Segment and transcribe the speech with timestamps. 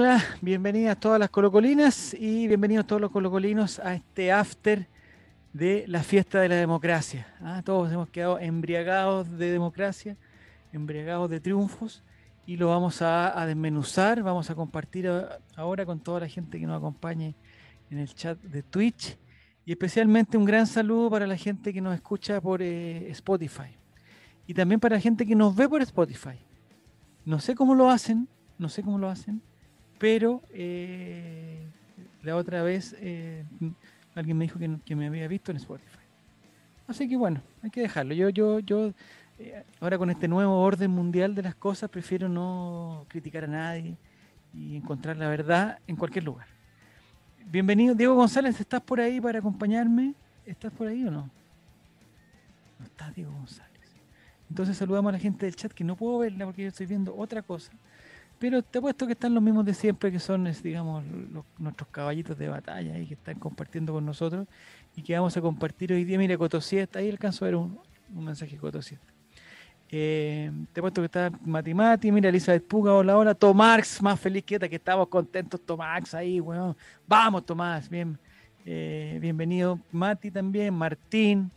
[0.00, 4.86] Hola, bienvenidas todas las colocolinas y bienvenidos todos los colocolinos a este after
[5.52, 7.26] de la fiesta de la democracia.
[7.40, 10.16] Ah, todos hemos quedado embriagados de democracia,
[10.72, 12.04] embriagados de triunfos
[12.46, 15.10] y lo vamos a, desmenuzar, vamos a compartir
[15.56, 17.34] ahora con toda la gente que nos acompañe
[17.90, 19.18] en el chat de Twitch
[19.64, 23.76] y especialmente un gran saludo para la gente que nos escucha por eh, Spotify
[24.46, 26.38] y también para la gente que nos ve por Spotify.
[27.24, 28.28] No sé cómo lo hacen,
[28.58, 29.42] no sé cómo lo hacen,
[29.98, 31.66] pero eh,
[32.22, 33.44] la otra vez eh,
[34.14, 35.98] alguien me dijo que, me había visto en Spotify.
[36.86, 38.14] Así que bueno, hay que dejarlo.
[38.14, 38.92] Yo, yo, yo
[39.38, 43.96] eh, ahora con este nuevo orden mundial de las cosas prefiero no criticar a nadie
[44.54, 46.46] y encontrar la verdad en cualquier lugar.
[47.50, 50.14] Bienvenido, Diego González, ¿estás por ahí para acompañarme?
[50.44, 51.30] ¿Estás por ahí o no?
[52.78, 53.68] No está Diego González.
[54.50, 57.14] Entonces saludamos a la gente del chat que no puedo verla porque yo estoy viendo
[57.16, 57.72] otra cosa.
[58.38, 61.04] Pero te puesto que están los mismos de siempre, que son, digamos,
[61.58, 64.46] nuestros caballitos de batalla y que están compartiendo con nosotros
[64.94, 66.18] y que vamos a compartir hoy día.
[66.18, 67.78] Mira, Cotosieta, ahí alcanzo a ver un,
[68.14, 69.04] mensaje de Cotosieta.
[69.90, 74.44] Eh, te puesto que está Mati Mati, mira Elizabeth Puga, hola, hola, Tomás, más feliz
[74.44, 76.76] que que estamos contentos, Tomás, ahí, weón.
[77.06, 78.18] Vamos, Tomás, bien,
[78.66, 81.50] eh, bienvenido Mati también, Martín,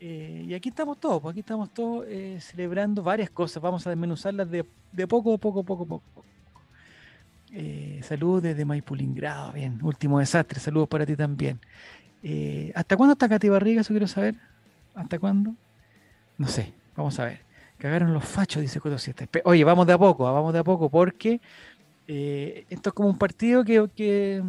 [0.00, 3.62] eh, y aquí estamos todos, pues aquí estamos todos eh, celebrando varias cosas.
[3.62, 6.17] Vamos a desmenuzarlas de, de poco, poco, poco, poco.
[7.52, 9.78] Eh, saludos desde Maipulingrado, bien.
[9.82, 11.60] Último desastre, saludos para ti también.
[12.74, 13.80] ¿Hasta cuándo está Katy Barriga?
[13.80, 14.34] Eso quiero saber.
[14.94, 15.54] ¿Hasta cuándo?
[16.36, 17.40] No sé, vamos a ver.
[17.78, 18.96] Cagaron los fachos, dice Coto
[19.44, 21.40] Oye, vamos de a poco, ah, vamos de a poco, porque
[22.06, 24.42] esto es como un partido que,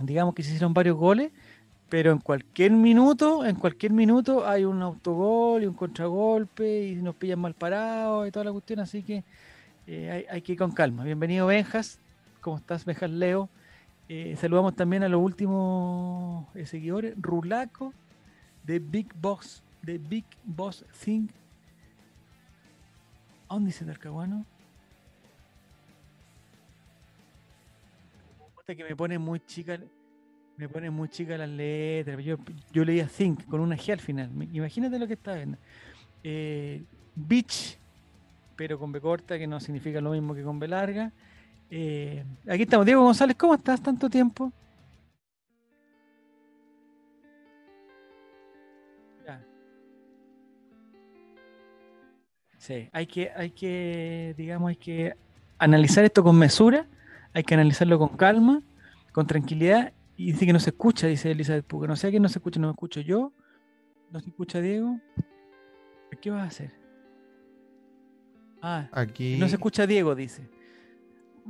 [0.00, 1.30] digamos que se hicieron varios goles
[1.88, 7.14] pero en cualquier minuto, en cualquier minuto hay un autogol y un contragolpe y nos
[7.14, 9.24] pillan mal parados y toda la cuestión, así que
[9.86, 11.02] eh, hay, que ir con calma.
[11.02, 11.98] Bienvenido Benjas,
[12.48, 13.50] ¿cómo estás Benjas Leo?
[14.08, 17.92] Eh, saludamos también a los últimos eh, seguidores, Rulaco
[18.64, 21.28] de Big Boss, de Big Boss Thing.
[23.50, 24.46] ¿A dónde dice Talcahuano?
[28.66, 29.78] que me pone muy chica
[30.56, 32.24] me pone muy chica las letras.
[32.24, 32.36] Yo,
[32.72, 34.30] yo leía Think con una G al final.
[34.54, 35.58] Imagínate lo que está viendo.
[36.24, 36.82] Eh,
[37.14, 37.76] Beach,
[38.56, 41.12] pero con B corta, que no significa lo mismo que con B larga.
[41.70, 42.86] Eh, aquí estamos.
[42.86, 43.82] Diego González, ¿cómo estás?
[43.82, 44.52] ¿Tanto tiempo?
[49.26, 49.44] Ya.
[52.58, 55.14] Sí, hay que, hay que, digamos, hay que
[55.58, 56.86] analizar esto con mesura,
[57.34, 58.62] hay que analizarlo con calma,
[59.12, 61.86] con tranquilidad y dice que no se escucha, dice Elizabeth Puga.
[61.86, 63.32] No sé a quién no se escucha, no me escucho yo.
[64.10, 64.98] No se escucha Diego.
[66.20, 66.72] ¿Qué vas a hacer?
[68.60, 69.36] Ah, aquí.
[69.38, 70.48] No se escucha Diego, dice.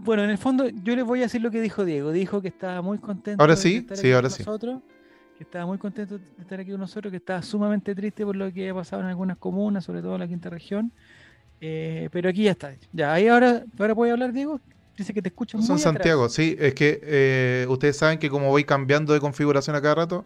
[0.04, 2.12] Bueno, en el fondo, yo les voy a decir lo que dijo Diego.
[2.12, 3.42] Dijo que estaba muy contento.
[3.42, 4.42] Ahora sí, sí, ahora sí.
[4.44, 4.80] Nosotros,
[5.36, 8.52] que estaba muy contento de estar aquí con nosotros, que estaba sumamente triste por lo
[8.52, 10.92] que ha pasado en algunas comunas, sobre todo en la quinta región.
[11.60, 12.74] Eh, pero aquí ya está.
[12.92, 14.60] Ya, ahí ahora, ahora puede hablar Diego.
[14.96, 16.56] Dice que te escucha muy Son Santiago, sí.
[16.58, 20.24] Es que eh, ustedes saben que como voy cambiando de configuración a cada rato,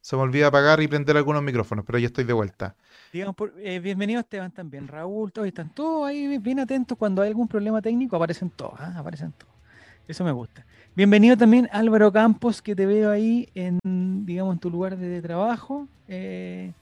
[0.00, 2.76] se me olvida apagar y prender algunos micrófonos, pero ya estoy de vuelta.
[3.12, 6.96] Digamos, eh, bienvenido Esteban también, Raúl, todos están todos ahí bien atentos.
[6.96, 8.94] Cuando hay algún problema técnico, aparecen todos, ¿ah?
[8.96, 9.52] aparecen todos.
[10.08, 10.64] Eso me gusta.
[10.96, 15.86] Bienvenido también Álvaro Campos, que te veo ahí en, digamos, en tu lugar de, trabajo.
[16.08, 16.72] Eh,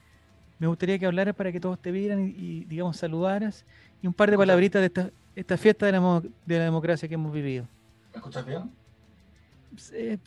[0.57, 3.65] me gustaría que hablaras para que todos te vieran y, y digamos, saludaras.
[4.01, 7.15] Y un par de palabritas de esta, esta fiesta de la, de la democracia que
[7.15, 7.67] hemos vivido.
[8.13, 8.71] ¿Me escuchas bien?
[9.91, 10.17] Eh,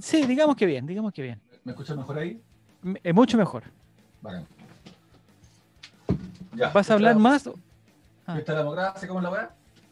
[0.00, 1.40] sí, digamos que bien, digamos que bien.
[1.64, 2.40] ¿Me escuchas mejor ahí?
[3.02, 3.64] Es mucho mejor.
[4.22, 4.46] Vale.
[6.56, 7.48] ¿Vas a hablar más?
[8.26, 8.34] Ah.
[8.34, 9.08] ¿Fiesta de la democracia?
[9.08, 9.50] ¿Cómo es la weá?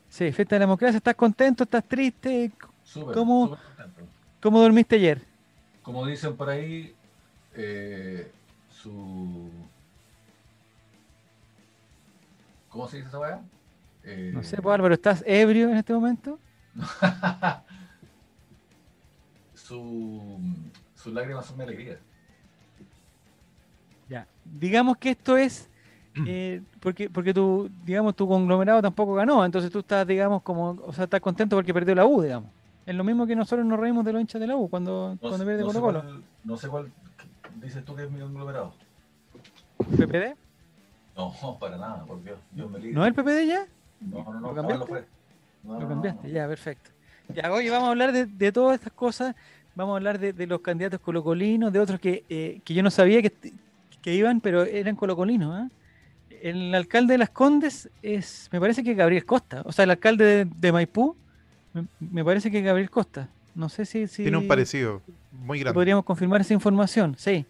[0.09, 0.97] Sí, fiesta de la democracia.
[0.97, 1.65] ¿Estás contento?
[1.65, 2.51] ¿Estás triste?
[3.13, 3.57] ¿Cómo,
[4.41, 5.23] ¿Cómo dormiste ayer?
[5.83, 6.95] Como dicen por ahí,
[7.55, 8.31] eh,
[8.71, 9.51] su...
[12.69, 13.41] ¿Cómo se dice esa weá?
[14.33, 16.39] no sé, pues, Álvaro, ¿estás ebrio en este momento?
[19.55, 20.39] su,
[20.95, 21.99] sus lágrimas son mi alegría.
[24.09, 25.71] Ya, digamos que esto es
[26.27, 30.93] eh, porque porque tu digamos tu conglomerado tampoco ganó, entonces tú estás digamos como, o
[30.93, 32.51] sea, estás contento porque perdió la U, digamos.
[32.87, 35.45] Es lo mismo que nosotros nos reímos de los hinchas de la U cuando, cuando
[35.45, 36.05] pierde Colo Colo.
[36.45, 36.93] no sé cuál
[37.63, 38.75] dices tú que es mi conglomerado.
[39.79, 40.37] ¿PPD?
[41.17, 42.39] No, para nada, por Dios.
[42.55, 43.67] ¿No es el PPD ya?
[44.01, 45.05] No, no, no, ¿Lo cambiaste?
[45.65, 46.91] lo cambiaste, ya, perfecto.
[47.35, 49.35] Ya, hoy vamos a hablar de, todas estas cosas,
[49.75, 53.23] vamos a hablar de, los candidatos colocolinos, de otros que, eh, que yo no sabía
[53.23, 53.33] que,
[54.03, 55.65] que, iban, pero eran colocolinos.
[55.65, 55.71] ¿eh?
[56.49, 60.45] El alcalde de Las Condes es, me parece que Gabriel Costa, o sea, el alcalde
[60.45, 61.17] de, Maipú
[61.73, 63.29] Me, me parece que Gabriel Costa.
[63.55, 64.07] No sé si.
[64.09, 65.01] si Tiene un parecido
[65.33, 65.75] muy grande.
[65.75, 67.15] podríamos confirmar esa información.
[67.17, 67.47] Sí.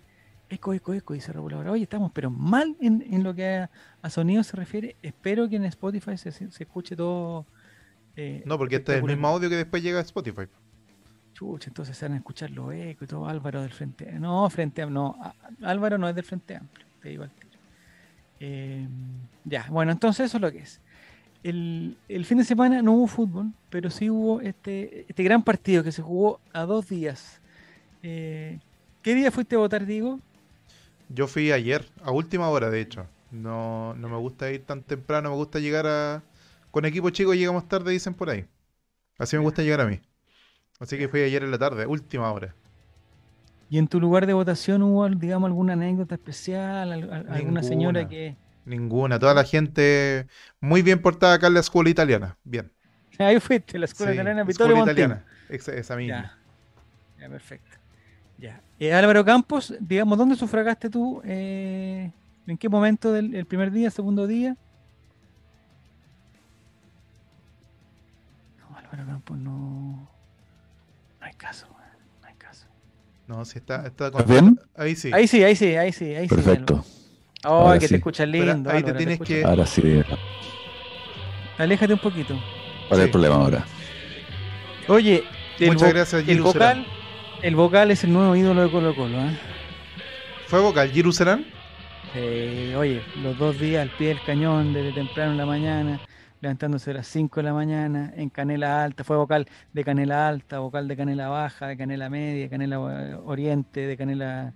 [0.48, 1.72] Eco, eco, eco, dice Raúl ahora.
[1.72, 3.70] Oye, estamos pero mal en, en lo que a,
[4.02, 4.94] a sonido se refiere.
[5.02, 7.46] Espero que en Spotify se, se escuche todo.
[8.14, 10.42] eh, No, porque este es el mismo audio que después llega a Spotify.
[11.32, 13.26] Chucha, entonces se van a escuchar los ecos y todo.
[13.26, 14.86] Álvaro del Frente No, Frente.
[14.86, 15.16] No,
[15.62, 16.86] Álvaro no es del Frente Amplio.
[17.02, 17.32] Te digo al.
[18.40, 18.86] Eh,
[19.44, 20.80] ya, bueno, entonces eso es lo que es.
[21.42, 25.84] El, el fin de semana no hubo fútbol, pero sí hubo este, este gran partido
[25.84, 27.40] que se jugó a dos días.
[28.02, 28.58] Eh,
[29.02, 30.20] ¿Qué día fuiste a votar, Diego?
[31.10, 33.06] Yo fui ayer, a última hora de hecho.
[33.30, 36.22] No, no me gusta ir tan temprano, me gusta llegar a...
[36.70, 38.46] Con equipo chico llegamos tarde, dicen por ahí.
[39.18, 40.00] Así me gusta llegar a mí.
[40.80, 42.54] Así que fui ayer en la tarde, última hora.
[43.74, 46.92] ¿Y en tu lugar de votación hubo, digamos, alguna anécdota especial?
[46.92, 48.36] al- al- ¿Alguna señora que...
[48.64, 50.26] Ninguna, toda la gente
[50.60, 52.38] muy bien portada acá en la escuela italiana.
[52.44, 52.72] Bien.
[53.18, 54.92] Ahí fuiste, la escuela Sí, italiana escuela Vittorio Montín.
[54.92, 55.26] italiana.
[55.48, 56.32] Esa, esa misma.
[56.32, 56.38] Ya,
[57.18, 57.78] ya perfecto.
[58.38, 58.64] Ya.
[58.78, 61.22] Eh, Álvaro Campos, digamos, ¿dónde sufragaste tú?
[61.24, 62.12] Eh,
[62.46, 64.58] ¿En qué momento del el primer día, segundo día?
[68.58, 70.10] No, Álvaro Campos no.
[71.20, 71.66] No hay caso,
[73.26, 74.58] No, sí está, está ¿Estás bien?
[74.76, 75.10] Ahí sí.
[75.12, 76.34] Ahí sí, ahí sí, ahí sí, ahí sí.
[76.34, 76.84] Perfecto.
[77.42, 77.94] Ay, Ahora que sí.
[77.94, 78.70] te escuchas lindo.
[78.70, 80.02] ahí te tienes que- Ahora sí.
[81.58, 82.34] Aléjate un poquito.
[82.88, 83.04] ¿Cuál es Sí.
[83.04, 83.64] el problema ahora?
[84.88, 85.24] Oye,
[85.58, 86.86] el, Muchas vo- gracias, el vocal,
[87.42, 89.38] el vocal es el nuevo ídolo de Colo Colo, ¿eh?
[90.46, 91.46] ¿Fue vocal Giru Serán?
[92.14, 96.00] Eh, oye, los dos días al pie del cañón, desde temprano en la mañana,
[96.44, 100.60] levantándose a las 5 de la mañana, en Canela Alta, fue vocal de Canela Alta,
[100.60, 102.76] vocal de Canela Baja, de Canela Media, de Canela
[103.12, 104.54] eh, Oriente, de Canela,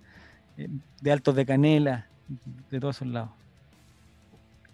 [0.57, 0.69] eh,
[1.01, 2.07] de Altos de Canela,
[2.71, 3.31] de todos esos lados.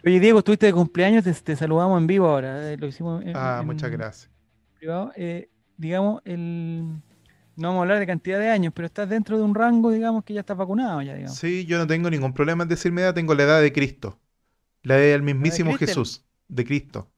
[0.04, 3.32] Oye, Diego, estuviste de cumpleaños, te, te saludamos en vivo ahora, eh, lo hicimos en,
[3.34, 4.30] Ah, en muchas gracias.
[4.78, 5.12] privado.
[5.16, 6.82] Eh, digamos, el,
[7.56, 10.24] no vamos a hablar de cantidad de años, pero estás dentro de un rango, digamos,
[10.24, 11.36] que ya estás vacunado, ya, digamos.
[11.38, 14.20] Sí, yo no tengo ningún problema en decirme edad, tengo la edad de Cristo.
[14.82, 15.74] La del mismísimo?
[15.76, 17.10] Jesús, de Cristo.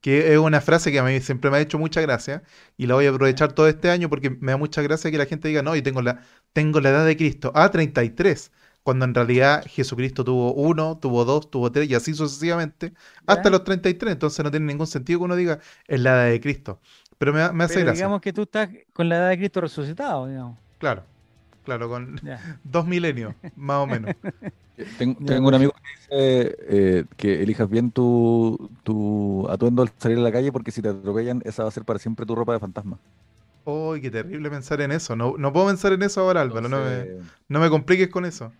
[0.00, 2.42] Que es una frase que a mí siempre me ha hecho mucha gracia
[2.76, 5.26] y la voy a aprovechar todo este año porque me da mucha gracia que la
[5.26, 6.20] gente diga, no, y tengo la,
[6.52, 7.52] tengo la edad de Cristo.
[7.54, 8.52] Ah, 33.
[8.82, 12.94] Cuando en realidad Jesucristo tuvo uno, tuvo dos, tuvo tres y así sucesivamente
[13.26, 13.50] hasta ¿Ya?
[13.50, 14.12] los 33.
[14.12, 15.58] Entonces no tiene ningún sentido que uno diga,
[15.88, 16.80] es la edad de Cristo.
[17.18, 18.06] Pero me, me hace Pero gracia.
[18.06, 20.58] digamos que tú estás con la edad de Cristo resucitado, digamos.
[20.78, 21.04] Claro,
[21.66, 22.40] claro, con Ya.
[22.64, 24.12] dos milenios, más o menos.
[24.98, 30.20] Tengo, un amigo que dice eh, que elijas bien tu, tu atuendo al salir a
[30.20, 32.60] la calle porque si te atropellan, esa va a ser para siempre tu ropa de
[32.60, 32.98] fantasma.
[33.64, 35.16] Uy, qué terrible pensar en eso.
[35.16, 36.68] No, no puedo pensar en eso ahora, Álvaro.
[36.68, 37.08] No me,
[37.48, 38.56] no me compliques con eso.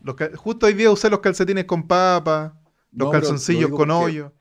[0.00, 2.58] Los cal- Justo hoy día usé los calcetines con papa,
[2.94, 4.34] los no, pero lo calzoncillos con porque hoyo.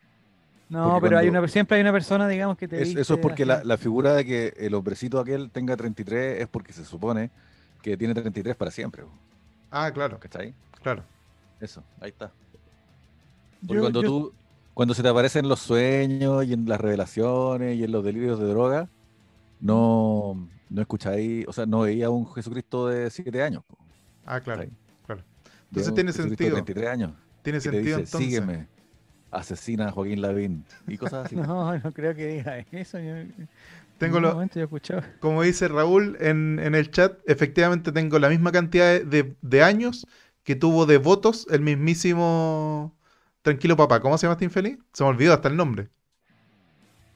[0.69, 3.19] No, Porque pero hay una, siempre hay una persona, digamos, que te es- eso es
[3.19, 7.31] porque la, la figura de que el hombrecito aquel tenga 33 es porque se supone
[7.81, 9.03] que tiene 33 para siempre.
[9.71, 10.53] Ah, claro, ¿Cachai?
[10.81, 11.03] claro.
[11.59, 12.31] Eso, ahí está.
[13.61, 14.33] Porque Yo- cuando yo- tú,
[14.73, 18.47] cuando se te aparecen los sueños y en las revelaciones y en los delirios de
[18.47, 18.89] droga,
[19.59, 23.63] no, no escucháis, o sea, no veía a un Jesucristo de 7 años.
[24.25, 24.73] Ah, claro, ¿cachai?
[25.05, 25.23] claro.
[25.69, 26.55] Entonces tiene Jesucristo sentido.
[26.63, 27.11] 33 años.
[27.41, 28.19] Tiene sentido dice, entonces.
[28.19, 28.67] sígueme,
[29.31, 31.35] asesina a Joaquín Lavín y cosas así.
[31.47, 32.99] No, no creo que diga eso.
[32.99, 33.13] Yo,
[33.99, 34.29] Tengo en lo-.
[35.19, 39.63] Como dice Raúl en, en el chat, efectivamente tengo la misma cantidad de, de- de
[39.63, 40.07] años
[40.43, 42.95] que tuvo de votos el mismísimo
[43.41, 43.99] Tranquilo Papá.
[43.99, 44.79] ¿Cómo se llama este infeliz?
[44.93, 45.89] Se me olvidó hasta el nombre.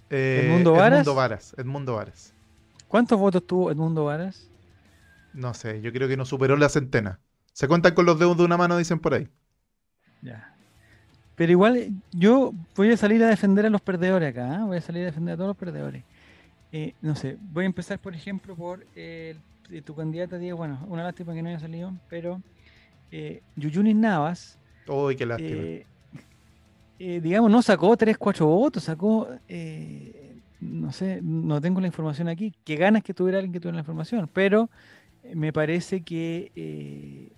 [0.10, 0.94] Eh, ¿Edmundo Varas?
[1.02, 1.56] Edmundo Varas.
[1.58, 2.34] Edmundo Varas.
[2.88, 4.48] ¿Cuántos votos tuvo Edmundo Varas?
[5.34, 7.20] No sé, yo creo que no superó la centena.
[7.54, 9.28] Se cuentan con los dedos de una mano, dicen por ahí.
[10.22, 10.54] Ya.
[11.36, 14.66] Pero igual yo voy a salir a defender a los perdedores acá, ¿ah?
[14.66, 16.04] voy a salir a defender a todos los perdedores.
[16.76, 19.36] Eh, no sé, voy a empezar por ejemplo por eh,
[19.86, 22.42] tu candidata, Diego, bueno, una lástima que no haya salido, pero
[23.12, 25.50] eh, Yuyunis Navas, Uy, qué lástima.
[25.62, 25.86] eh,
[27.00, 32.28] eh, digamos, no sacó 3, 4 votos, sacó, eh, no sé, no tengo la información
[32.28, 34.70] aquí, que ganas que tuviera alguien que tuviera la información, pero
[35.36, 37.32] me parece que,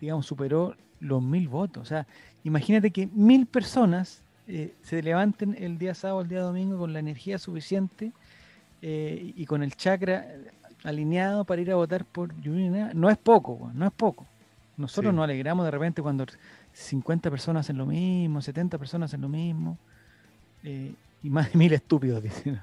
[0.00, 1.82] digamos, superó los mil votos.
[1.82, 2.06] O sea,
[2.44, 6.98] imagínate que mil personas eh, se levanten el día sábado, el día domingo con la
[6.98, 8.12] energía suficiente
[8.82, 10.26] eh, y con el chakra
[10.84, 12.94] alineado para ir a votar por Navas.
[12.94, 14.26] No es poco, no es poco.
[14.76, 15.16] Nosotros Sí.
[15.16, 16.24] nos alegramos de repente cuando
[16.72, 19.76] 50 personas hacen lo mismo, 70 personas hacen lo mismo,
[20.64, 22.60] eh, y más de mil estúpidos, dicen.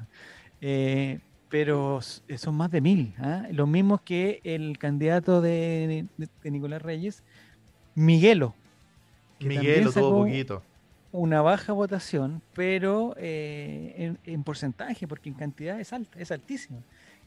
[0.61, 1.19] Eh,
[1.49, 3.43] pero s- son más de mil, ¿ah?
[3.51, 7.23] los mismos que el candidato de, de- de Nicolás Reyes,
[7.95, 8.55] Miguelo.
[9.39, 10.63] que Miguel también lo tuvo poquito.
[11.11, 16.79] Una baja votación, pero eh, en, en porcentaje, porque en cantidad es alta, es altísima.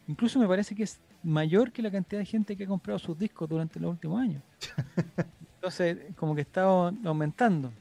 [0.07, 3.17] Incluso me parece que es mayor que la cantidad de gente que ha comprado sus
[3.17, 4.41] discos durante los últimos años.
[5.55, 7.71] Entonces, como que está aumentando.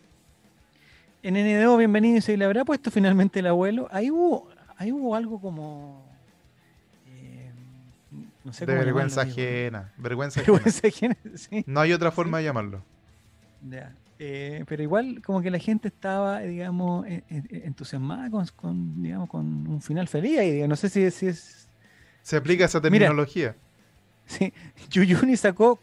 [1.22, 3.88] En NDO, bienvenido, y se le habrá puesto finalmente el abuelo.
[3.90, 6.02] Ahí hubo, ahí hubo algo como.
[7.08, 7.50] eh,
[8.44, 9.92] no sé De cómo vergüenza llamarlo, ajena.
[9.98, 10.58] Vergüenza ajena.
[10.58, 11.64] Vergüenza ajena, sí.
[11.66, 12.82] No hay otra forma de llamarlo.
[13.68, 13.92] Ya.
[14.22, 19.30] Eh, pero igual como que la gente estaba, digamos, en- en- entusiasmada con, con, digamos,
[19.30, 20.38] con un final feliz.
[20.42, 21.66] Y no sé si, si es...
[22.22, 22.90] Se aplica esa Mira.
[23.06, 23.56] terminología.
[24.26, 24.52] Sí.
[24.90, 25.74] Yuyuni sacó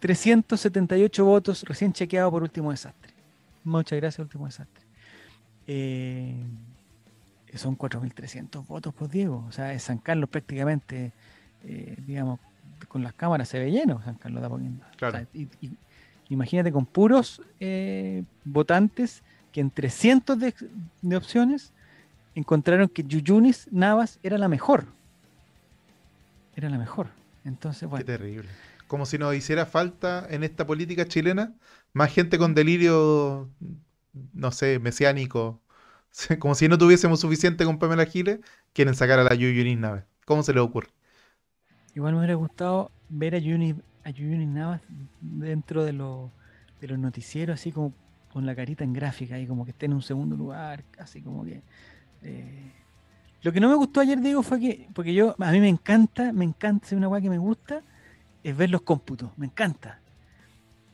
[0.00, 3.12] 4.378 votos recién chequeado por Último Desastre.
[3.64, 4.84] Muchas gracias, Último Desastre.
[5.66, 6.34] Eh,
[7.54, 9.44] son 4.300 votos, pues Diego.
[9.48, 11.12] O sea, es San Carlos prácticamente,
[11.64, 12.38] eh, digamos,
[12.88, 14.86] con las cámaras se ve lleno San Carlos de Apoquindo.
[14.96, 15.18] Claro.
[15.18, 15.72] O sea, y- y-
[16.30, 19.22] imagínate con puros eh, votantes
[19.52, 20.54] que en 300 de,
[21.02, 21.72] de opciones
[22.34, 24.86] encontraron que Yuyunis Navas era la mejor.
[26.56, 27.08] Era la mejor.
[27.44, 28.04] Entonces, Qué bueno.
[28.04, 28.48] terrible.
[28.86, 31.54] Como si nos hiciera falta en esta política chilena
[31.92, 33.48] más gente con delirio,
[34.32, 35.60] no sé, mesiánico.
[36.38, 38.40] Como si no tuviésemos suficiente con Pamela Giles,
[38.72, 40.04] quieren sacar a la Yuyunis Nave.
[40.24, 40.88] ¿Cómo se les ocurre?
[41.94, 43.76] Igual me hubiera gustado ver a Yuyunis,
[44.10, 44.80] a Navas
[45.20, 46.30] dentro de, lo-
[46.80, 47.92] de los noticieros, así como
[48.32, 51.44] con la carita en gráfica, y como que esté en un segundo lugar, así como
[51.44, 51.62] que.
[52.22, 52.72] eh,
[53.42, 56.32] Lo que no me gustó ayer, digo, fue que, porque yo, a mí me encanta,
[56.32, 57.82] me encanta, es una weá que me gusta,
[58.42, 60.00] es ver los cómputos, me encanta.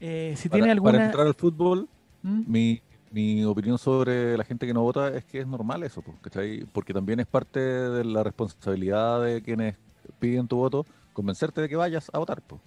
[0.00, 1.04] Eh, si Para, tiene para alguna...
[1.06, 1.88] entrar al fútbol,
[2.22, 2.42] ¿Mm?
[2.46, 6.18] mi, mi opinión sobre la gente que no vota es que es normal eso, pues,
[6.20, 6.64] ¿cachai?
[6.72, 9.76] Porque también es parte de la responsabilidad de quienes
[10.18, 12.42] piden tu voto convencerte de que vayas a votar.
[12.42, 12.60] pues.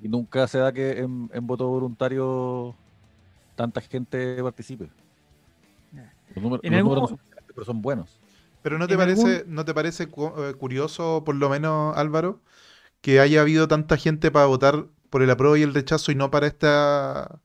[0.00, 2.74] Y nunca se da que en, en voto voluntario
[3.56, 4.90] tanta gente participe.
[6.34, 7.20] Los números, En los algún números no son
[7.54, 8.20] pero son buenos.
[8.62, 12.42] Pero ¿no te parece, algún- ¿no te parece cu- eh, curioso, por lo menos, Álvaro,
[13.02, 16.30] que haya habido tanta gente para votar por el apruebo y el rechazo y no
[16.30, 17.40] para esta,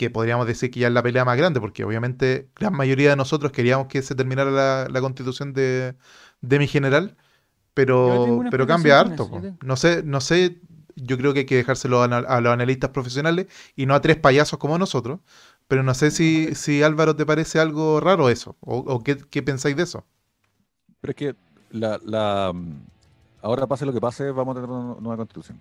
[0.00, 3.16] que podríamos decir que ya es la pelea más grande, porque obviamente la mayoría de
[3.16, 5.94] nosotros queríamos que se terminara la, la constitución de,
[6.40, 7.16] de mi general,
[7.74, 9.24] pero, pero cambia harto.
[9.24, 10.60] eso, No sé, no sé,
[10.96, 14.58] yo creo que hay que dejárselo a los analistas profesionales y no a tres payasos
[14.58, 15.20] como nosotros,
[15.68, 19.42] pero no sé si, si Álvaro te parece algo raro eso, o, o qué, qué
[19.42, 20.06] pensáis de eso.
[21.00, 21.36] Pero es que
[21.70, 22.86] la, la, mm,
[23.42, 25.60] ahora pase lo que pase, vamos a tener una nueva constitución.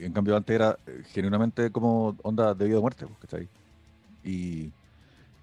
[0.00, 3.48] En cambio antes era eh, genuinamente como onda de vida o muerte, pues, ¿cachai?
[4.24, 4.72] Y,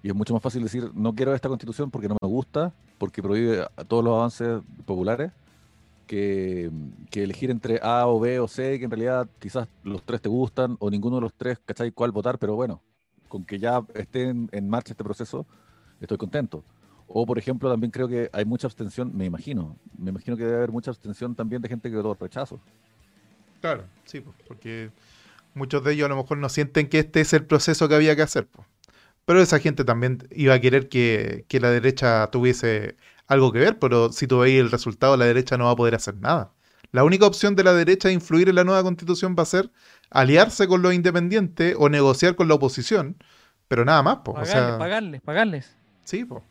[0.02, 3.22] y es mucho más fácil decir, no quiero esta constitución porque no me gusta, porque
[3.22, 5.32] prohíbe a- todos los avances populares,
[6.06, 6.70] que,
[7.10, 10.28] que elegir entre A o B o C, que en realidad quizás los tres te
[10.28, 11.90] gustan o ninguno de los tres, ¿cachai?
[11.92, 12.38] ¿Cuál votar?
[12.38, 12.82] Pero bueno,
[13.28, 15.46] con que ya esté en, en marcha este proceso,
[16.00, 16.62] estoy contento.
[17.08, 19.76] O, por ejemplo, también creo que hay mucha abstención, me imagino.
[19.98, 22.60] Me imagino que debe haber mucha abstención también de gente que votó rechazo.
[23.60, 24.90] Claro, sí, po, porque
[25.54, 28.14] muchos de ellos a lo mejor no sienten que este es el proceso que había
[28.16, 28.46] que hacer.
[28.46, 28.64] po.
[29.24, 32.96] Pero esa gente también iba a querer que, que la derecha tuviese
[33.26, 35.94] algo que ver, pero si tú veis el resultado, la derecha no va a poder
[35.96, 36.52] hacer nada.
[36.92, 39.70] La única opción de la derecha de influir en la nueva constitución va a ser
[40.10, 43.16] aliarse con los independientes o negociar con la oposición,
[43.66, 44.30] pero nada más, po.
[44.30, 45.76] O Pagarles, sea, pagarles, pagarles.
[46.04, 46.44] sí, po.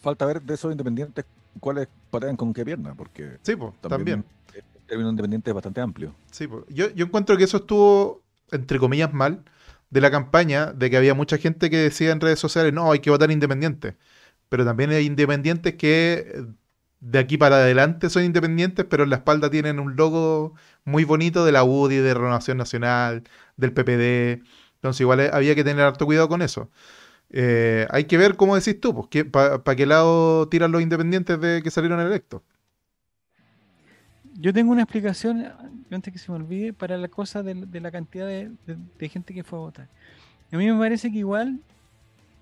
[0.00, 1.24] Falta ver de esos independientes
[1.60, 4.24] cuáles patean con qué pierna, porque Sí, po, también.
[4.90, 6.14] Término independiente es bastante amplio.
[6.30, 9.44] Sí, yo, yo encuentro que eso estuvo, entre comillas, mal
[9.90, 13.00] de la campaña, de que había mucha gente que decía en redes sociales, no, hay
[13.00, 13.96] que votar independiente.
[14.48, 16.44] Pero también hay independientes que
[17.00, 20.54] de aquí para adelante son independientes, pero en la espalda tienen un logo
[20.84, 23.24] muy bonito de la UDI, de Renovación Nacional,
[23.56, 24.44] del PPD.
[24.76, 26.70] Entonces igual eh, había que tener harto cuidado con eso.
[27.30, 31.62] Eh, hay que ver, cómo decís tú, pues, ¿para qué lado tiran los independientes de
[31.62, 32.42] que salieron electos?
[34.38, 35.44] Yo tengo una explicación,
[35.90, 39.08] antes que se me olvide, para la cosa de, de la cantidad de, de- de
[39.08, 39.88] gente que fue a votar.
[40.52, 41.60] A mí me parece que igual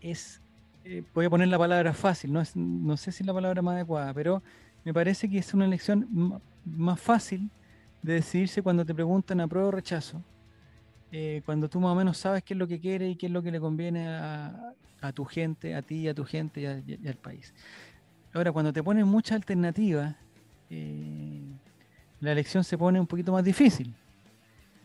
[0.00, 0.40] es,
[0.85, 3.62] eh, voy a poner la palabra fácil, no, es, no sé si es la palabra
[3.62, 4.42] más adecuada, pero
[4.85, 7.50] me parece que es una elección más fácil
[8.02, 10.23] de decidirse cuando te preguntan apruebo o rechazo,
[11.12, 13.33] eh, cuando tú más o menos sabes qué es lo que quieres y qué es
[13.33, 16.78] lo que le conviene a, a tu gente, a ti, a tu gente y, a-
[16.87, 17.54] y al país.
[18.35, 20.16] Ahora, cuando te ponen muchas alternativas,
[20.71, 21.48] eh,
[22.20, 23.94] la elección se pone un poquito más difícil.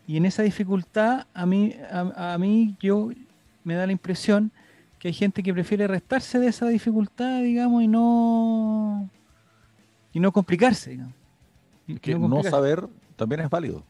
[0.07, 3.09] Y en esa dificultad, a mí, a, a mí yo
[3.63, 4.51] me da la impresión
[4.99, 9.09] que hay gente que prefiere restarse de esa dificultad, digamos, y no
[10.13, 11.13] y no complicarse, digamos.
[11.87, 13.83] Y- y Que no saber también es válido.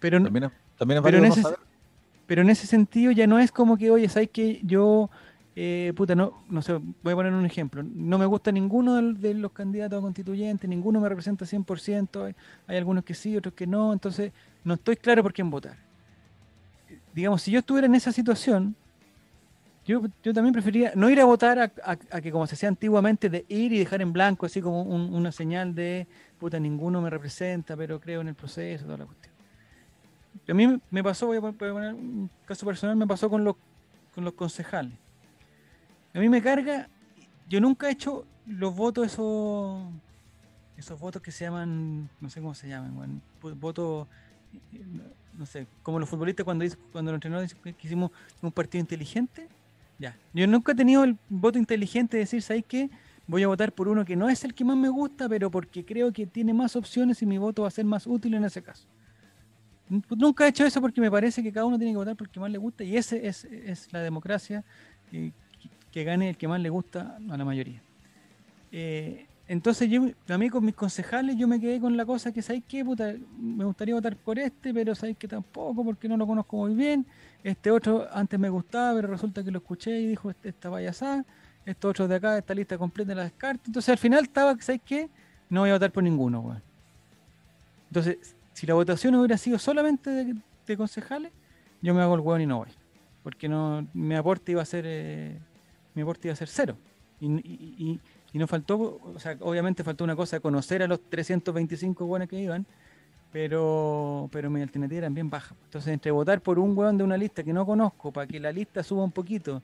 [0.00, 1.58] Pero, También es, también es pero válido en no ese- saber.
[2.26, 5.10] pero en ese sentido ya no es como que, oye, ¿sabes que Yo,
[5.58, 7.82] eh, puta, no, no sé, voy a poner un ejemplo.
[7.82, 12.34] No me gusta ninguno de, los candidatos a constituyentes, ninguno me representa 100%, hay,
[12.66, 14.32] hay algunos que sí, otros que no, entonces
[14.64, 15.78] no estoy claro por quién votar.
[17.14, 18.76] Digamos, si yo estuviera en esa situación,
[19.86, 23.46] yo, yo también preferiría no ir a votar a, que como se hacía antiguamente de
[23.48, 26.06] ir y dejar en blanco, así como un- una señal de,
[26.38, 29.34] puta, ninguno me representa, pero creo en el proceso, toda la cuestión.
[30.48, 33.56] A mí me- pasó, voy a poner un caso personal, me pasó con los,
[34.14, 35.05] con los concejales.
[36.16, 36.88] A mí me carga,
[37.46, 39.82] yo nunca he hecho los votos esos,
[40.78, 44.08] esos votos que se llaman, no sé cómo se llaman, vo- votos,
[44.72, 44.82] eh,
[45.34, 49.46] no- sé, como los futbolistas cuando, cuando los entrenadores que hicimos un partido inteligente.
[49.98, 52.88] Ya, yo nunca he tenido el voto inteligente de decir, ¿sabes qué?
[53.26, 55.84] Voy a votar por uno que no es el que más me gusta, pero porque
[55.84, 58.62] creo que tiene más opciones y mi voto va a ser más útil en ese
[58.62, 58.88] caso.
[60.16, 62.32] Nunca he hecho eso porque me parece que cada uno tiene que votar por el
[62.32, 64.64] que más le gusta y ese es, es la democracia,
[65.12, 65.45] eh, que,
[65.96, 67.80] que gane el que más le gusta a la mayoría.
[68.70, 72.42] Eh, entonces yo, a mí con mis concejales yo me quedé con la cosa que,
[72.42, 72.84] ¿sabes qué?
[72.84, 75.82] Puta, me gustaría votar por este, pero ¿sabes que tampoco?
[75.82, 77.06] Porque no lo conozco muy bien.
[77.42, 81.24] Este otro antes me gustaba, pero resulta que lo escuché y dijo "Este- esta payasada.
[81.64, 83.62] Estos otros de acá, esta lista completa la descarto.
[83.66, 85.08] Entonces al final estaba, ¿sabes qué?
[85.48, 86.62] No voy a votar por ninguno, weón.
[87.88, 90.10] Entonces, si la votación hubiera sido solamente
[90.66, 91.32] de, concejales,
[91.80, 92.68] yo me hago el hueón y no voy.
[93.22, 95.38] Porque no, mi aporte iba a ser eh,
[95.96, 96.76] mi aporte iba a ser cero.
[97.18, 98.00] Y, y-
[98.32, 102.38] y- no faltó, o sea, obviamente faltó una cosa, conocer a los 325 hueones que
[102.38, 102.66] iban,
[103.32, 105.54] pero, pero mi alternativa era bien baja.
[105.64, 108.52] Entonces, entre votar por un hueón de una lista que no conozco, para que la
[108.52, 109.62] lista suba un poquito,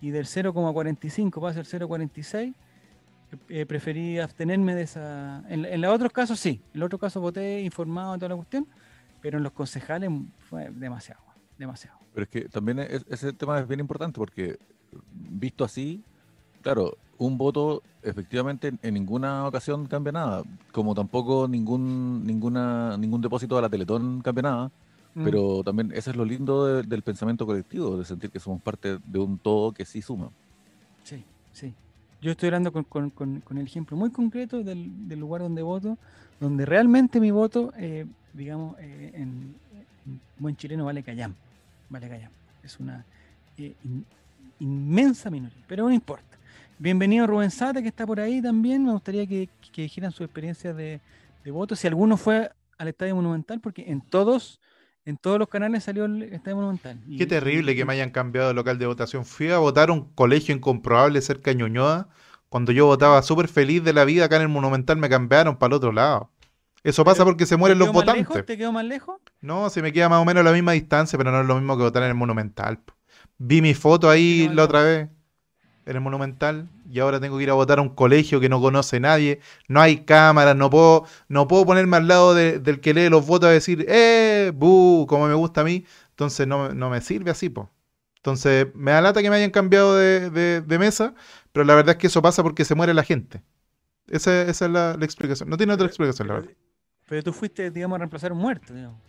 [0.00, 2.54] y del 0,45 pase al 0,46,
[3.48, 5.42] eh, preferí abstenerme de esa.
[5.48, 8.68] En, los otros casos sí, en los otros casos voté informado de toda la cuestión,
[9.20, 10.10] pero en los concejales
[10.48, 11.22] fue demasiado,
[11.58, 11.98] demasiado.
[12.14, 14.58] Pero es que también es- ese tema es bien importante porque
[15.12, 16.02] visto así,
[16.62, 23.56] claro, un voto efectivamente en, ninguna ocasión cambia nada, como tampoco ningún ninguna ningún depósito
[23.56, 24.70] de la Teletón cambia nada,
[25.14, 25.24] Mm.
[25.24, 28.98] pero también eso es lo lindo de- del pensamiento colectivo, de sentir que somos parte
[29.04, 30.30] de un todo que sí suma.
[31.04, 31.74] Sí, sí.
[32.22, 35.60] Yo estoy hablando con, con- con- con el ejemplo muy concreto del, del lugar donde
[35.62, 35.98] voto,
[36.40, 39.54] donde realmente mi voto, eh, digamos, eh, en,
[40.06, 41.34] en buen chileno vale callam.
[41.90, 42.30] Vale callam.
[42.62, 43.04] Es una
[43.58, 44.06] eh, in-
[44.62, 46.38] inmensa minoría, pero no importa.
[46.78, 48.84] Bienvenido Rubén Sata, que está por ahí también.
[48.84, 51.00] Me gustaría que, que dijeran su experiencia de,
[51.44, 51.76] de voto.
[51.76, 54.60] Si alguno fue al Estadio Monumental, porque en todos,
[55.04, 56.98] en todos los canales salió el Estadio Monumental.
[57.06, 59.24] Y- Qué terrible y- que me hayan cambiado de local de votación.
[59.24, 62.08] Fui a votar a un colegio incomprobable cerca de Ñuñoa.
[62.48, 65.68] Cuando yo votaba súper feliz de la vida acá en el Monumental, me cambiaron para
[65.72, 66.30] el otro lado.
[66.84, 68.28] Eso pasa porque se ¿te mueren los votantes.
[68.28, 68.44] lejos?
[68.44, 69.20] ¿Te quedó más lejos?
[69.40, 71.54] No, se me queda más o menos a la misma distancia, pero no es lo
[71.54, 72.78] mismo que votar en el Monumental.
[72.78, 72.92] po.
[73.38, 75.08] Vi mi foto ahí la otra vez
[75.86, 78.60] en el Monumental y ahora tengo que ir a votar a un colegio que no
[78.60, 79.40] conoce nadie.
[79.68, 83.26] No hay cámaras, no puedo, no puedo ponerme al lado de- del que lee los
[83.26, 84.52] votos a decir, ¡eh!
[84.54, 85.06] ¡Bu!
[85.08, 85.84] Como me gusta a mí.
[86.10, 87.70] Entonces no, me- no me sirve así, po.
[88.16, 91.14] Entonces me da lata que me hayan cambiado de, de- de mesa,
[91.52, 93.42] pero la verdad es que eso pasa porque se muere la gente.
[94.08, 95.48] Esa, esa es la, la explicación.
[95.48, 96.50] No tiene otra explicación, la verdad.
[97.08, 99.00] Pero tú fuiste, digamos, a reemplazar un muerto, digamos.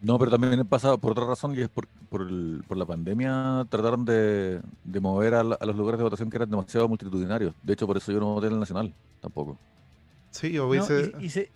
[0.00, 3.66] No, pero también pasa por otra razón y es por, por, el- por la pandemia
[3.70, 7.54] trataron de, de mover a, la- a los lugares de votación que eran demasiado multitudinarios.
[7.62, 9.58] De hecho, por eso yo no voté en el Nacional tampoco.
[10.30, 10.68] Sí, yo ¿no?
[10.70, 11.50] hubiese- Y, y se,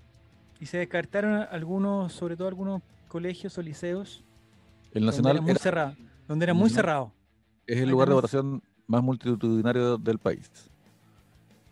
[0.59, 4.25] y se descartaron algunos, sobre todo algunos colegios o liceos,
[4.93, 7.13] El donde Nacional era muy era- cerrado, donde era muy cerrado.
[7.67, 10.51] es el ahí lugar de votación más multitudinario del país.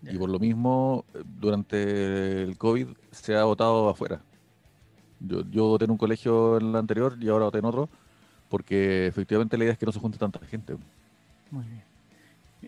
[0.02, 0.12] Ya.
[0.12, 1.04] Y por lo mismo,
[1.40, 4.20] durante el COVID se ha votado afuera.
[5.20, 7.88] Yo, yo voté en un colegio en el anterior y ahora voté en otro,
[8.48, 10.76] porque efectivamente la idea es que no se junte tanta gente.
[11.50, 11.82] Muy bien.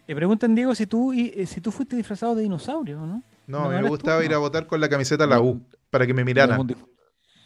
[0.07, 3.23] Me preguntan, Diego, si tú, y- eh, si tú fuiste disfrazado de dinosaurio, ¿o ¿no?
[3.47, 3.89] No, ¿No a mí me tú?
[3.89, 5.61] gustaba ir a votar con la camiseta de la U,
[5.91, 6.61] para que me No es, miraran.
[6.61, 6.77] un,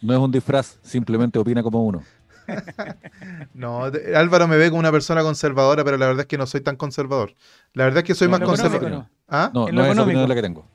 [0.02, 2.02] no es un disfraz, simplemente opina como uno.
[3.54, 6.60] No, Álvaro me ve como una persona conservadora, pero la verdad es que no soy
[6.60, 7.34] tan conservador.
[7.72, 9.08] La verdad es que soy No, más En lo no, económico, conservador.
[9.08, 9.10] no.
[9.28, 9.50] ¿Ah?
[9.54, 10.26] No, En no es económico.
[10.26, 10.60] la que tengo.
[10.60, 10.66] En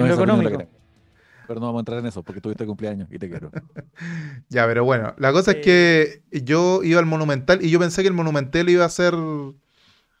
[0.00, 0.58] No lo es opinión la que económico.
[0.58, 0.83] tengo.
[1.46, 3.50] Pero no vamos a entrar en eso porque tuviste cumpleaños y te quiero.
[4.48, 8.08] Ya, pero bueno, la cosa es que yo iba al Monumental y yo pensé que
[8.08, 9.14] el Monumental iba a ser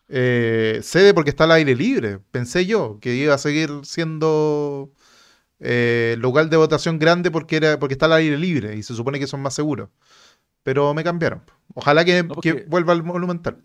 [0.08, 2.18] eh, sede porque está al aire libre.
[2.30, 4.90] Pensé yo que iba a seguir siendo
[5.60, 9.18] eh, lugar de votación grande porque era porque está al aire libre y se supone
[9.18, 9.88] que son más seguros.
[10.62, 11.42] Pero me cambiaron.
[11.74, 13.58] Ojalá que, No, porque- que vuelva al Monumental.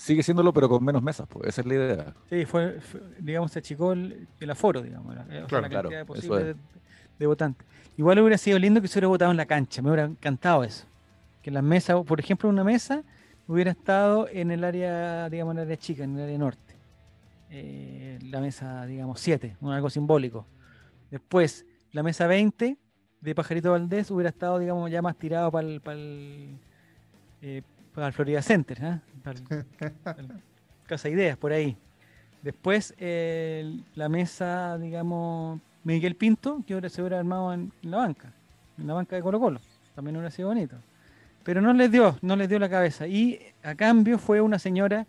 [0.00, 1.48] Sigue siéndolo, pero con menos mesas, pues.
[1.48, 2.14] Esa es la idea.
[2.30, 5.68] Sí, fue, fue- digamos, se achicó el, el aforo, digamos, la, o sea, Claro, la
[5.68, 6.44] claro, cantidad posible es.
[6.46, 6.54] de,
[7.18, 7.66] de votantes.
[7.98, 10.86] Igual hubiera sido lindo que se hubiera votado en la cancha, me hubiera encantado eso.
[11.42, 13.02] Que las mesas, por ejemplo, una mesa
[13.46, 16.74] hubiera estado en el área, digamos, en el área chica, en el área norte.
[17.50, 20.46] Eh, la mesa, digamos, 7, algo simbólico.
[21.10, 22.78] Después, la mesa 20
[23.20, 26.56] de Pajarito Valdés hubiera estado, digamos, ya más tirado para el, el,
[27.42, 27.62] eh,
[28.08, 29.00] el Florida Center, el
[30.86, 31.76] Casa Ideas, por ahí.
[32.42, 37.98] Después, eh, la mesa, digamos, Miguel Pinto, que ahora se hubiera armado en, en la
[37.98, 38.32] banca,
[38.78, 39.60] en la banca de Colo Colo.
[39.94, 40.76] También hubiera sido bonito.
[41.44, 43.06] Pero no les dio, no les dio la cabeza.
[43.06, 45.06] Y a cambio fue una señora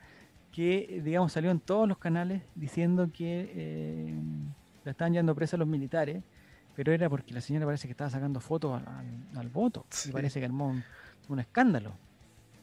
[0.51, 4.13] que, digamos, salió en todos los canales diciendo que eh,
[4.83, 6.21] la estaban llevando presa los militares,
[6.75, 9.85] pero era porque la señora parece que estaba sacando fotos al, al- al voto.
[9.89, 10.09] Sí.
[10.09, 10.83] Y parece que armó un,
[11.29, 11.93] un escándalo.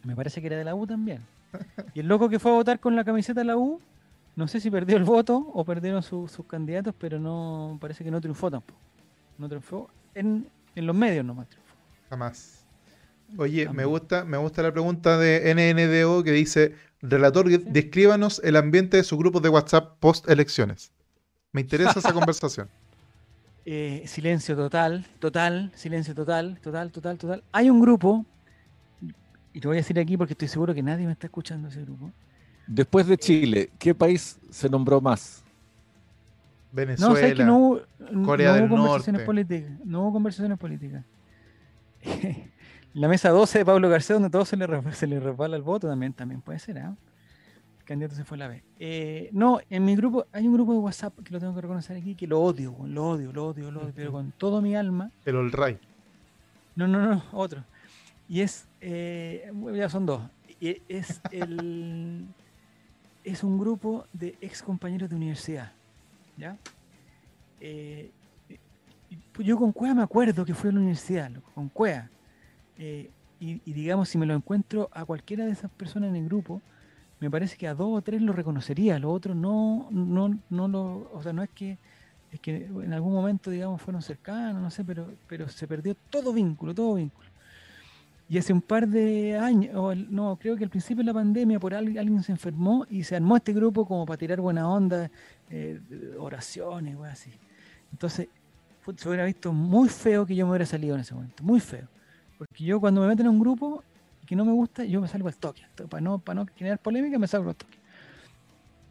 [0.09, 1.21] Me parece que era de la U también.
[1.95, 3.79] Y el loco que fue a votar con la camiseta de la U,
[4.37, 8.11] no sé si perdió el voto o perdieron su- sus candidatos, pero no parece que
[8.11, 8.81] no triunfó tampoco.
[9.37, 11.75] No triunfó en, en los medios nomás triunfó.
[12.09, 12.65] Jamás.
[13.37, 18.97] Oye, me gusta, me gusta la pregunta de NNDO que dice, relator, descríbanos el ambiente
[18.97, 20.91] de su grupo de WhatsApp post elecciones.
[21.53, 22.69] Me interesa esa conversación.
[23.67, 27.45] Eh, silencio total, total, silencio total, total, total, total.
[27.53, 28.25] Hay un grupo,
[29.59, 31.83] y te voy a decir aquí porque estoy seguro que nadie me está escuchando ese
[31.83, 32.13] grupo.
[32.65, 35.43] Después de Chile, ¿qué país se nombró más?
[36.71, 37.13] Venezuela.
[37.13, 37.81] No, sabes que no hubo,
[38.13, 39.27] no Corea hubo del conversaciones Norte.
[39.27, 39.71] políticas.
[39.85, 41.05] No hubo conversaciones políticas.
[42.95, 45.89] La mesa 12 de Pablo García, donde todo se le, se le resbala el voto,
[45.89, 46.95] también, también puede ser, ¿ah?
[47.81, 48.63] El candidato se fue a la vez.
[48.79, 51.97] Eh, no, en mi grupo, hay un grupo de WhatsApp que lo tengo que reconocer
[51.97, 55.11] aquí, que lo odio, lo odio, lo odio, lo odio, pero con todo mi alma.
[55.25, 55.81] El All Right.
[56.77, 57.65] No, no, no, otro.
[58.29, 60.23] Y es, eh, ya son dos.
[60.61, 61.21] Y es
[63.25, 65.73] es un grupo de ex compañeros de universidad,
[66.37, 66.57] ¿ya?
[67.61, 68.11] Eh,
[69.39, 72.09] yo con Cueva me acuerdo que fui a la universidad, con Cueva.
[72.79, 73.11] Eh,
[73.41, 76.61] y, digamos, si me lo encuentro a cualquiera de esas personas en el grupo,
[77.21, 81.09] me parece que a dos o tres lo reconocería, los otros no, no, no lo,
[81.13, 81.79] o sea, no es que,
[82.33, 86.33] es que en algún momento, digamos, fueron cercanos, no sé, pero, pero se perdió todo
[86.33, 87.28] vínculo, todo vínculo.
[88.31, 91.59] Y hace un par de años, o no, creo que al principio de la pandemia,
[91.59, 95.11] por alguien, alguien se enfermó y se armó este grupo como para tirar buena onda,
[95.49, 95.81] eh,
[96.19, 97.31] oraciones, wey, así.
[97.91, 98.29] Entonces,
[98.97, 101.89] se hubiera visto muy feo que yo me hubiera salido en ese momento, muy feo.
[102.37, 103.83] Porque yo cuando me meten en un grupo
[104.27, 105.63] que no me gusta, yo me salgo al toque.
[105.89, 107.79] Para no, para no generar polémica, me salgo al toque.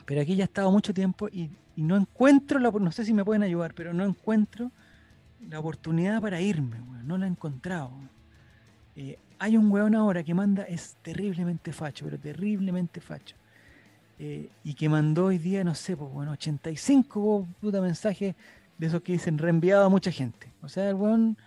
[0.05, 3.23] Pero aquí ya he estado mucho tiempo y, no encuentro, la, no sé si me
[3.23, 4.71] pueden ayudar, pero no encuentro
[5.47, 7.91] la oportunidad para irme, no la he encontrado.
[9.39, 13.35] Hay un weón ahora que manda, es terriblemente facho, pero terriblemente facho.
[14.19, 18.35] Eh, y que mandó hoy día, no sé, pues bueno, 85 puta mensajes
[18.77, 20.51] de esos que dicen reenviado a mucha gente.
[20.61, 21.37] O sea, el weón,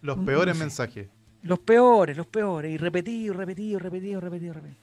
[0.00, 0.60] Los peores sé.
[0.64, 1.08] mensajes.
[1.42, 4.80] los peores, los peores, y repetido, repetido, repetido, repetido, repetido.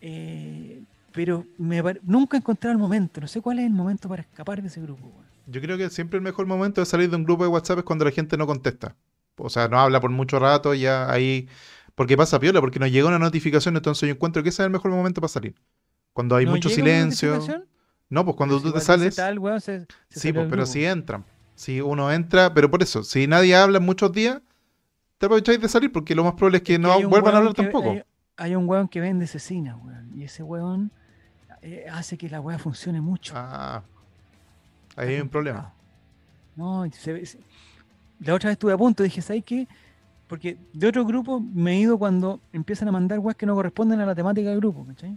[0.00, 4.22] Eh, pero me nunca he encontrado el momento, no sé cuál es el momento para
[4.22, 5.06] escapar de ese grupo.
[5.06, 5.26] weón.
[5.46, 7.84] Yo creo que siempre el mejor momento de salir de un grupo de WhatsApp es
[7.84, 8.94] cuando la gente no contesta.
[9.38, 11.48] O sea, no habla por mucho rato, ya ahí.
[11.94, 14.70] Porque pasa piola, porque nos llega una notificación, entonces yo encuentro que ese es el
[14.72, 15.54] mejor momento para salir.
[16.12, 17.40] Cuando hay ¿No mucho silencio.
[18.10, 19.16] No, pues cuando tú te sales.
[19.16, 21.24] tal, weón, se- se Sí, pues, pero si entran.
[21.54, 24.40] Si uno entra, pero por eso, si nadie habla en muchos días,
[25.18, 27.52] te aprovecháis de salir, porque lo más probable es que Es no vuelvan a hablar
[27.54, 27.90] que- tampoco.
[27.90, 28.02] Hay,
[28.36, 30.12] hay un weón que vende cecina, weón.
[30.16, 30.92] Y ese weón
[31.62, 33.34] eh, hace que la weá funcione mucho.
[33.36, 33.82] Ah,
[34.96, 35.72] ahí hay un problema.
[36.56, 36.84] complicado.
[36.86, 37.38] No, se-
[38.20, 39.66] la otra vez estuve a punto, dije, ¿sabes qué?
[40.26, 44.00] Porque de otro grupo me he ido cuando empiezan a mandar weas que no corresponden
[44.00, 45.12] a la temática del grupo, ¿cachai?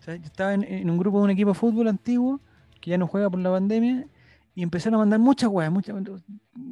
[0.00, 2.40] O sea, yo estaba en, en un grupo de un equipo de fútbol antiguo
[2.80, 4.06] que ya no juega por la pandemia
[4.54, 5.94] y empezaron a mandar muchas weas, muchas,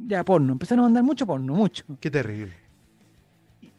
[0.07, 1.83] ya porno, empezaron a mandar mucho porno, mucho.
[1.99, 2.53] Qué terrible.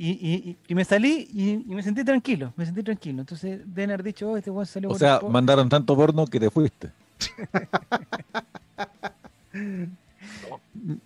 [0.01, 3.21] Y, y- y- y me salí y, y me sentí tranquilo, me sentí tranquilo.
[3.21, 5.29] Entonces deben haber dicho, oh, este weón salió O por sea, el po-".
[5.31, 6.91] mandaron tanto porno que te fuiste.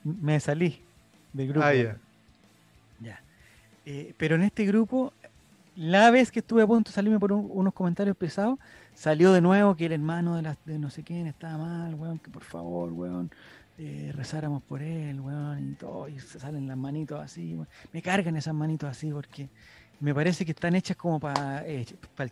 [0.05, 0.81] Me salí
[1.33, 1.67] del grupo.
[1.67, 1.97] Ah, ya.
[3.01, 3.21] Ya.
[3.87, 5.13] Eh, pero en este grupo,
[5.77, 8.59] la vez que estuve a punto de salirme por un- unos comentarios pesados,
[8.95, 12.19] salió de nuevo que el hermano de, las de no sé quién estaba mal, weón,
[12.19, 13.31] que por favor, weón,
[13.79, 17.69] eh, rezáramos por él, weón, y todo, y se salen las manitos así, weón.
[17.93, 19.49] Me cargan esas manitos así porque
[19.99, 21.87] me parece que están hechas como para el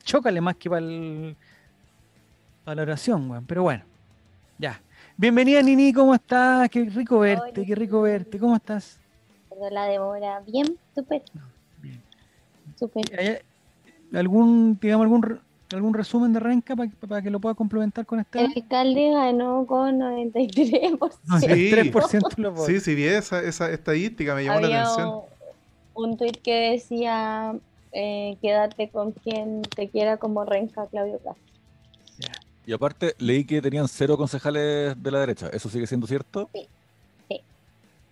[0.05, 0.81] chócale más que para
[2.75, 3.45] la oración, weón.
[3.47, 3.85] Pero bueno,
[4.59, 4.81] ya.
[5.25, 6.67] Bienvenida Nini, ¿cómo estás?
[6.71, 7.67] Qué rico verte, Hola.
[7.67, 8.39] qué rico verte.
[8.39, 8.99] ¿Cómo estás?
[9.51, 10.41] Perdón la demora.
[10.47, 11.23] Bien, súper,
[11.83, 12.01] Bien.
[12.77, 13.05] súper.
[13.21, 13.37] ¿Hay
[14.19, 15.39] algún, digamos, algún,
[15.75, 18.41] algún resumen de Renca para que lo pueda complementar con este?
[18.41, 21.11] El alcalde ganó con 93%.
[21.27, 21.47] No, Sí.
[21.51, 22.67] el 3% de los votos.
[22.67, 25.21] Sí, sí, vi esa, esa estadística, me llamó la Había atención.
[25.97, 27.55] un, un tuit que decía,
[27.93, 31.45] eh, quédate con quien te quiera como Renca Claudio Castro.
[32.71, 35.49] Y aparte, leí que tenían cero concejales de la derecha.
[35.53, 36.49] ¿Eso sigue siendo cierto?
[36.55, 36.69] Sí,
[37.29, 37.41] sí.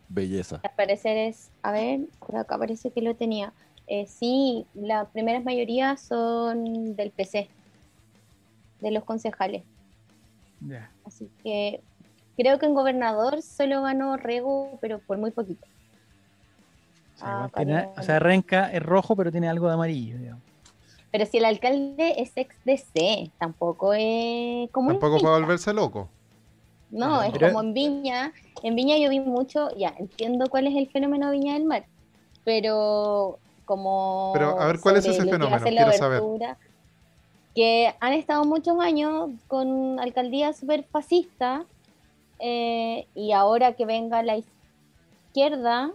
[0.09, 0.61] Belleza.
[0.65, 3.53] Al parecer es, a ver, por acá parece que lo tenía.
[3.87, 7.49] Eh, sí, las primeras mayorías son del PC,
[8.81, 9.63] de los concejales.
[10.67, 10.91] Ya.
[11.07, 11.81] Así que
[12.37, 15.65] creo que en gobernador solo ganó Rego, pero por muy poquito.
[17.15, 20.43] O sea, Ah, tiene- o sea, Renca es rojo, pero tiene algo de amarillo, digamos.
[21.11, 26.09] Pero si el alcalde es ex DC, tampoco es como Tampoco para volverse loco.
[26.91, 28.33] No, es Pero- como en Viña.
[28.63, 31.85] En Viña yo vi mucho, ya, entiendo cuál es el fenómeno de Viña del Mar,
[32.45, 34.31] pero como...
[34.35, 35.63] Pero, a ver, ¿cuál es ese fenómeno?
[35.63, 36.23] Quiero saber.
[37.55, 41.65] Que han estado muchos años con alcaldías súper fascistas
[42.39, 44.39] eh, y ahora que venga la
[45.29, 45.91] izquierda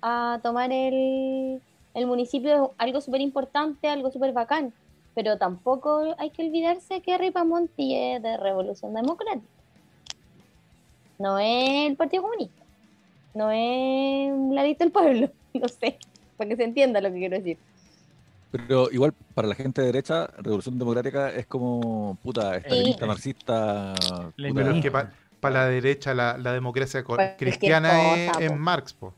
[0.00, 1.60] a tomar el,
[1.98, 4.72] el municipio es algo súper importante, algo súper bacán.
[5.14, 9.46] Pero tampoco hay que olvidarse que Ripamonti es de Revolución Democrática.
[11.18, 12.62] No es el Partido Comunista.
[13.34, 15.30] No es la lista del pueblo.
[15.54, 15.98] No sé,
[16.36, 17.58] para que se entienda lo que quiero decir.
[18.52, 23.94] Pero igual, para la gente de derecha, Revolución Democrática es como, puta, estalinista, marxista.
[23.96, 25.10] puta, Pero es que para
[25.54, 27.02] la derecha la, la democracia
[27.36, 28.56] cristiana es, cosa, es.
[28.56, 29.14] Marx, po.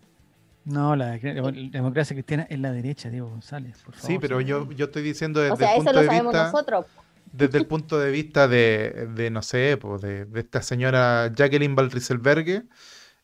[0.64, 4.06] No, la, la democracia cristiana es la derecha, Diego González, por favor.
[4.06, 6.34] Sí, pero yo, yo estoy diciendo desde O sea, el eso punto lo de sabemos
[6.34, 6.86] vista, nosotros.
[7.32, 11.74] desde el punto de vista de, de, no sé, po, de, de esta señora Jacqueline
[11.74, 12.64] Van Rieselberghe,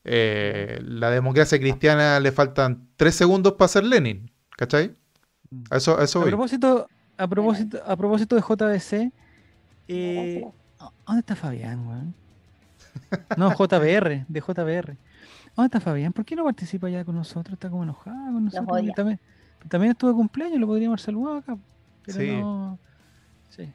[0.03, 4.95] eh, la democracia cristiana le faltan tres segundos para ser Lenin, ¿cachai?
[5.69, 6.31] A eso, a eso A voy.
[6.31, 9.11] propósito, a propósito, a propósito de JBC,
[9.87, 10.45] eh.
[11.05, 12.15] ¿dónde está Fabián, weón?
[13.35, 14.97] No, JBR, de JBR.
[15.57, 16.13] ¿Dónde está Fabián?
[16.13, 17.53] ¿Por qué no participa ya con nosotros?
[17.53, 18.93] Está como enojado con nosotros.
[18.95, 19.19] También,
[19.67, 21.57] también estuvo de cumpleaños, lo podríamos haber saludado acá.
[22.05, 22.27] Pero Sí.
[22.37, 22.79] no.
[23.49, 23.73] Sí.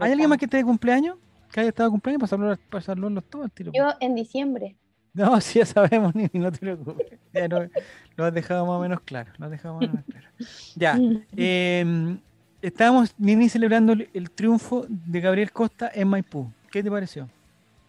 [0.00, 1.18] ¿Hay alguien más que esté de cumpleaños?
[1.52, 3.70] ¿Que haya estado de cumpleaños para saludar, para saludarlos todos al tiro?
[3.74, 4.74] Yo en diciembre.
[5.12, 7.06] No, sí, ya sabemos, ni no te preocupes.
[7.34, 7.68] Ya no-
[8.16, 9.30] lo has dejado más o menos claro.
[9.36, 10.26] Lo has dejado más o menos claro.
[10.74, 10.98] Ya.
[11.36, 12.16] eh,
[12.62, 16.50] estábamos, Nini, celebrando el, el triunfo de Gabriel Costa en Maipú.
[16.70, 17.28] ¿Qué te pareció?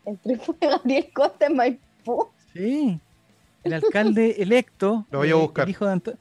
[0.06, 2.28] El triunfo de Gabriel Costa en Maipú.
[2.54, 3.00] Sí.
[3.64, 5.06] El alcalde electo.
[5.12, 5.64] Lo voy a eh, buscar.
[5.66, 6.14] El hijo de, Anto-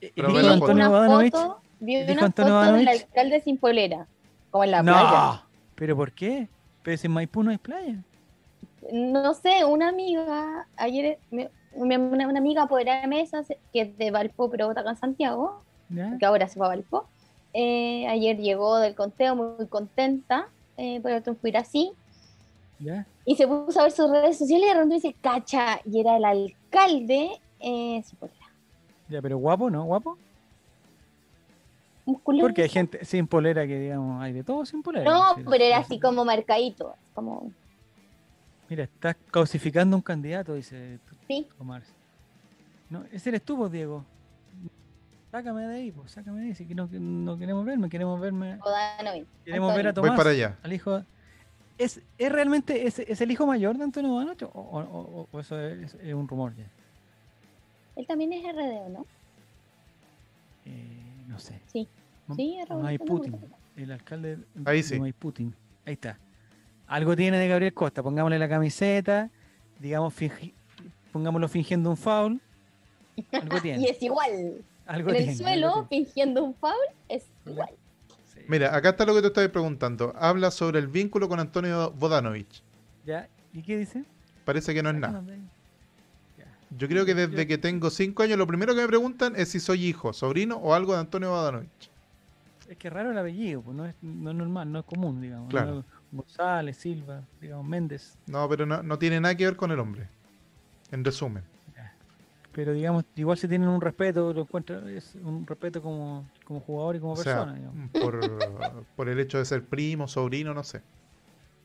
[0.00, 0.52] el Pero hijo de Vi.
[0.54, 1.32] Antonio una Bodanovich.
[1.32, 4.06] foto, vi una Antonio foto del alcalde sin polera,
[4.50, 5.10] como en la playa.
[5.10, 5.42] No.
[5.74, 6.48] ¿Pero por qué?
[6.82, 7.96] Pero si en Maipú no hay playa.
[8.92, 14.10] No sé, una amiga, ayer, me- una, una amiga apoderada de mesa, que es de
[14.10, 16.16] Valpo, pero está acá en Santiago, ¿Ya?
[16.18, 17.06] que ahora se fue a Valpo,
[17.52, 21.92] eh, ayer llegó del conteo muy contenta eh, por el triunfo así,
[22.80, 23.06] ¿Ya?
[23.26, 26.16] y se puso a ver sus redes sociales y de repente dice, cacha, y era
[26.16, 28.38] el alcalde eh, sin polera.
[29.08, 29.84] Ya, pero guapo, ¿no?
[29.84, 30.16] ¿Guapo?
[32.06, 32.42] Musculoso.
[32.42, 35.04] Porque hay gente sin polera que, digamos, hay de todo sin polera.
[35.10, 36.00] No, Sí, pero era sí, así sí.
[36.00, 37.52] como marcadito, como,
[38.68, 41.82] Mira, estás causificando a un candidato, dice sí, Omar.
[42.88, 44.04] No, ese eres tú, pues, Diego.
[45.30, 46.54] Sácame de ahí, pues, sácame de ahí.
[46.54, 48.58] Si no, no queremos verme, queremos verme.
[49.44, 50.10] Queremos ver a Antonio.
[50.10, 50.16] Voy Tomás.
[50.16, 50.58] para allá.
[50.62, 51.02] Al hijo.
[51.80, 55.40] ¿Es, ¿Es realmente es, es el hijo mayor de Antonio Bodanovich o, o- o- o
[55.40, 56.66] eso es, es un rumor ya?
[57.96, 59.06] Él también es RDO, ¿no?
[60.66, 61.60] Eh, no sé.
[61.72, 61.88] Sí.
[62.36, 63.56] Sí, Maiputin, Democrática.
[63.76, 65.00] el alcalde Ahí de sí.
[65.00, 65.54] Maiputin.
[65.84, 66.18] Ahí está.
[66.86, 68.02] Algo tiene de Gabriel Costa.
[68.02, 69.30] Pongámosle la camiseta,
[69.80, 70.52] digamos, fingi-
[71.12, 72.40] pongámoslo fingiendo un foul.
[73.32, 73.82] Algo tiene.
[73.82, 74.62] Y es igual.
[74.86, 76.04] algo en tiene, el algo suelo, tiene.
[76.04, 76.74] fingiendo un foul,
[77.08, 77.70] es igual.
[78.50, 80.12] Mira, acá está lo que te estoy preguntando.
[80.18, 82.64] Habla sobre el vínculo con Antonio Bodanovich.
[83.06, 83.28] ¿Ya?
[83.52, 84.04] ¿Y qué dice?
[84.44, 85.20] Parece que no es nada.
[85.20, 85.40] Ahí.
[86.36, 86.46] Ya.
[86.76, 89.60] Yo creo que desde que tengo cinco años, lo primero que me preguntan es si
[89.60, 91.90] soy hijo, sobrino o algo de Antonio Bodanovich.
[92.68, 95.20] Es que es raro el apellido, pues no es, no es normal, no es común,
[95.20, 95.48] digamos.
[95.48, 95.76] Claro.
[95.76, 98.18] no González, Silva, digamos, Méndez.
[98.26, 100.08] No, pero no, no tiene nada que ver con el hombre.
[100.90, 101.44] En resumen.
[102.52, 106.96] Pero digamos, igual se tienen un respeto, lo encuentro, es un respeto como, como jugador
[106.96, 107.90] y como O persona, digamos.
[108.02, 110.82] por, por el hecho de ser primo, sobrino, no sé.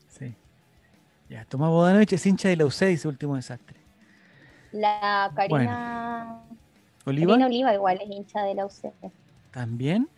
[0.08, 0.34] Sí.
[1.28, 3.76] Ya, Tomás Bodanovich es hincha de la UCE, dice último desastre.
[4.72, 6.40] La Karina
[7.04, 8.92] Oliva Karina Oliva igual es hincha de la UC.
[9.50, 10.08] también.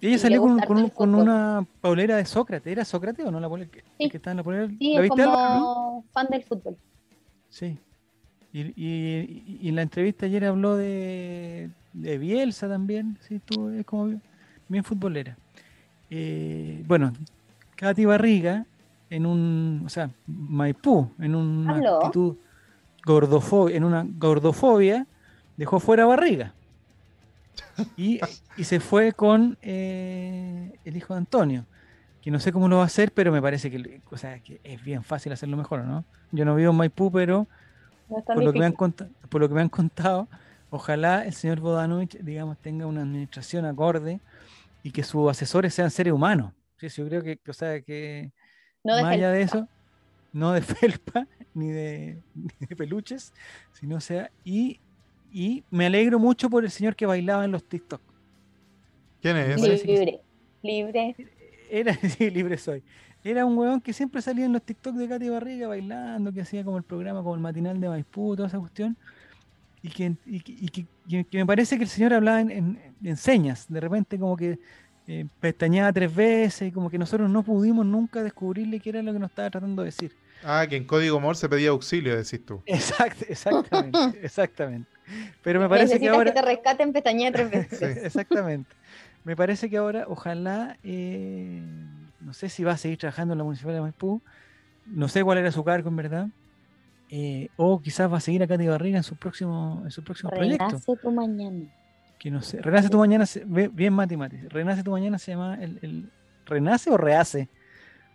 [0.00, 2.70] Ella Sí, salió le con, con, con una polera de Sócrates.
[2.70, 3.68] ¿Era Sócrates o no la polera?
[3.70, 4.08] que- Sí.
[4.10, 4.68] que está en la polera?
[4.68, 5.32] Sí, ¿La es viste, no?
[5.32, 6.76] como fan del fútbol.
[7.48, 7.78] Sí.
[8.58, 13.16] Y, y- y- y en la entrevista ayer habló de, de Bielsa también.
[13.20, 14.20] Sí, estuvo, es como
[14.68, 15.36] bien, futbolera.
[16.10, 17.12] Eh, bueno,
[17.76, 18.66] Katy Barriga,
[19.10, 21.96] en un, o sea, Maipú, en una Aló.
[22.02, 22.36] actitud
[23.04, 25.06] gordofobia, en una gordofobia,
[25.56, 26.52] dejó fuera Barriga.
[27.96, 28.20] Y,
[28.56, 31.64] y se fue con eh, el hijo de Antonio,
[32.22, 34.60] que no sé cómo lo va a hacer, pero me parece que, o sea, que
[34.64, 36.04] es bien fácil hacerlo mejor, ¿no?
[36.32, 37.46] Yo no vivo en Maipú, pero
[38.08, 38.76] No por lo, que me han difícil.
[38.76, 40.28] conta- por lo que me han contado,
[40.70, 44.20] ojalá el señor Bodanovich, digamos, tenga una administración acorde
[44.82, 46.52] y que sus asesores sean seres humanos.
[46.78, 48.30] Sí, sí, yo creo que, que, o sea, que
[48.84, 49.68] No de más allá de eso,
[50.32, 53.32] no de felpa ni de, ni de peluches,
[53.72, 54.80] sino sea, y,
[55.32, 58.00] y me alegro mucho por el señor que bailaba en los TikTok.
[59.20, 59.60] ¿Quién es?
[59.60, 59.86] que.
[59.86, 60.20] Libre.
[60.62, 61.16] Libre.
[61.70, 62.82] Era, sí, libre soy.
[63.24, 66.64] Era un huevón que siempre salía en los TikTok de Katy Barriga bailando, que hacía
[66.64, 68.96] como el programa, como el matinal de Maipú, toda esa cuestión.
[69.82, 73.16] Y que, y que, y que- me parece que el señor hablaba en, en- en
[73.16, 74.58] señas, de repente como que
[75.06, 79.12] eh, pestañeaba tres veces y como que nosotros no pudimos nunca descubrirle qué era lo
[79.12, 80.12] que nos estaba tratando de decir.
[80.44, 82.60] Ah, que en código Morse pedía auxilio, decís tú.
[82.66, 84.88] Exacto, exactamente, exactamente.
[85.42, 86.32] Pero me parece que ahora...
[86.32, 87.96] que te rescaten pestañea tres veces.
[88.04, 88.68] Exactamente.
[89.24, 91.62] Me parece que ahora, ojalá, eh,
[92.20, 94.20] no sé si va a seguir trabajando en la Municipalidad de Maipú,
[94.86, 96.28] no sé cuál era su cargo en verdad,
[97.10, 100.30] eh, o quizás va a seguir a Katy Barriga en su próximo, en su próximo
[100.30, 100.64] proyecto.
[100.66, 101.64] Renace tu mañana.
[102.18, 102.60] Que no sé.
[102.60, 104.36] Renace tu mañana, se- bien Mati Mati.
[104.48, 106.10] Renace tu mañana se llama el, el-
[106.46, 107.48] ¿Renace o rehace?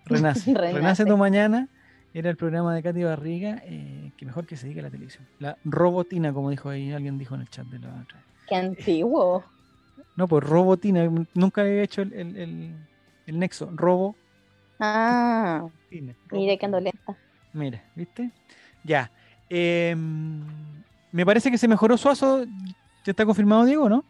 [0.05, 0.53] Renace.
[0.53, 0.73] Renace.
[0.73, 1.69] Renace tu mañana
[2.13, 5.25] era el programa de Katy Barriga, eh, que mejor que se diga a la televisión.
[5.39, 8.21] La robotina, como dijo ahí, alguien dijo en el chat de la otra.
[8.47, 9.43] Qué antiguo.
[10.15, 12.75] No, pues robotina, nunca había hecho el, el, el-
[13.27, 13.69] el nexo.
[13.73, 14.15] Robo.
[14.79, 15.65] Ah,
[16.31, 17.15] mire que ando lenta.
[17.53, 18.31] Mira, ¿viste?
[18.83, 19.11] Ya.
[19.49, 20.41] Em,
[21.11, 22.45] me parece que se mejoró Suazo.
[22.45, 24.03] ¿Ya está confirmado, Diego, no?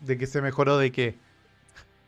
[0.00, 1.14] ¿De que se mejoró de qué?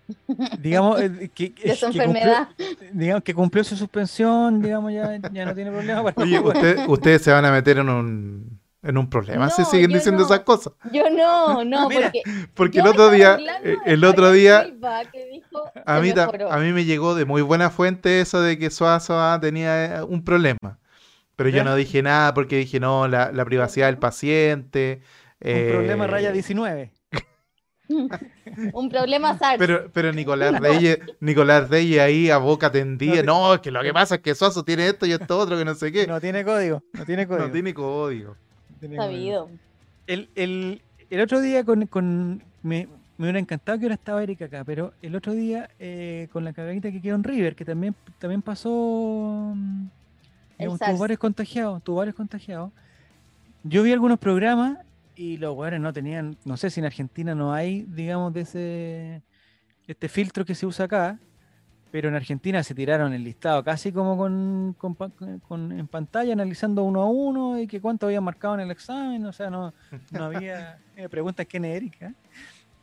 [0.61, 2.48] Digamos eh, que, De su que cumplió, enfermedad.
[2.92, 7.22] digamos que cumplió su suspensión, digamos, ya, ya no tiene problema para Oye, usted- ustedes
[7.22, 10.27] se van a meter en un, en un problema si No, siguen yo diciendo no.
[10.27, 10.72] esas cosas.
[10.92, 12.22] Yo no, no, Mira, porque.
[12.55, 16.59] Porque el otro estaba día, eh, el otro día, Silva, que dijo, a mí, a
[16.59, 20.25] mí me llegó de muy buena fuente eso de que Suazo ah, tenía eh, un
[20.25, 20.79] problema.
[21.37, 25.03] Pero yo no dije nada porque dije, no, la, la privacidad del paciente.
[25.40, 26.92] Un problema eh, raya 19.
[28.72, 29.59] Un problema SARS.
[29.59, 33.92] Pero, pero Nicolás Reyes, Nicolás Reyes ahí a boca tendida, no, es que lo que
[33.92, 36.07] pasa es que Suazo tiene esto y esto otro, que no sé qué.
[36.07, 36.83] No tiene código.
[36.92, 37.46] No tiene código.
[37.46, 38.37] No tiene código.
[38.96, 39.50] Sabido.
[40.06, 42.86] El, el, el otro día con, con- me,
[43.18, 46.52] me hubiera encantado que ahora estaba Erika acá, pero el otro día eh, con la
[46.52, 49.86] cagadita que quedó en River, que también, también pasó, mm,
[50.58, 52.70] digamos, tuvo varios contagiados, tuvo varios contagiados.
[53.64, 54.78] Yo vi algunos programas
[55.16, 59.22] y los jugadores no tenían, no sé si en Argentina no hay, digamos, de ese
[59.88, 61.18] este filtro que se usa acá,
[61.90, 64.94] pero en Argentina se tiraron el listado casi como con, con
[65.40, 69.25] con- en pantalla analizando uno a uno y que cuánto habían marcado en el examen,
[69.25, 69.72] o sea, no,
[70.11, 72.12] no había eh, preguntas es Erika.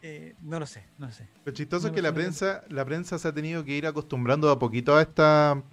[0.01, 1.29] Eh, no lo sé, no lo sé.
[1.45, 4.49] Lo chistoso No es que la prensa, la prensa se ha tenido que ir acostumbrando
[4.49, 5.63] a poquito a esta,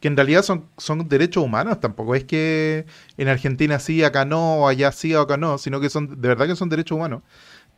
[0.00, 2.84] que en realidad son, son derechos humanos, tampoco es que
[3.16, 6.28] en Argentina sí, acá no, o allá sí, o acá no, sino que son, de
[6.28, 7.22] verdad que son derechos humanos.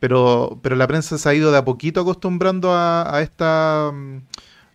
[0.01, 4.19] Pero, pero la prensa se ha ido de a poquito acostumbrando a, a esta mm,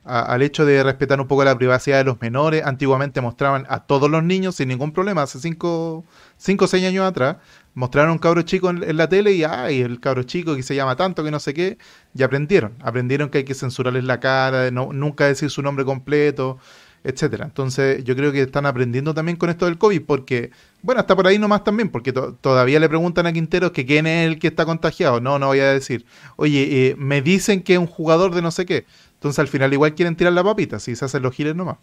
[0.05, 2.63] al hecho de respetar un poco la privacidad de los menores.
[2.65, 6.05] Antiguamente mostraban a todos los niños sin ningún problema, hace 5
[6.37, 7.37] o 6 años atrás,
[7.73, 10.75] mostraron a un cabro chico en, la tele y ay, el cabro chico que se
[10.75, 11.77] llama tanto, que no sé qué,
[12.13, 12.73] y aprendieron.
[12.81, 16.57] Aprendieron que hay que censurarles la cara, no, nunca decir su nombre completo,
[17.03, 17.45] etcétera.
[17.45, 21.27] Entonces, yo creo que están aprendiendo también con esto del COVID, porque, bueno, está por
[21.27, 24.47] ahí nomás también, porque to- todavía le preguntan a Quinteros que quién es el que
[24.47, 25.19] está contagiado.
[25.21, 26.05] No, no voy a decir.
[26.35, 28.85] Oye, eh, me dicen que es un jugador de no sé qué.
[29.25, 31.77] Entonces, al final, igual quieren tirar la papita, si se hacen los giles nomás.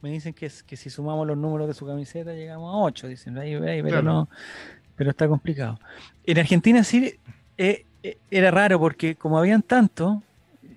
[0.00, 3.54] Me dicen que, si sumamos los números de su camiseta llegamos a 8, dicen, ahí,
[3.54, 4.02] ahí, pero Claro.
[4.04, 4.28] no,
[4.94, 5.80] pero está complicado.
[6.24, 7.18] En Argentina sí
[7.58, 10.22] eh, eh, era raro porque como habían tanto,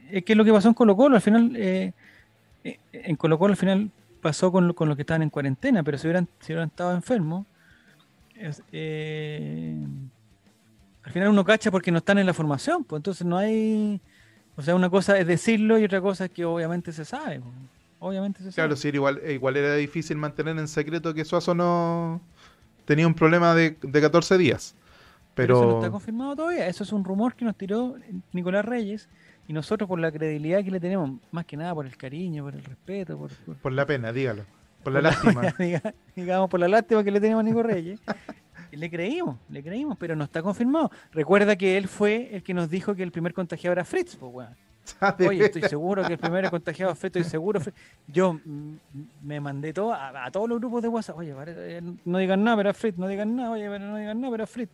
[0.09, 1.93] es que es lo que pasó en Colo Colo, al final, eh,
[2.91, 3.91] en Colo Colo al final
[4.23, 7.45] pasó con, con los que estaban en cuarentena, pero si hubieran, si hubieran estado enfermos,
[8.71, 9.77] eh,
[11.03, 14.01] al final uno cacha porque no están en la formación, pues entonces no hay,
[14.59, 17.39] o sea, una cosa es decirlo y otra cosa es que obviamente se sabe.
[17.99, 18.91] Obviamente se Claro, sabe.
[18.91, 22.19] sí, igual, eh, igual era difícil mantener en secreto que Suazo no
[22.85, 24.75] tenía un problema de, de 14 días.
[25.33, 26.67] Pero eso no está confirmado todavía.
[26.67, 27.95] Eso es un rumor que nos tiró
[28.33, 29.07] Nicolás Reyes
[29.47, 32.53] y nosotros por la credibilidad que le tenemos, más que nada por el cariño, por
[32.55, 34.43] el respeto, por, por- por la pena, dígalo.
[34.83, 35.41] Por la por lástima.
[35.57, 37.99] diga- digamos por la lástima que le tenemos a Nico Reyes.
[38.71, 40.91] Le creímos, le creímos, pero no está confirmado.
[41.11, 44.31] Recuerda que él fue el que nos dijo que el primer contagiado era Fritz, pues,
[44.33, 44.55] weón.
[45.27, 47.59] Oye, estoy seguro que el primer contagiado fue, estoy seguro.
[47.59, 47.73] fue-
[48.07, 48.39] Yo
[49.21, 51.17] me mandé todo a, a todos los grupos de WhatsApp.
[51.17, 54.31] Oye, eh, no digan nada, pero Fritz, no digan nada, oye, pero no digan nada,
[54.31, 54.71] pero Fritz.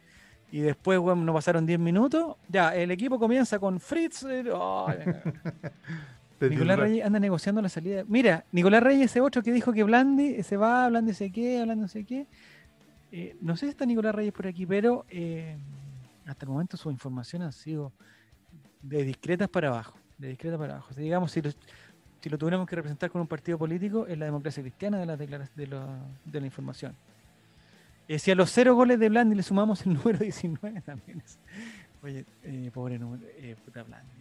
[0.51, 2.37] Y después, weón, no pasaron 10 minutos.
[2.47, 4.23] Ya, el equipo comienza con Fritz.
[4.23, 4.43] eh,
[6.49, 6.79] Nicolás.
[6.79, 8.03] Reyes anda negociando la salida.
[8.07, 11.83] Mira, Nicolás Reyes, ese otro que dijo que Blandi se va, Blandi sé qué, hablando
[11.83, 12.27] no sé qué.
[13.17, 15.55] Eh, no sé si está Nicolás Reyes por aquí, pero eh,
[16.25, 17.93] hasta el momento sus informaciones han sido
[18.81, 19.97] de discretas para abajo.
[20.17, 20.89] De discretas para abajo.
[20.91, 21.49] O sea, digamos, si lo,
[22.19, 25.15] si lo tuviéramos que representar con un partido político, es la democracia cristiana de la,
[25.15, 25.27] de
[25.67, 26.93] la, de la información.
[28.09, 31.39] Eh, si a los cero goles de Blandi le sumamos el número 19 también es.
[32.03, 32.25] Oye,
[32.73, 34.11] pobre número, eh, puta Blandi.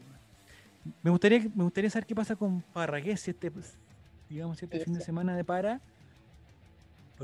[1.03, 3.51] Me gustaría, me gustaría saber qué pasa con Parragués si este,
[4.31, 5.81] digamos, si este fin de semana de para.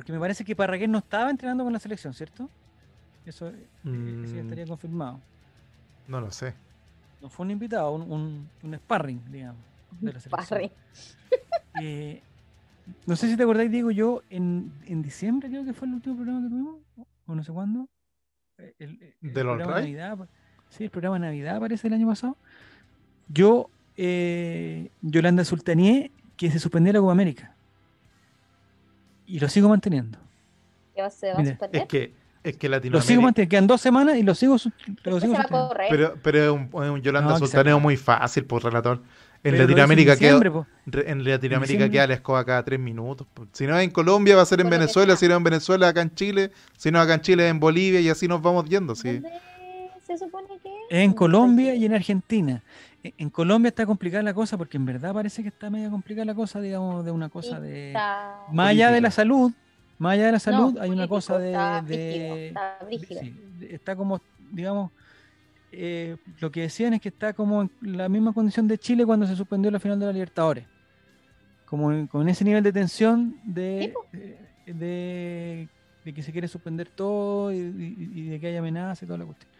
[0.00, 2.48] Porque me parece que Parragués no estaba entrenando con la selección, ¿cierto?
[3.26, 4.38] Eso, eh, eh, sí Mm.
[4.38, 5.20] estaría confirmado.
[6.08, 6.54] No lo sé.
[7.20, 9.60] No fue un invitado, un, un, un sparring, digamos,
[10.00, 10.48] de la selección.
[10.48, 10.70] Parre.
[11.82, 12.20] Eh,
[13.06, 16.16] no sé si te acordáis, Diego, yo en, en diciembre creo que fue el último
[16.16, 16.76] programa que tuvimos,
[17.26, 17.88] o no sé cuándo.
[18.56, 19.80] El, el- el ¿Del programa de?
[19.82, 20.18] Navidad,
[20.70, 22.36] sí, el programa de Navidad parece el año pasado.
[23.28, 27.54] Yo, eh, Yolanda Sultanié, que se suspendió la Copa América.
[29.30, 30.18] Y lo sigo manteniendo.
[30.94, 31.82] ¿Qué va, se va a Mire, suspender?
[31.82, 32.12] Es que,
[32.42, 33.20] es que Lo sigo Latinoamérica.
[33.22, 33.50] manteniendo.
[33.50, 35.68] Quedan dos semanas y lo sigo, lo ¿Qué sigo se va a sosteniendo.
[35.68, 35.86] correr?
[35.90, 39.00] Pero, pero es un, es un Yolanda No, Sultaneo muy fácil, por relator.
[39.42, 40.38] En Pero Latinoamérica queda,
[41.06, 43.26] en Latinoamérica queda la escoba cada tres minutos.
[43.52, 45.16] Si no es en Colombia, va a ser en Venezuela.
[45.16, 46.50] Si no es en Venezuela, acá en Chile.
[46.76, 48.00] Si no acá en Chile, en Bolivia.
[48.02, 48.94] Y así nos vamos yendo.
[48.94, 49.12] Sí.
[49.20, 49.30] ¿Dónde
[50.06, 50.74] se supone que es?
[50.90, 52.62] En Colombia y en Argentina.
[53.02, 56.34] En- Colombia está complicada la cosa porque en verdad parece que está media complicada la
[56.34, 57.88] cosa, digamos, de una cosa de...
[57.88, 59.52] Está- Más allá de la salud,
[59.98, 61.50] más allá de la salud, No, hay una cosa de...
[61.52, 62.52] está de-
[63.20, 63.34] sí,
[63.96, 64.20] como,
[64.50, 64.90] digamos,
[65.72, 69.26] eh, lo que decían es que está como en la misma condición de Chile cuando
[69.26, 70.66] se suspendió la final de la Libertadores.
[71.66, 73.94] Como en- con ese nivel de tensión de,
[74.66, 75.68] de,
[76.04, 79.18] de que se quiere suspender todo y, y- y de que haya amenaza y toda
[79.20, 79.50] la cuestión.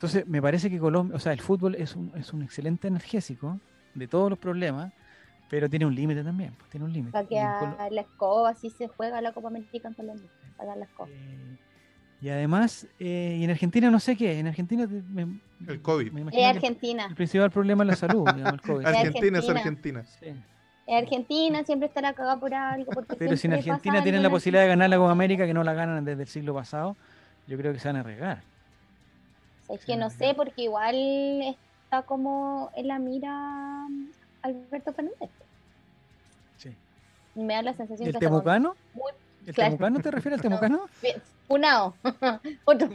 [0.00, 3.60] Entonces, me parece que Colombia, o sea, el fútbol es un, es un excelente energésico
[3.92, 4.94] de todos los problemas,
[5.50, 7.12] pero tiene un límite también, pues, tiene un límite.
[7.12, 10.30] Para que en a la escoba así se juega la Copa América en Colombia.
[10.56, 11.10] Para la escoba.
[11.10, 11.58] Eh,
[12.22, 15.38] y además, eh, y en Argentina no sé qué, en Argentina me,
[15.68, 16.12] El COVID.
[16.12, 17.04] me Es Argentina.
[17.04, 18.86] el principal problema es la salud, digamos, el COVID.
[18.86, 20.04] Argentina es Argentina.
[20.18, 20.28] Sí.
[20.86, 22.90] Es Argentina siempre estará cagada por algo.
[22.90, 25.52] Porque Pero si en Argentina tienen en la posibilidad de ganar la Copa América, que
[25.52, 26.96] no la ganan desde el siglo pasado,
[27.46, 28.48] yo creo que se van a arriesgar.
[29.72, 30.94] Es que no sé, porque igual
[31.84, 33.86] está como en la mira
[34.42, 35.30] Alberto Fernández.
[36.58, 36.74] Sí.
[37.34, 38.74] Me da la sensación ¿El que temucano?
[38.94, 39.12] muy
[39.46, 39.70] ¿El claro.
[39.70, 40.80] temucano te refieres al temucano?
[41.48, 41.94] funado.
[42.64, 42.88] Otro.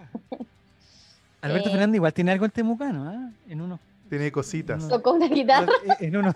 [1.42, 1.72] Alberto Eh.
[1.72, 3.30] Fernández igual tiene algo el temucano, ¿ah?
[3.48, 4.88] En unos Tiene cositas.
[4.88, 5.72] Tocó una guitarra.
[6.00, 6.36] en unos,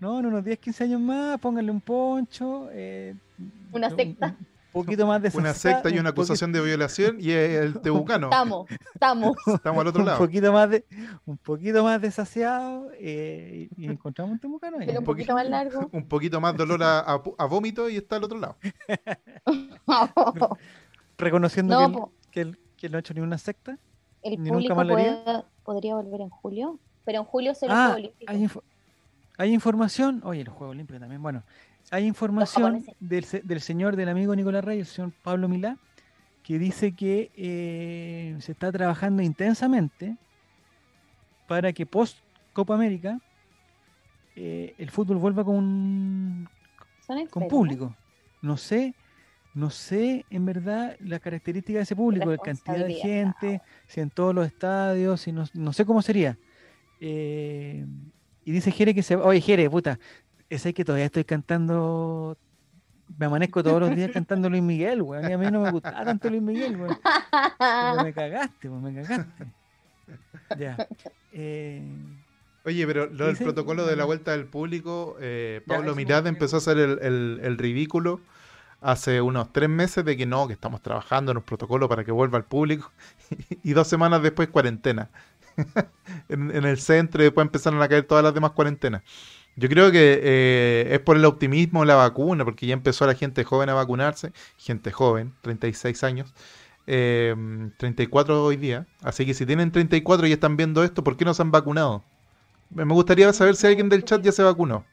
[0.00, 2.68] no, en unos 10, 15 años más, pónganle un poncho.
[2.72, 3.14] eh,
[3.72, 4.26] Una un- secta.
[4.28, 8.26] Un poquito más de Una secta y una acusación de violación y el tebucano.
[8.28, 9.36] Estamos, estamos.
[9.54, 10.18] Estamos al otro un lado.
[10.18, 10.84] poquito más de
[11.26, 12.00] un poquito más
[13.00, 14.86] eh, y, encontramos un temucano ahí.
[14.86, 15.88] Pero un poquito- poquito más largo.
[15.92, 18.56] Un poquito más dolor a, a- a vómito y está al otro lado.
[21.18, 22.62] reconociendo No, que, él, po.
[22.76, 23.78] que, él, no ha hecho ni una secta.
[24.22, 25.24] El Ni nunca público haría.
[25.24, 26.78] puede- podría volver en julio.
[27.04, 28.12] Pero en julio se los Ah, hay,
[29.38, 31.42] hay información, oye, los Juegos Olímpicos también, bueno,
[31.90, 35.78] hay información del, del señor, del amigo Nicolás Reyes, el señor Pablo Milá,
[36.42, 40.16] que dice que eh, se está trabajando intensamente
[41.46, 42.18] para que post
[42.52, 43.20] Copa América
[44.36, 46.48] eh, el fútbol vuelva con,
[47.30, 47.96] con público.
[48.40, 48.94] No sé,
[49.52, 54.10] no sé en verdad las características de ese público, la cantidad de gente, si en
[54.10, 56.38] todos los estadios, si no, no sé cómo sería.
[57.00, 57.84] Eh,
[58.44, 59.24] y dice Jere que se va.
[59.24, 59.98] Oye, Jere, puta,
[60.50, 62.36] es ahí que todavía estoy cantando.
[63.18, 65.28] Me amanezco todos los días cantando Luis Miguel, weón.
[65.30, 66.98] Y a mí no me gustaba tanto Luis Miguel, weón.
[67.58, 69.46] Pero me cagaste, weón, me cagaste.
[70.58, 70.76] Ya.
[71.32, 71.82] Eh,
[72.64, 76.58] Oye, pero lo del protocolo de la vuelta del público, eh, Pablo Mirad empezó a
[76.58, 78.20] hacer el, el- el ridículo
[78.80, 82.12] hace unos tres meses de que no, que estamos trabajando en un protocolo para que
[82.12, 82.92] vuelva al público
[83.62, 85.08] y dos semanas después cuarentena.
[86.28, 89.02] en, en el centro y después empezaron a caer todas las demás cuarentenas.
[89.58, 93.14] Yo creo que eh, es por el optimismo de la vacuna, porque ya empezó la
[93.14, 96.32] gente joven a vacunarse, gente joven, 36 años,
[96.86, 97.34] eh,
[97.76, 98.86] 34 hoy día.
[99.02, 102.04] Así que si tienen 34 y están viendo esto, ¿por qué no se han vacunado?
[102.70, 104.84] Me gustaría saber si alguien del chat ya se vacunó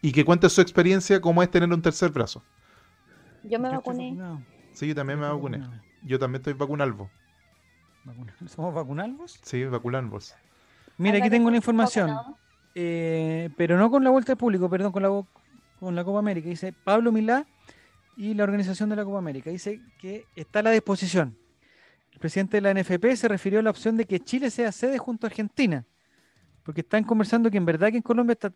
[0.00, 2.42] y que cuente su experiencia cómo es tener un tercer brazo.
[3.44, 4.16] Yo me vacuné.
[4.72, 5.60] Sí, yo también me vacuné.
[6.04, 7.10] Yo también estoy vacunalvo.
[8.04, 9.38] Vacuna- ¿Somos vacunalvos?
[9.42, 10.34] Sí, vacunalvos.
[10.96, 12.06] Mira, aquí tengo la ¿estás información.
[12.06, 12.47] vacunado?
[12.74, 15.08] Eh, pero no con la vuelta al público, perdón, con la,
[15.80, 16.48] con la Copa América.
[16.48, 17.46] Dice Pablo Milá
[18.16, 19.50] y la organización de la Copa América.
[19.50, 21.36] Dice que está a la disposición.
[22.12, 24.98] El presidente de la NFP se refirió a la opción de que Chile sea sede
[24.98, 25.84] junto a Argentina,
[26.64, 28.52] porque están conversando que en verdad que en Colombia está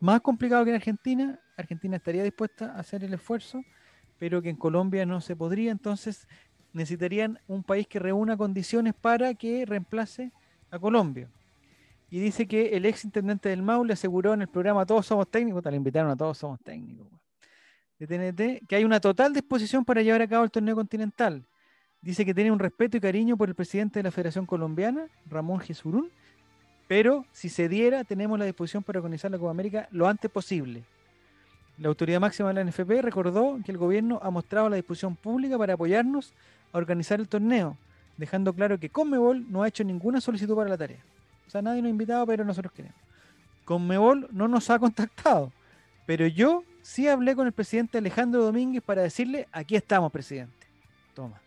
[0.00, 1.38] más complicado que en Argentina.
[1.56, 3.62] Argentina estaría dispuesta a hacer el esfuerzo,
[4.18, 5.70] pero que en Colombia no se podría.
[5.70, 6.26] Entonces
[6.72, 10.32] necesitarían un país que reúna condiciones para que reemplace
[10.70, 11.28] a Colombia.
[12.12, 15.26] Y dice que el ex intendente del MAU le aseguró en el programa Todos Somos
[15.30, 17.06] Técnicos, te lo invitaron a Todos Somos Técnicos,
[17.98, 21.42] de TNT, que hay una total disposición para llevar a cabo el torneo continental.
[22.02, 25.60] Dice que tiene un respeto y cariño por el presidente de la Federación Colombiana, Ramón
[25.60, 26.10] Jesurún,
[26.86, 30.84] pero si se diera, tenemos la disposición para organizar la Copa América lo antes posible.
[31.78, 35.56] La autoridad máxima de la NFP recordó que el gobierno ha mostrado la disposición pública
[35.56, 36.34] para apoyarnos
[36.74, 37.78] a organizar el torneo,
[38.18, 41.02] dejando claro que Conmebol no ha hecho ninguna solicitud para la tarea.
[41.46, 42.98] O sea, nadie nos ha invitado, pero nosotros queremos.
[43.64, 45.52] Conmebol no nos ha contactado,
[46.06, 50.66] pero yo sí hablé con el presidente Alejandro Domínguez para decirle, aquí estamos, presidente.
[51.14, 51.40] Toma.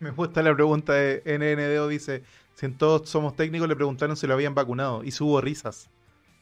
[0.00, 2.24] Me gusta la pregunta de NNDO, dice,
[2.54, 5.88] si en todos somos técnicos le preguntaron si lo habían vacunado y hubo risas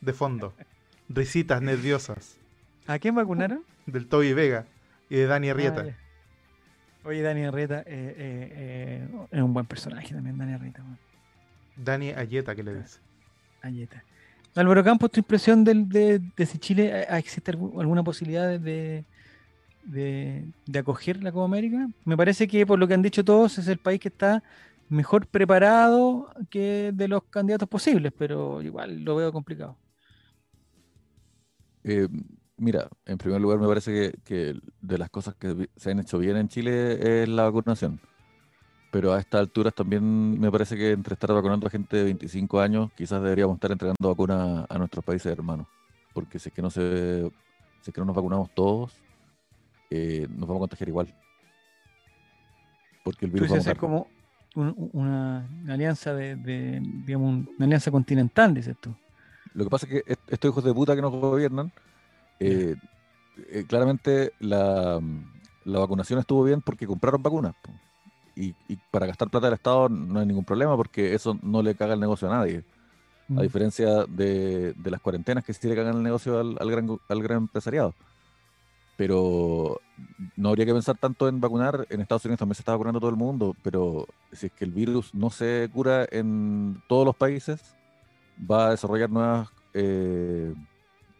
[0.00, 0.54] de fondo.
[1.08, 2.38] Risitas nerviosas
[2.86, 3.64] ¿A quién vacunaron?
[3.86, 4.66] del Toby Vega
[5.08, 5.84] y de Dani Arrieta.
[5.88, 7.08] Ah.
[7.08, 10.82] Oye, Dani Arrieta eh, eh, eh, es un buen personaje también, Dani Arrieta.
[11.84, 13.00] Dani Ayeta, que le dice.
[13.62, 14.02] Ayeta.
[14.54, 19.04] Álvaro Campos, tu impresión del- de, de si Chile eh, existe algu- alguna posibilidad de,
[19.84, 21.88] de, de- acoger la Copa América?
[22.04, 24.42] Me parece que por lo que han dicho todos es el país que está
[24.88, 29.76] mejor preparado que de los candidatos posibles, pero igual lo veo complicado.
[31.84, 32.08] Eh,
[32.56, 36.18] mira, en primer lugar me parece que, que de las cosas que se han hecho
[36.18, 38.00] bien en Chile es la vacunación.
[38.90, 42.60] Pero a estas alturas también me parece que entre estar vacunando a gente de 25
[42.60, 45.66] años, quizás deberíamos estar entregando vacunas a nuestros países hermanos.
[46.12, 47.30] Porque si es que no se,
[47.82, 48.92] si es que no nos vacunamos todos,
[49.90, 51.06] eh, nos vamos a contagiar igual.
[53.04, 53.90] Porque el virus va a dices hacer mutar.
[53.90, 54.10] como
[54.56, 58.92] un- una, una alianza de, de, digamos, un- una alianza continental, dices tú.
[59.54, 61.70] Lo que pasa es que est- estos hijos de puta que nos gobiernan,
[62.40, 62.74] eh,
[63.50, 65.00] eh, claramente la,
[65.64, 67.54] la vacunación estuvo bien porque compraron vacunas.
[67.62, 67.70] po.
[68.40, 71.74] Y, y para gastar plata del Estado no hay ningún problema porque eso no le
[71.74, 72.62] caga el negocio a nadie.
[73.28, 73.40] A Mm.
[73.42, 77.00] diferencia de, de las cuarentenas que sí le cagan el negocio al, al gran, gu-
[77.08, 77.94] al gran empresariado.
[78.96, 79.80] Pero
[80.36, 81.86] no habría que pensar tanto en vacunar.
[81.90, 84.72] En Estados Unidos también se está vacunando todo el mundo, pero si es que el
[84.72, 87.60] virus no se cura en todos los países,
[88.50, 90.52] va a desarrollar nuevas, eh,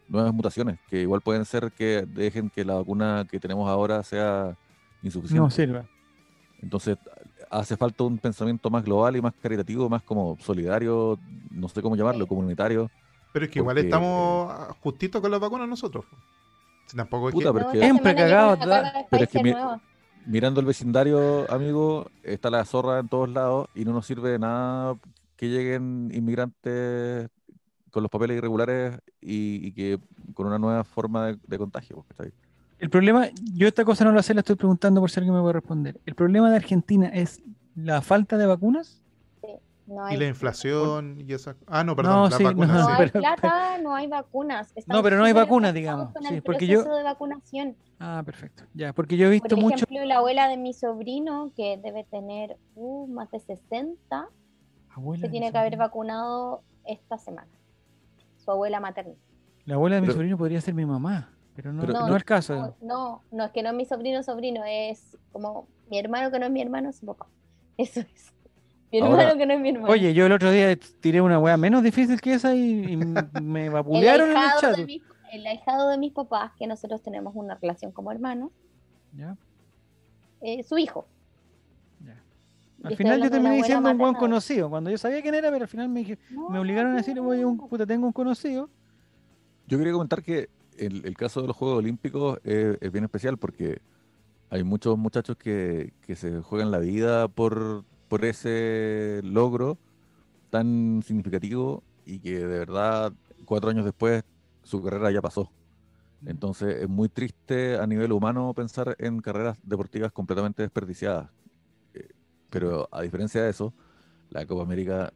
[0.08, 4.56] nuevas mutaciones que igual pueden ser que dejen que la vacuna que tenemos ahora sea
[5.02, 5.40] insuficiente.
[5.40, 5.84] No sirva.
[6.62, 6.98] Entonces,
[7.50, 11.18] hace falta un pensamiento más global y más caritativo, más como solidario,
[11.50, 12.90] no sé cómo llamarlo, comunitario.
[13.32, 16.04] Pero es que igual estamos justitos con las vacunas nosotros.
[16.86, 17.58] Si tampoco es Puta, que...
[17.58, 19.54] pero Siempre esta semana cagado, llegó una da- carga de pero es que mi-.
[20.26, 24.38] Mirando el vecindario, amigo, está la zorra en todos lados y no nos sirve de
[24.38, 24.94] nada
[25.36, 27.28] que lleguen inmigrantes
[27.90, 29.98] con los papeles irregulares y, y que
[30.34, 31.96] con una nueva forma de, de contagio.
[31.96, 32.32] pues, ¿cachai?
[32.80, 35.40] El problema, yo esta cosa no la sé, la estoy preguntando por si alguien me
[35.40, 36.00] puede responder.
[36.06, 37.42] ¿El problema de Argentina es
[37.76, 39.02] la falta de vacunas?
[39.86, 41.56] No Y hay, la inflación y esa...
[41.66, 42.68] Ah, no, perdón, No, las sí, vacunas.
[42.68, 42.92] no, no sí.
[42.92, 44.72] hay pero- plata, no hay vacunas.
[44.76, 46.12] Estamos pero no hay vacunas, digamos.
[46.12, 47.76] con Sí, el porque yo- proceso de vacunación.
[47.98, 48.62] Ah, perfecto.
[48.72, 49.84] Ya, porque yo he visto Por mucho.
[49.84, 54.28] ejemplo, la abuela de mi sobrino, que debe tener uh, más de 60,
[54.90, 57.48] Abuela se tiene que haber vacunado esta semana.
[58.38, 59.14] Su abuela materna.
[59.66, 62.08] La abuela de mi Pero- sobrino podría ser mi mamá, pero no, Pero- no No,
[62.08, 62.54] es el caso.
[62.56, 66.38] No, no, no, es que no es mi sobrino sobrino, es como mi hermano que
[66.38, 67.26] no es mi hermano, papá.
[67.76, 68.32] Eso es.
[68.92, 69.92] Mi Ahora- hermano que no es mi hermano.
[69.92, 72.96] Oye, yo el otro día tiré una weá menos difícil que esa y, y
[73.42, 74.76] me el vapulearon en el chat.
[74.76, 78.50] de mis, el ahijado de mis papás, que nosotros tenemos una relación como hermanos,
[79.16, 79.36] Ya,
[80.40, 81.06] eh, su hijo.
[82.04, 82.20] ya.
[82.82, 85.68] Al final yo terminé diciendo un buen conocido, cuando yo sabía quién era, pero al
[85.68, 86.18] final me,
[86.50, 88.68] me obligaron a decir, oye, un, puta, tengo un conocido.
[89.68, 90.48] Yo quería comentar que
[90.80, 93.80] el, el caso de los Juegos Olímpicos es, bien especial porque
[94.50, 99.78] hay muchos muchachos que, que se juegan la vida por, por ese logro
[100.50, 103.12] tan significativo y que de verdad
[103.44, 104.24] cuatro años después
[104.62, 105.50] su carrera ya pasó.
[106.26, 111.30] Entonces es muy triste a nivel humano pensar en carreras deportivas completamente desperdiciadas.
[111.94, 112.08] Eh,
[112.50, 113.72] Pero a diferencia de eso,
[114.30, 115.12] la Copa América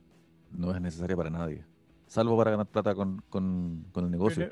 [0.53, 1.65] no es necesaria para nadie,
[2.07, 4.45] salvo para ganar plata con, con- con el negocio.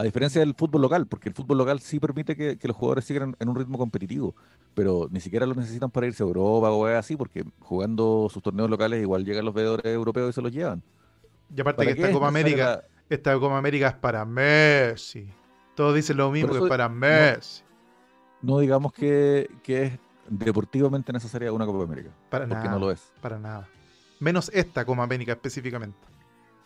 [0.00, 3.04] A diferencia del fútbol local, porque el fútbol local sí permite que, que los jugadores
[3.04, 4.34] sigan en, un ritmo competitivo,
[4.74, 8.42] pero ni siquiera lo necesitan para irse a Europa o algo así, porque jugando sus
[8.42, 10.82] torneos locales igual llegan los veedores europeos y se los llevan.
[11.54, 15.28] Y aparte ¿Para que esta es Copa América, la- esta Copa América es para Messi.
[15.74, 17.62] Todos dicen lo mismo que es para Messi.
[18.40, 19.98] no digamos que, que es
[20.30, 22.70] deportivamente necesaria una Copa América, Para porque nada.
[22.70, 23.12] no lo es.
[23.20, 23.68] Para nada.
[24.18, 26.09] Menos esta Copa América específicamente.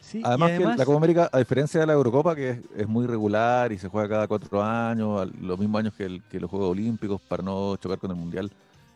[0.04, 2.58] Sí, y Además, que además- la Copa América, a diferencia de la Eurocopa, que es,
[2.76, 6.22] es muy regular y se juega cada cuatro años, al- los mismos años que, el-
[6.24, 8.50] que los Juegos Olímpicos para no chocar con el Mundial,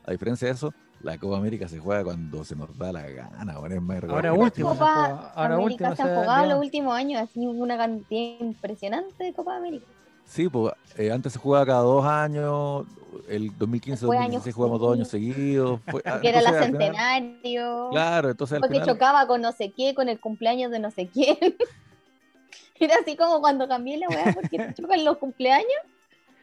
[0.06, 3.59] a diferencia de eso, la Copa América se juega cuando se nos da la gana,
[3.59, 6.59] bueno, es más Ahora último, Copa ahora América último, se o han sea, jugado los
[6.64, 9.86] últimos años, así una cantidad impresionante de Copa América.
[10.29, 12.87] Sí, pues eh, antes se jugaba cada dos años,
[13.29, 15.81] el 2015-2016 Después años jugamos dos años seguidos.
[15.89, 17.89] fue- Que era la al final- centenario.
[17.91, 21.09] Claro, entonces Porque final, chocaba con no sé qué, con el cumpleaños de no sé
[21.09, 21.37] quién.
[22.81, 25.66] Era así como cuando cambié la weá porque chocan los cumpleaños.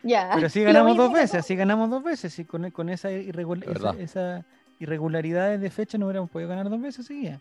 [0.03, 0.31] Ya.
[0.35, 2.37] Pero así ganamos dos que veces, así ganamos dos veces.
[2.39, 4.45] Y con, con esa, irregula- esa, esa
[4.79, 7.39] irregularidades de fecha no hubiéramos podido ganar dos veces seguidas.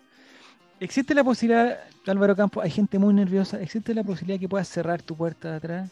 [0.79, 5.03] Existe la posibilidad, Álvaro Campos, hay gente muy nerviosa, existe la posibilidad que puedas cerrar
[5.03, 5.91] tu puerta de atrás.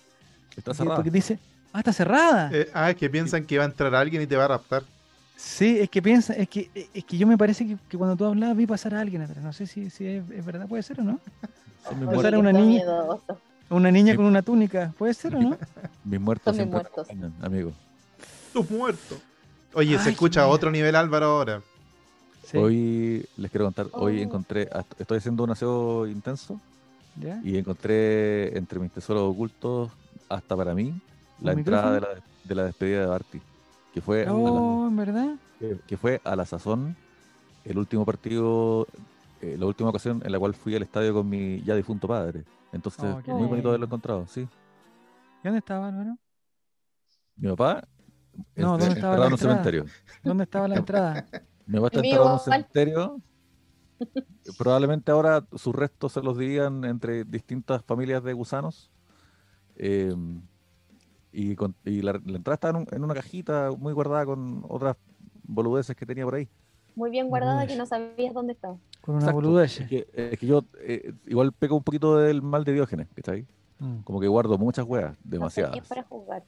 [0.57, 0.97] Está cerrada.
[0.97, 1.39] Porque dice,
[1.73, 2.51] ah, está cerrada.
[2.53, 4.83] Eh, ah, es que piensan que va a entrar alguien y te va a raptar.
[5.37, 8.25] Sí, es que piensa, es que, es que yo me parece que, que cuando tú
[8.25, 9.43] hablabas vi pasar a alguien atrás.
[9.43, 11.13] No sé si, si es, es verdad, puede ser o no.
[11.99, 12.83] Mis Pasar muertos, a una niña.
[13.71, 14.17] Una niña Sí.
[14.19, 15.57] con una túnica, puede ser o no.
[16.05, 17.07] mis muertos Son mis muertos.
[17.09, 17.73] acompañan, amigo.
[18.53, 19.19] Tú muerto.
[19.75, 21.63] Oye, se escucha a otro nivel Álvaro ahora.
[22.47, 24.23] Sí, Hoy les quiero contar, hoy Oh.
[24.23, 26.61] encontré, estoy haciendo un aseo intenso
[27.19, 27.41] ¿ya?
[27.43, 29.91] y encontré entre mis tesoros ocultos,
[30.35, 31.01] hasta para mí,
[31.41, 32.09] la ¿Un entrada de la,
[32.45, 33.41] de la despedida de Barty,
[33.93, 35.35] que fue, a la- Oh, en verdad.
[35.87, 36.97] que- fue a la sazón
[37.65, 38.87] el último partido,
[39.41, 42.45] eh, la última ocasión en la cual fui al estadio con mi ya difunto padre.
[42.73, 44.41] Entonces, Oh, muy bonito haberlo encontrado, sí.
[44.41, 46.17] ¿Y dónde estaba, Álvaro?
[47.37, 47.87] Mi papá,
[48.35, 49.39] No, este, ¿dónde estaba enterrado la en un entrada?
[49.39, 49.85] cementerio.
[50.25, 51.27] ¿Dónde estaba la entrada?
[51.67, 53.21] Mi papá está enterrado en un cementerio.
[54.59, 58.91] Probablemente ahora sus restos se los dirían entre distintas familias de gusanos.
[59.85, 60.15] Eh,
[61.33, 64.65] y con- y la, la entrada está en, un- en una cajita muy guardada con
[64.69, 64.97] otras
[65.45, 66.49] boludeces que tenía por ahí.
[66.95, 68.77] Muy bien guardada que no sabías dónde estaba.
[69.01, 69.41] Con una Exacto.
[69.41, 69.81] boludez.
[69.81, 73.45] Es que, es que yo eh, igual peco un poquito del mal de Diógenes, ¿cachai?
[73.81, 74.03] Mm.
[74.05, 75.73] Como que guardo muchas weas, No sé demasiadas.
[75.73, 76.45] quién para jugar.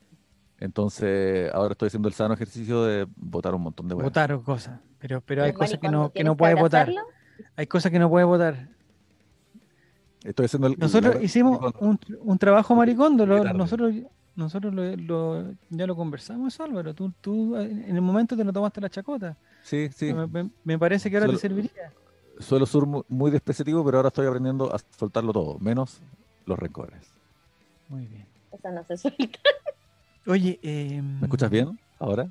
[0.61, 4.05] Entonces, ahora estoy haciendo el sano ejercicio de botar un montón de weas.
[4.05, 4.79] Votar cosas.
[5.01, 6.89] Pero, pero hay cosas que no, que no puede votar.
[7.57, 8.69] Hay cosas que no puede votar.
[10.25, 13.27] Estoy haciendo el, Nosotros la- hicimos un, un trabajo maricondo.
[13.27, 13.95] lo- nosotros
[14.37, 16.93] nosotros lo, lo- ya lo conversamos, Álvaro.
[16.95, 19.37] Tú, tú eh, en el momento te lo tomaste la chacota.
[19.63, 20.13] Sí, sí.
[20.65, 21.93] Me, parece que ahora Solo- te serviría.
[22.41, 26.01] Suelo ser mu- muy despreciativo, pero ahora estoy aprendiendo a soltarlo todo, menos
[26.47, 27.13] los rencores.
[27.89, 28.27] Muy bien.
[28.51, 29.39] Eso no se suelta.
[30.27, 32.25] Oye, eh, ¿Me escuchas bien ahora?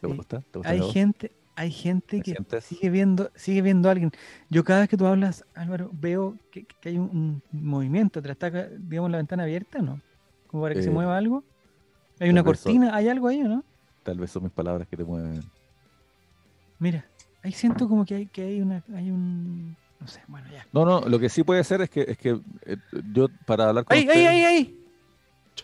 [0.00, 0.14] ¿Te Sí.
[0.14, 0.42] gusta?
[0.52, 2.64] ¿Te gusta Hay gente, hay gente ¿Me que sientes?
[2.64, 4.10] sigue viendo, sigue viendo a alguien.
[4.48, 8.22] Yo cada vez que tú hablas, Álvaro, veo que, que hay un, un movimiento.
[8.22, 10.00] ¿Te está, digamos, la ventana abierta, no?
[10.46, 11.44] Como para que se Eh, mueva algo.
[12.20, 13.64] Hay una son- cortina, hay algo ahí, ¿o ¿no?
[14.02, 15.42] Tal vez son mis palabras que te mueven.
[16.78, 17.04] Mira,
[17.42, 20.66] ahí siento como que hay, que hay una, hay un, no sé, bueno ya.
[20.72, 22.76] No, no, lo que sí puede ser es que, es que eh,
[23.12, 24.78] yo para hablar con ¡Ay, ay, ay, ay!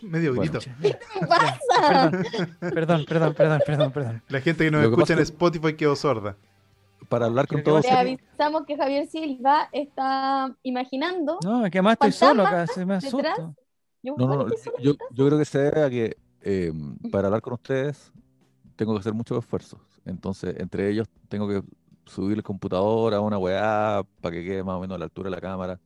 [0.01, 0.59] Medio grito.
[0.81, 2.11] ¿Qué pasa?
[2.59, 4.23] Perdón, perdón, perdón, perdón, perdón.
[4.29, 6.35] La gente que nos Lo que escucha en Spotify quedó sorda.
[7.09, 11.39] para hablar con todos Le avisamos que Javier Silva está imaginando.
[11.43, 13.55] No, es que además estoy solo ¿Fantasma acá, se me asusto.
[14.03, 14.15] Yo,
[14.79, 16.71] yo, yo creo que se debe a que eh,
[17.11, 18.11] para hablar con ustedes
[18.75, 19.79] tengo que hacer muchos esfuerzos.
[20.05, 21.63] Entonces, entre ellos tengo que
[22.05, 25.29] subir el computador a una weá para que quede más o menos a la altura
[25.29, 25.79] de la cámara.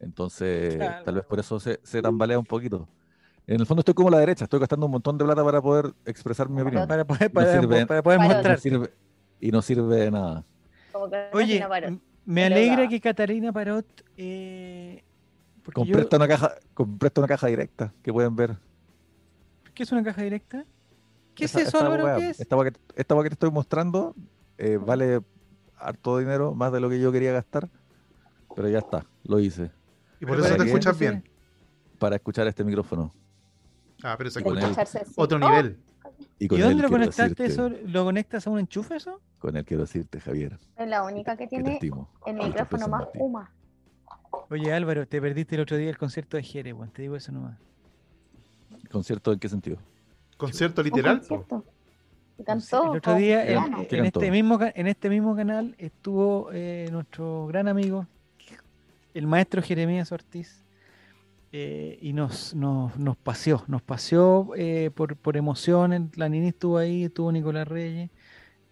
[0.00, 1.04] Entonces, Claro.
[1.04, 2.88] tal vez por eso se, se tambalea un poquito.
[3.46, 5.60] En el fondo estoy como a la derecha, estoy gastando un montón de plata para
[5.60, 6.86] poder expresar mi opinión.
[6.86, 8.58] Para poder, No para, sirve- para poder no mostrar.
[8.60, 8.90] sirve,
[9.40, 10.44] y no sirve de nada.
[10.92, 11.66] Como que Oye,
[12.24, 13.86] me alegra que Catalina Parot.
[14.16, 15.02] Eh,
[15.66, 18.56] yo- Compré esta una caja, compré esta una caja directa que pueden ver.
[19.74, 20.64] ¿Qué es una caja directa?
[21.34, 22.16] ¿Qué Esta- es eso, Álvaro?
[22.18, 22.40] ¿Qué es?
[22.40, 24.14] Esta que, esta que te estoy mostrando
[24.58, 25.20] eh, vale
[25.78, 27.68] harto dinero, más de lo que yo quería gastar,
[28.54, 29.70] pero ya está, lo hice.
[30.20, 31.24] Y por eso te qué, escuchas bien.
[31.98, 33.12] Para escuchar este micrófono.
[34.02, 34.40] Ah, pero así.
[35.16, 35.78] Otro Oh, nivel.
[36.38, 37.68] Y ¿Y con dónde lo conectaste eso?
[37.86, 39.20] ¿Lo conectas a un enchufe eso?
[39.38, 42.08] Con él quiero decirte, Javier, es la única que que tiene estimo.
[42.26, 43.06] el micrófono más.
[43.14, 43.50] Puma.
[44.50, 47.32] Oye Álvaro, te perdiste el otro día el concierto de Jerez, weón, te digo eso
[47.32, 47.58] nomás.
[48.90, 49.78] ¿Concierto en qué sentido?
[50.36, 51.18] Concierto literal.
[51.18, 51.64] concierto.
[52.44, 52.92] Cantó.
[52.92, 58.06] el otro día en, este mismo, en este mismo canal estuvo eh, nuestro gran amigo,
[59.14, 60.64] el maestro Jeremías Ortiz,
[61.52, 66.16] eh, y nos, nos, nos paseó, nos paseó eh, por, por emociones.
[66.16, 68.10] La Nini estuvo ahí, estuvo Nicolás Reyes,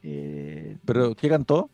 [0.03, 1.70] eh, ¿Pero qué cantó?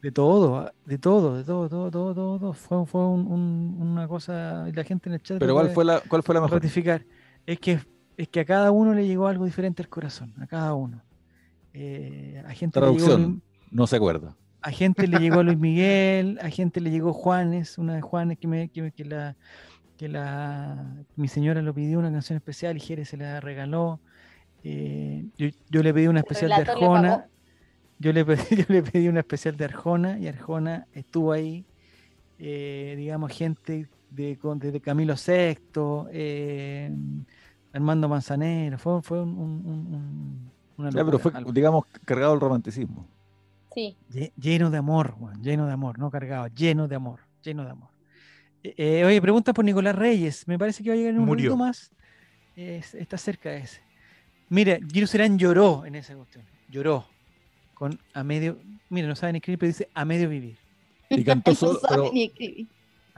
[0.00, 2.52] de todo, de todo, de todo, todo, todo, todo, todo.
[2.52, 5.84] Fue, fue un- un- una cosa, y la gente en el chat ¿Pero cuál fue
[5.84, 6.54] la, cuál fue la mejor?
[6.56, 7.04] ratificar.
[7.46, 7.80] Es que,
[8.16, 11.02] es que a cada uno le llegó algo diferente al corazón, a cada uno.
[11.72, 13.22] Eh, a gente llegó Traducción.
[13.22, 14.36] Luis- No se acuerda.
[14.62, 18.48] a gente le llegó Luis Miguel, a gente le llegó Juanes, una de Juanes que
[18.48, 19.36] me, que, me- que la
[19.98, 20.86] que la
[21.16, 24.00] mi señora lo pidió una canción especial y Jerez se la regaló.
[24.64, 27.26] Eh, yo, yo le pedí una especial de Arjona.
[27.98, 31.64] Yo le, pedí, yo le pedí una especial de Arjona y Arjona estuvo ahí,
[32.38, 35.58] eh, digamos, gente de, con- de Camilo VI,
[36.12, 36.90] eh,
[37.72, 42.34] Armando Manzanero, fue, fue un, un- un- un- una Ya, pero fue, algo digamos, cargado
[42.34, 43.04] el romanticismo.
[43.74, 43.96] Sí.
[44.10, 47.70] lle- lleno de amor, weón, lleno de amor, no cargado, lleno de amor, lleno de
[47.72, 47.90] amor.
[48.64, 51.26] Eh, eh, oye, pregunta por Nicolás Reyes, me parece que va a llegar en un
[51.26, 51.50] Murió.
[51.50, 51.90] ratito más,
[52.56, 53.80] Es- está cerca de ese.
[54.48, 57.06] Mira, Giro Serán lloró en esa cuestión, lloró,
[57.74, 58.58] con a medio,
[58.90, 60.56] mira, no saben escribir, pero dice a medio vivir.
[61.10, 62.66] Y cantó No solo, sabe pero ni escribir.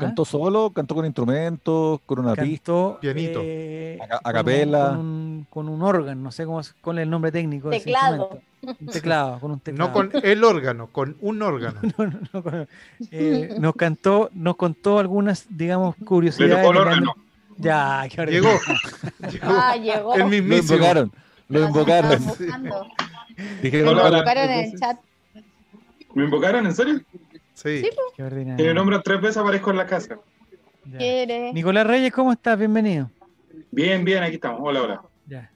[0.01, 2.72] Cantó solo, cantó con instrumentos, con una pista.
[2.72, 3.40] Cantó Pianito.
[3.42, 4.88] eh, A con capela.
[4.88, 7.68] Con un, con un órgano, no sé cómo es- cuál es el nombre técnico.
[7.70, 8.16] de ese Teclado.
[8.16, 8.51] instrumento.
[8.80, 9.88] Un teclado, con un teclado.
[9.88, 11.80] No con el órgano, con un órgano.
[11.98, 12.68] No, no, no, con-
[13.11, 16.57] eh, nos cantó, nos contó algunas, digamos, curiosidades.
[16.57, 17.14] De Leandro- órgano.
[17.57, 18.48] Ya, qué Llegó.
[19.30, 19.46] Llegó.
[19.61, 20.14] Ah, llegó.
[20.14, 20.74] El Lo mismísimo.
[20.76, 21.12] invocaron,
[21.48, 22.22] lo invocaron.
[23.62, 24.98] Dijeron, Hola, Lo buscaron en el chat.
[26.14, 26.66] ¿Me invocaron?
[26.66, 27.01] ¿En serio?
[27.62, 27.82] Sí.
[28.16, 28.56] Qué ordinario.
[28.56, 30.18] Tiene nombre tres veces aparezco en la casa.
[30.86, 30.98] Ya.
[30.98, 31.52] Quiere.
[31.52, 32.58] Nicolás Reyes, ¿cómo estás?
[32.58, 33.11] Bienvenido.
[33.70, 34.61] Bien, bien, aquí estamos.
[34.62, 35.02] Hola, hola.
[35.26, 35.50] Ya.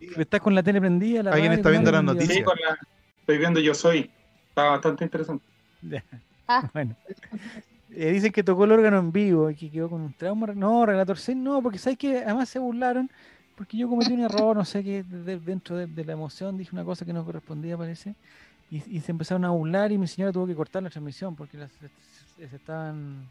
[0.00, 1.24] ¿Estás con la tele prendida?
[1.24, 2.36] La Alguien radio, está viendo las noticias.
[2.38, 2.78] Sí, con la...
[3.20, 4.10] Estoy viendo Yo Soy.
[4.48, 5.44] Está bastante interesante.
[5.82, 6.04] Ya.
[6.46, 6.68] Ah.
[6.72, 6.94] Bueno.
[7.92, 10.46] Eh, dicen que tocó el órgano en vivo y que quedó con un trauma.
[10.54, 13.10] No, Relator C, no, porque sabes que además se burlaron
[13.56, 16.70] porque yo cometí un error, no sé qué, de- dentro de, de la emoción dije
[16.72, 18.14] una cosa que no correspondía, parece.
[18.70, 21.58] Y, y se empezaron a burlar y mi señora tuvo que cortar la transmisión porque
[21.58, 23.28] las- se, se estaban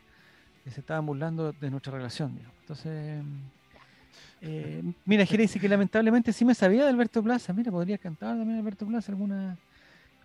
[0.71, 2.35] se estaban burlando de nuestra relación.
[2.35, 2.55] digamos.
[2.61, 3.23] Entonces,
[4.41, 7.53] eh, mira, Jere dice que lamentablemente sí me sabía de Alberto Plaza.
[7.53, 9.57] Mira, podría cantar también Alberto Plaza alguna,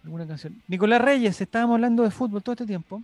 [0.04, 0.60] alguna canción.
[0.68, 3.02] Nicolás Reyes, estábamos hablando de fútbol todo este tiempo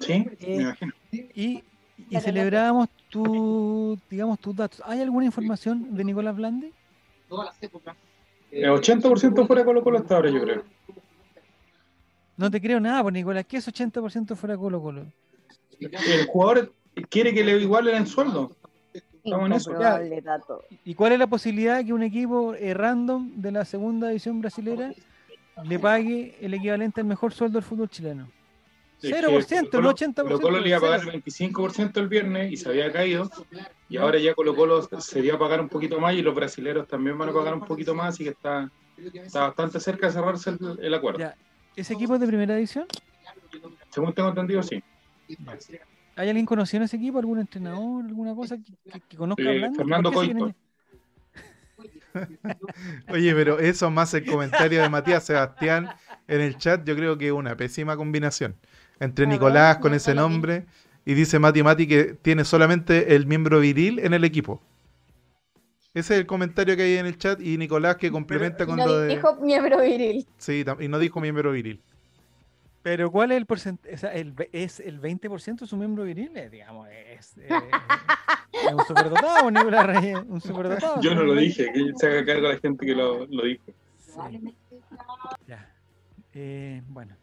[0.00, 0.12] ¿Sí?
[0.40, 0.92] Eh, Me imagino.
[1.12, 1.64] y,
[2.08, 4.82] y celebrábamos tu, digamos, tus datos.
[4.86, 6.72] ¿Hay alguna información de Nicolás Blandi?
[8.50, 10.64] El 80% fuera Colo Colo hasta ahora, yo creo.
[12.40, 15.04] No te creo nada, pues Nicolás, ¿qué es 80% fuera Colo Colo?
[15.78, 16.72] El jugador
[17.10, 18.56] quiere que le igualen el sueldo.
[18.94, 19.72] Estamos en eso.
[20.82, 24.40] ¿Y cuál es la posibilidad de que un equipo eh, random de la segunda división
[24.40, 24.90] brasilera
[25.64, 28.30] le pague el equivalente al mejor sueldo del fútbol chileno?
[29.02, 30.22] Es 0%, que no Colo- 80%.
[30.22, 33.30] Colo Colo le iba a pagar el 25% el viernes y se había caído.
[33.90, 36.88] Y ahora ya Colo Colo se dio a pagar un poquito más y los brasileros
[36.88, 38.70] también van a pagar un poquito más, así que está,
[39.12, 41.18] está bastante cerca de cerrarse el, el acuerdo.
[41.18, 41.36] Ya.
[41.76, 42.86] ¿Ese equipo es de primera división?
[43.90, 44.82] Según tengo entendido, sí.
[46.16, 47.18] ¿Hay alguien conocido en ese equipo?
[47.18, 48.04] ¿Algún entrenador?
[48.04, 49.70] ¿Alguna cosa que, que- que conozca Eh?
[49.76, 50.54] Fernando ¿Por qué se Coito.
[53.08, 55.88] Oye, pero eso más el comentario de Matías Sebastián
[56.26, 58.56] en el chat, yo creo que es una pésima combinación.
[58.98, 60.66] Entre Nicolás con ese nombre
[61.06, 64.60] y dice Mati Mati que tiene solamente el miembro viril en el equipo.
[65.92, 68.86] Ese es el comentario que hay en el chat y Nicolás que complementa con No
[68.86, 69.08] lo de...
[69.08, 70.26] dijo miembro viril.
[70.38, 71.80] Sí, y no dijo miembro viril.
[72.82, 73.94] Pero ¿cuál es el porcentaje?
[73.94, 76.30] O sea, el, ¿Es el 20% su miembro viril?
[76.36, 77.48] Eh, digamos, es, eh,
[78.52, 81.00] es un superdotado, Nicolás Reyes, un superdotado.
[81.02, 83.64] Yo no lo dije, que se haga cargo la gente que lo, lo dijo.
[83.98, 84.54] Sí.
[85.46, 85.68] Ya.
[86.34, 87.16] Eh, bueno.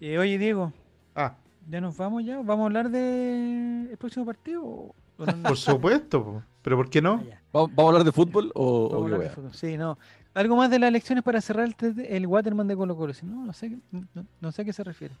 [0.00, 0.72] Eh, oye, Diego,
[1.14, 1.36] Ah,
[1.68, 2.36] ¿ya nos vamos ya?
[2.38, 4.94] ¿Vamos a hablar del próximo partido?
[5.42, 6.42] Por supuesto, po.
[6.62, 7.22] pero ¿por qué Ah, no?
[7.24, 7.40] ya.
[7.52, 9.54] ¿Vamos a hablar de fútbol o, o qué de fútbol.
[9.54, 9.98] Sí, no.
[10.34, 13.12] Algo más de las elecciones para cerrar el, el Waterman de Colo Colo.
[13.12, 13.78] Si no, no sé, qué-
[14.14, 15.14] no, no sé a qué se refiere.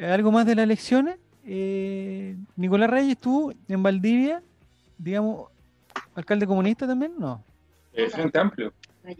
[0.00, 1.16] Algo más de las elecciones.
[1.44, 4.42] Eh, Nicolás Reyes estuvo en Valdivia,
[4.96, 5.48] digamos,
[6.14, 7.42] alcalde comunista también, no,
[7.92, 8.72] Eh, Frente Amplio,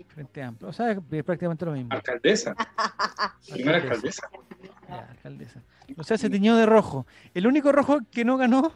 [0.09, 0.71] Frente Amplio.
[0.71, 1.93] O sea, es prácticamente lo mismo.
[1.93, 2.55] alcaldesa.
[3.53, 4.29] Primera alcaldesa.
[4.89, 5.61] Ya, alcaldesa.
[5.99, 7.07] O sea, se tiñó de rojo.
[7.35, 8.73] El único rojo que no ganó.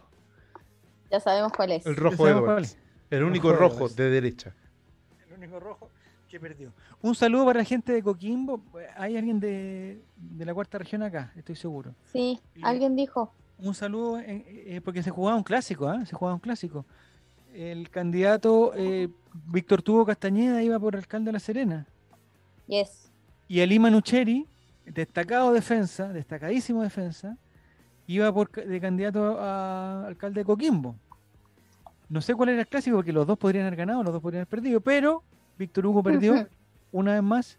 [1.10, 1.86] Ya sabemos cuál es.
[1.86, 2.70] El rojo Edwards.
[2.72, 2.78] es.
[3.10, 4.52] El único Rojo de derecha.
[5.26, 5.88] El único rojo
[6.28, 6.72] que perdió.
[7.00, 8.60] Un saludo para la gente de Coquimbo.
[8.96, 11.94] Hay alguien de, de la cuarta región acá, estoy seguro.
[12.12, 13.32] Sí, Y- alguien dijo.
[13.60, 16.04] un saludo en- eh, porque se jugaba un clásico, ¿ah?
[16.04, 16.84] Se jugaba un clásico.
[17.54, 19.08] El candidato eh,
[19.46, 21.86] Víctor Tubo Castañeda iba por alcalde de La Serena.
[22.66, 23.10] Yes.
[23.48, 24.46] Y Ali Manucheri,
[24.84, 27.38] destacado defensa, destacadísimo defensa,
[28.08, 30.96] iba por, de candidato a alcalde de Coquimbo.
[32.08, 34.40] No sé cuál era el clásico, porque los dos podrían haber ganado, los dos podrían
[34.40, 35.22] haber perdido, pero
[35.58, 36.48] Víctor Hugo perdió
[36.90, 37.58] una vez más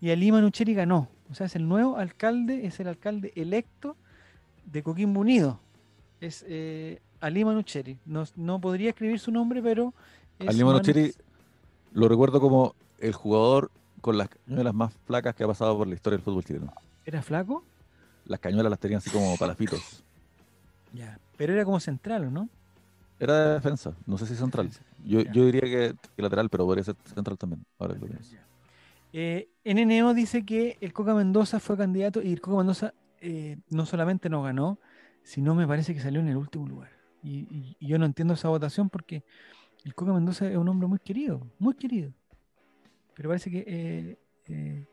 [0.00, 1.08] y Ali Manucheri ganó.
[1.30, 3.96] O sea, es el nuevo alcalde, es el alcalde electo
[4.64, 5.58] de Coquimbo Unido.
[6.20, 7.98] Es eh, Ali Manucheri.
[8.06, 9.92] No, no podría escribir su nombre, pero...
[10.38, 11.14] es Ali Manucheri Manu-
[11.92, 13.70] lo recuerdo como el jugador
[14.00, 16.72] con las cañuelas más flacas que ha pasado por la historia del fútbol chileno.
[17.04, 17.64] ¿Era flaco?
[18.28, 20.04] Las cañuelas las tenían así como palafitos.
[20.92, 21.18] Ya.
[21.36, 22.48] Pero era como central, ¿o no?
[23.18, 24.70] Era de defensa, no sé si central.
[25.04, 27.64] Yo, yo diría que, que lateral, pero podría ser central también.
[27.78, 28.36] Ahora que lo pienso.
[29.12, 33.86] Eh, NNO dice que el Coca Mendoza fue candidato y el Coca Mendoza eh, no
[33.86, 34.78] solamente no ganó,
[35.24, 36.90] sino me parece que salió en el último lugar.
[37.22, 39.24] Y, y- y yo no entiendo esa votación porque
[39.84, 42.12] el Coca Mendoza es un hombre muy querido, muy querido.
[43.14, 43.64] Pero parece que
[44.46, 44.86] eh,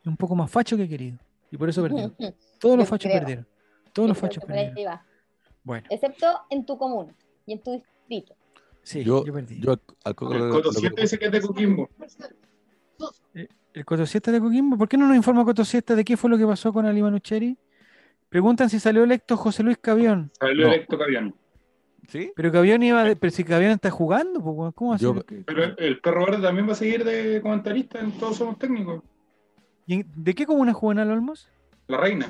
[0.00, 1.18] es un poco más facho que querido.
[1.50, 2.12] Y por eso perdió.
[2.58, 3.20] Todos los fachos creo.
[3.20, 3.46] perdieron.
[3.92, 4.98] Todos los fachos perdieron.
[5.62, 7.14] Bueno, Excepto en tu comuna
[7.46, 8.34] y en tu distrito.
[8.82, 9.60] sí, yo, yo, perdí.
[9.60, 11.88] yo al- al Coco El Coto dice que es de Coquimbo.
[13.74, 14.78] El Coto de Coquimbo.
[14.78, 17.58] ¿Por qué no nos informa Coto de qué fue lo que pasó con Ali Manucheri?
[18.28, 20.30] Preguntan si salió electo José Luis Cavión.
[20.38, 20.72] Salió No.
[20.72, 21.34] electo Caviano.
[22.08, 22.32] ¿Sí?
[22.36, 26.00] Pero Cavión iba de, pero si Cavión está jugando, ¿cómo va a Yo- Pero el
[26.00, 29.02] perro verde también va a seguir de comentarista en Todos Somos Técnicos.
[29.86, 31.48] ¿Y en- ¿De qué comuna juvenal Olmos?
[31.86, 32.28] La reina.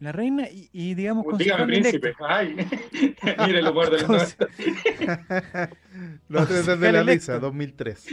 [0.00, 2.06] La reina y, y, digamos Dígame, concejal príncipe.
[2.08, 2.26] electo.
[2.26, 2.56] Ay,
[3.46, 4.36] mire lo guarda Conce-
[6.28, 8.06] Los tres de Concejal la risa, 2003.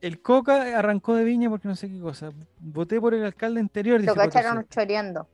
[0.00, 2.30] El Coca arrancó de Viña porque no sé qué cosa.
[2.60, 5.26] Voté por el alcalde anterior, dice Lo cacharon choreando.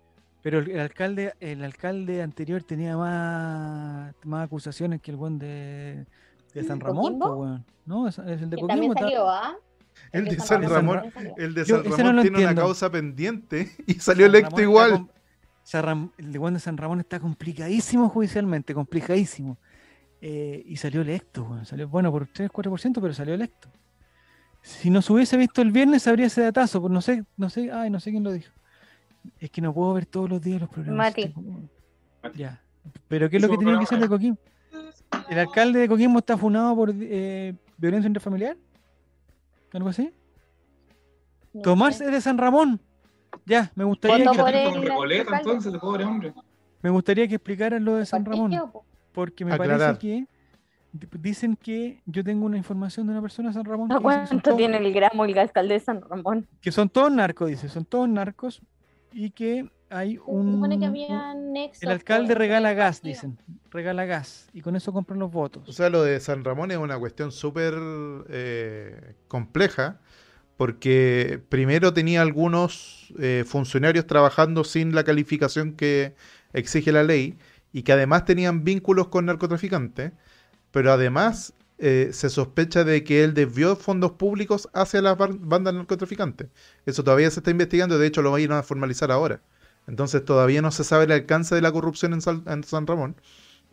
[0.42, 6.06] Pero el, el alcalde, el alcalde anterior tenía más, más acusaciones que el buen de,
[6.52, 7.64] de San ¿De Ramón, pues, weón.
[7.86, 8.68] No, es, es el de Coquimbo.
[8.68, 9.56] también salió, ¿ah?
[10.14, 11.02] El de San Ramón.
[11.36, 11.82] El de San
[12.22, 16.10] tiene una causa pendiente y salió San electo Ramón igual.
[16.18, 19.58] el de Juan de San Ramón está complicadísimo judicialmente, complicadísimo.
[20.20, 21.66] Eh, y salió electo, weón.
[21.66, 23.68] salió bueno por 3-4%, pero salió electo.
[24.62, 27.90] Si nos hubiese visto el viernes, habría ese datazo, pues no sé, no sé, ay,
[27.90, 28.50] no sé quién lo dijo.
[29.38, 31.08] Es que no puedo ver todos los días los programas.
[31.08, 31.28] Mati.
[31.28, 31.68] Tengo-
[32.34, 32.62] Ya.
[33.08, 34.08] Pero ¿qué es lo que tenía que ser de.
[34.08, 34.38] Coquimbo?
[35.28, 38.56] ¿El alcalde de Coquimbo está funado por eh, violencia intrafamiliar?
[39.74, 40.10] ¿Algo así?
[41.52, 42.06] No Tomás sé.
[42.06, 42.80] es de San Ramón.
[43.44, 44.40] Ya, me gustaría que,
[44.72, 46.32] el Recoleta, entonces, pobre hombre.
[46.80, 48.52] me gustaría que explicaran lo de San Ramón.
[49.12, 49.78] Porque me Aclarar.
[49.78, 50.26] parece que
[51.18, 54.38] dicen que yo tengo una información de una persona de San Ramón ¿A que, cuánto
[54.40, 56.46] todos, tiene el gramo el alcalde de San Ramón?
[56.60, 58.62] que son todos narcos, dice, son todos narcos
[59.12, 60.78] y que hay Se supone un...
[60.78, 63.38] que un- había nexos, el alcalde regala gas, dicen,
[63.70, 65.32] regala gas y con eso compran los
[65.66, 65.74] O votos.
[65.74, 67.74] sea, lo de San Ramón es una cuestión súper
[68.28, 70.00] eh, compleja,
[70.56, 76.14] porque primero tenía algunos eh, funcionarios trabajando sin la calificación que
[76.52, 77.38] exige la ley
[77.72, 80.12] y que además tenían vínculos con narcotraficantes,
[80.70, 86.48] pero además eh, se sospecha de que él desvió fondos públicos hacia las bandas narcotraficantes.
[86.86, 89.40] Eso todavía se está investigando, de hecho lo van a formalizar ahora.
[89.86, 93.16] Entonces todavía no se sabe el alcance de la corrupción en, San Ramón,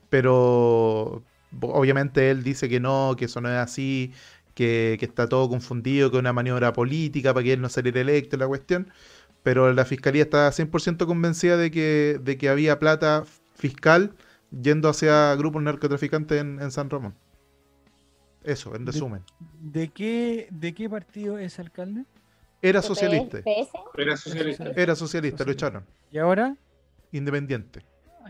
[0.10, 1.24] pero
[1.62, 4.14] obviamente él dice que no, que eso no es así,
[4.56, 8.02] que, que está todo confundido, que es una maniobra política para que él no saliera
[8.02, 8.92] electo, la cuestión.
[9.44, 13.24] Pero la fiscalía está 100% convencida de que, de que había plata
[13.56, 14.16] fiscal
[14.52, 17.16] yendo hacia grupos narcotraficantes en, en San Ramón.
[18.44, 19.24] Eso, en De- resumen.
[19.40, 22.06] ¿De qué, ¿De qué partido es alcalde?
[22.62, 22.88] Era ¿PS?
[22.88, 23.40] socialista.
[23.98, 24.72] Era socialista.
[24.76, 25.86] Era socialista, lo echaron.
[26.12, 26.56] Y ahora,
[27.12, 27.84] Independiente.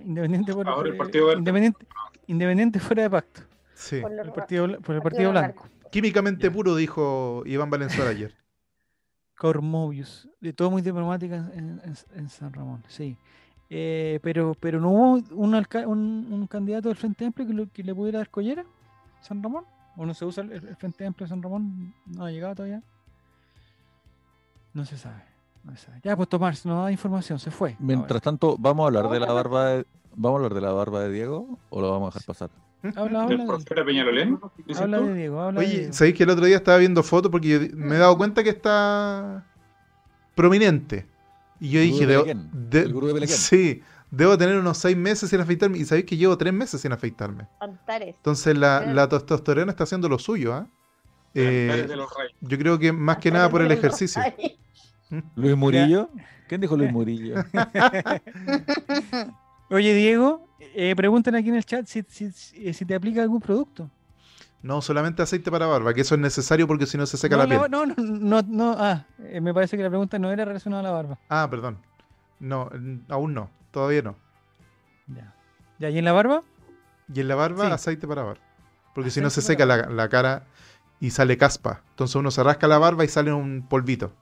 [0.04, 1.40] independiente por Ahora el eh, Partido Verde.
[1.40, 1.86] independiente,
[2.28, 3.42] independiente fuera de pacto.
[3.74, 4.00] Sí.
[4.02, 5.68] Por los El partido, por el Partido partido blanco.
[5.92, 6.54] Químicamente Ya.
[6.54, 8.34] puro, dijo Iván Valenzuela ayer.
[9.38, 13.18] Cormovius, de todo muy diplomática en, en- en San Ramón, sí.
[13.70, 17.72] Eh, pero, pero no hubo un, alca- un, un candidato del Frente Amplio que, lo-
[17.72, 18.64] que le pudiera dar collera
[19.20, 19.66] a San Ramón.
[19.98, 21.94] ¿O no se usa el, el Frente Amplio de San Ramón?
[22.06, 22.84] No ha llegado todavía.
[24.74, 25.24] No se sabe.
[25.64, 26.00] No se sabe.
[26.04, 27.76] Ya, pues Tomás, nos da información, se fue.
[27.80, 31.00] Mientras tanto, ¿vamos a hablar de la barba de, ¿vamos a hablar de la barba
[31.02, 32.50] de Diego o lo vamos a dejar pasar?
[32.96, 33.44] Habla, habla, de,
[34.76, 35.94] habla de Diego, habla de Oye, Diego.
[35.94, 37.30] ¿sabéis que el otro día estaba viendo fotos?
[37.32, 39.46] Porque yo me he dado cuenta que está
[40.36, 41.06] prominente.
[41.60, 45.40] Y yo El dije, de debo- de- de sí, debo tener unos seis meses sin
[45.42, 45.78] afeitarme.
[45.78, 47.48] Y sabéis que llevo tres meses sin afeitarme.
[47.60, 48.16] Antares.
[48.16, 50.68] Entonces la, la testosterona está haciendo lo suyo, ¿ah?
[51.34, 52.36] Eh, de los Reyes.
[52.42, 54.22] yo creo que más que nada por el ejercicio.
[55.36, 56.10] Luis Murillo.
[56.48, 57.36] ¿Quién dijo Luis Murillo?
[59.70, 63.40] Oye, Diego, eh, preguntan aquí en el chat si, si- si- si te aplica algún
[63.40, 63.90] producto.
[64.62, 67.44] No, solamente aceite para barba, que eso es necesario porque si no se seca no,
[67.44, 67.72] la piel.
[67.72, 70.84] no, no, no, no, ah, eh, me parece que la pregunta no era relacionada a
[70.84, 71.20] la barba.
[71.30, 71.78] Ah, perdón.
[72.40, 72.70] No,
[73.10, 74.16] aún no, todavía no.
[75.08, 75.34] Ya.
[75.80, 76.44] Ya, ¿y en la barba?
[77.14, 77.72] Y en la barba, Sí.
[77.72, 78.42] aceite para barba.
[78.94, 80.46] Porque si no se seca la, la cara
[81.02, 81.82] y sale caspa.
[81.90, 84.14] Entonces uno se rasca la barba y sale un polvito.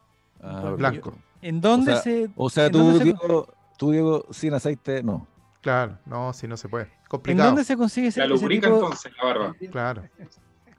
[0.41, 1.13] Ah, Blanco.
[1.43, 5.03] ¿En dónde O sea- se, O sea, ¿En tú, se- Diego, tú, Diego, sin aceite,
[5.03, 5.27] no.
[5.61, 6.85] Claro, no, si no se puede.
[6.85, 7.49] ¿en Complicado.
[7.49, 9.55] dónde se consigue ese, La ese lubrica tipo- entonces la barba.
[9.71, 10.03] Claro.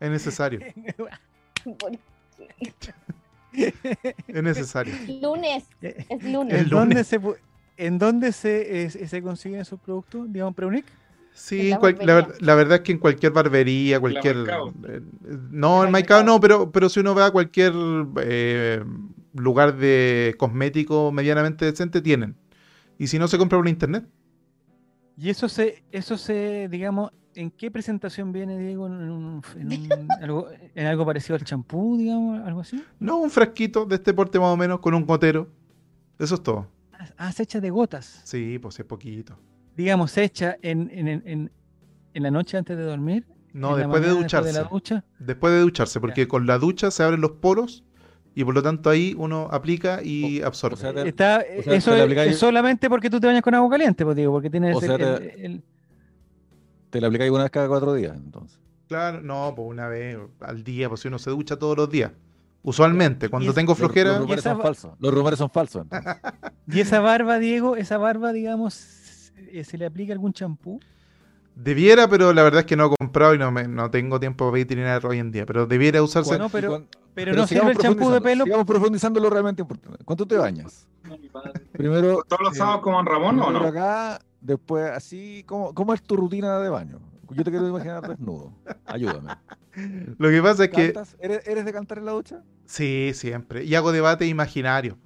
[0.00, 0.60] Es necesario.
[3.52, 4.94] Es necesario.
[5.20, 6.54] Lunes, es ¿En lunes.
[6.60, 7.06] El dónde lunes.
[7.06, 7.20] se,
[7.76, 10.32] ¿En dónde se, eh, se consiguen esos productos?
[10.32, 10.84] Digamos, Preunic.
[11.32, 12.46] Sí, la cual- la, ver- barbería.
[12.46, 14.36] la verdad es que en cualquier barbería, cualquier...
[14.88, 15.00] Eh,
[15.50, 16.22] no, En en la Maicao Maicao.
[16.24, 17.72] no, pero, pero si uno va a cualquier
[18.22, 18.84] eh,
[19.34, 22.36] lugar de cosmético medianamente decente, tienen.
[22.98, 24.06] Y si no, se compra por internet.
[25.16, 28.86] Y eso se, eso se, digamos, ¿en qué presentación viene, Diego?
[28.86, 32.82] ¿En, un- en un- algo, en algo parecido al champú, digamos, algo así?
[32.98, 35.48] No, un frasquito de este porte más o menos, con un gotero.
[36.18, 36.66] Eso es todo.
[36.92, 38.20] Ah, Ah, se echa de gotas.
[38.24, 39.38] Sí, pues es poquito.
[39.80, 41.50] Digamos, se echa en, en, en, en-
[42.12, 43.26] en la noche antes de dormir.
[43.54, 44.48] No, después de ducharse.
[44.48, 45.04] Después de la ducha.
[45.18, 47.82] Después de ducharse, porque con la ducha se abren los poros
[48.34, 50.74] y por lo tanto ahí uno aplica y absorbe.
[50.74, 53.70] o sea, te- Está, o sea, eso es, solamente porque tú te bañas con agua
[53.70, 55.62] caliente, pues digo, porque tienes O el- sea, el- te- el-
[56.90, 58.58] Te la aplicáis una vez cada cuatro días, entonces.
[58.88, 62.10] Claro, no, pues una vez al día, pues si uno se ducha todos los días.
[62.62, 64.92] Usualmente, cuando es- tengo Los- flojera, Los, rumores esa son falsos.
[64.98, 65.82] Los rumores son falsos.
[65.82, 66.16] entonces.
[66.72, 68.99] Y esa barba, Diego, esa barba, digamos, eh,
[69.64, 70.80] ¿se le aplica algún champú?
[71.54, 74.46] debiera, pero la verdad es que no he comprado y no, me, no tengo tiempo
[74.46, 75.44] para veterinario hoy en día.
[75.44, 76.38] Pero debiera usarse.
[76.38, 78.44] No, pero- cuan- Pero, no sirve el champú de pelo.
[78.44, 80.02] Sigamos profundizando lo realmente importante.
[80.04, 80.86] ¿Cuánto te bañas?
[81.72, 83.58] Primero, ¿Todos los eh, sábados como en Ramón o no?
[83.60, 85.44] acá, después así.
[85.46, 87.00] ¿cómo, ¿Cómo es tu rutina de baño?
[87.30, 88.52] Yo te quiero imaginar desnudo.
[88.86, 89.32] Ayúdame.
[90.18, 90.94] Lo que pasa es que.
[91.20, 92.42] ¿Eres, eres de cantar en la ducha?
[92.64, 93.64] Sí, siempre.
[93.64, 94.96] Y hago debate imaginario.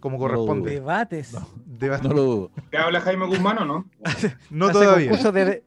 [0.00, 0.70] Como No corresponde.
[0.72, 1.36] Debates.
[1.66, 2.50] Debate- No lo dudo.
[2.70, 3.90] ¿Te habla Jaime Guzmán o no?
[4.50, 5.10] No hace todavía.
[5.10, 5.64] Concursos de,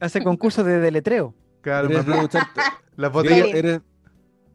[0.00, 1.34] hace concursos de deletreo.
[1.62, 2.60] Claro, ¿Eres me- de ducharte?
[2.96, 3.48] las botellas.
[3.54, 3.80] ¿eres,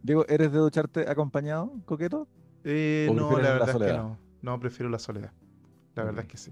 [0.03, 2.27] Diego, ¿eres de ducharte acompañado, coqueto?
[2.63, 4.17] Eh, ¿O no, la la verdad es que no.
[4.41, 5.31] No, prefiero la soledad.
[5.95, 6.51] La verdad es que sí.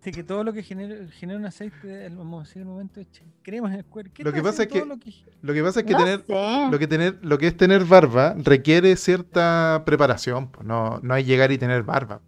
[0.00, 3.02] Así que todo lo que genera, genera un aceite, el- vamos a decir un momento,
[3.42, 4.12] crema en el cuerpo.
[4.14, 4.96] ¿Qué Lo que pasa es que- lo
[5.42, 6.24] Lo que pasa es que no tener.
[6.26, 6.68] sé.
[6.70, 10.50] Lo que, tener, lo que es tener barba requiere cierta preparación.
[10.50, 12.22] pues, No, no hay llegar y tener barba.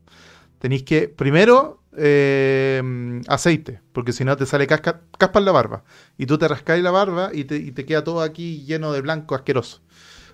[0.58, 5.84] Tenéis que, primero, eh, aceite, porque si no te sale casca, caspa en la barba.
[6.18, 9.00] Y tú te rascáis la barba y te, y te queda todo aquí lleno de
[9.00, 9.80] blanco asqueroso.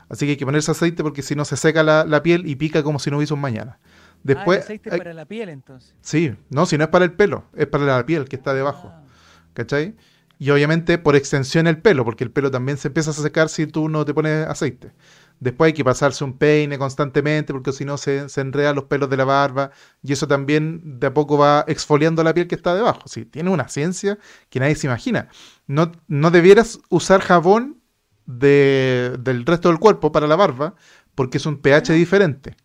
[0.08, 2.56] Así que hay que ponerse aceite porque si no se seca la, la piel y
[2.56, 3.78] pica como si no hubiese un mañana.
[4.22, 5.94] Después, ah, el aceite hay- para la piel, entonces.
[6.00, 8.90] sí, no, si no es para el pelo, es para la piel que está debajo.
[8.92, 9.02] Ah,
[9.54, 9.96] ¿Cachai?
[10.38, 13.66] Y obviamente por extensión el pelo, porque el pelo también se empieza a secar si
[13.66, 14.92] tú no te pones aceite.
[15.40, 19.08] Después hay que pasarse un peine constantemente, porque si no se, se enredan los pelos
[19.10, 19.70] de la barba,
[20.02, 23.02] y eso también de a poco va exfoliando la piel que está debajo.
[23.06, 25.28] Sí, tiene una ciencia que nadie se imagina.
[25.66, 27.80] No, no debieras usar jabón
[28.26, 30.74] de- del resto del cuerpo para la barba,
[31.14, 32.56] porque es un pH diferente.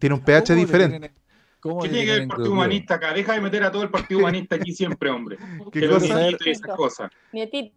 [0.00, 1.12] Tiene un pH ¿Cómo le diferente.
[1.60, 2.52] cómo ¿Qué tiene que ver el Partido?
[2.52, 3.12] Humanista acá?
[3.12, 5.36] Deja de meter a todo el Partido Humanista aquí siempre, hombre.
[5.70, 6.18] ¿Qué Que los cosa?
[6.18, 7.10] niñitos y esas cosas.
[7.32, 7.76] Nietito.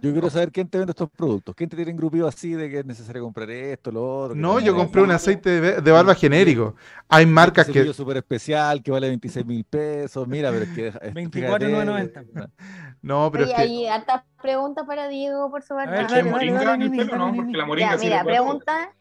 [0.00, 1.54] Yo quiero saber quién te vende estos productos.
[1.54, 4.34] ¿Quién te tiene engrupido así de que es necesario comprar esto, lo otro?
[4.36, 6.76] No, yo compré un aceite de, de barba genérico.
[7.08, 7.92] Hay marcas este que...
[7.92, 10.26] súper especial que vale 26 mil pesos.
[10.28, 10.86] Mira, pero es que.
[10.88, 12.50] es- 24,990.
[13.02, 13.62] No, pero Oye, es que...
[13.62, 16.02] hay hartas preguntas para Diego por su ver, barba.
[16.02, 17.18] ¿Eché dale, dale, moringa dale, en el nini, pelo?
[17.18, 18.92] No, porque la moringa Ya, mira, pregunta,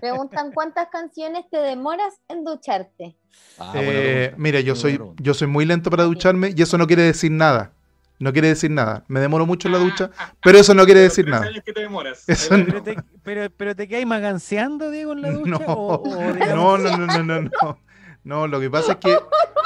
[0.00, 3.16] preguntan cuántas canciones te demoras en ducharte.
[3.58, 7.02] Ah, Eh, mira, yo soy, yo soy muy lento para ducharme y eso no quiere
[7.02, 7.72] decir nada.
[8.18, 9.04] No quiere decir nada.
[9.08, 10.10] Me demoro mucho en la ducha,
[10.42, 11.46] pero eso no quiere Pero decir nada.
[11.46, 12.26] años que te demoras.
[12.28, 15.50] Eso Pero te, pero, pero te quedas maganceando, Diego, en la ducha.
[15.50, 17.78] No, o, o no, no, no, no, no, no.
[18.24, 19.16] No, lo que pasa es que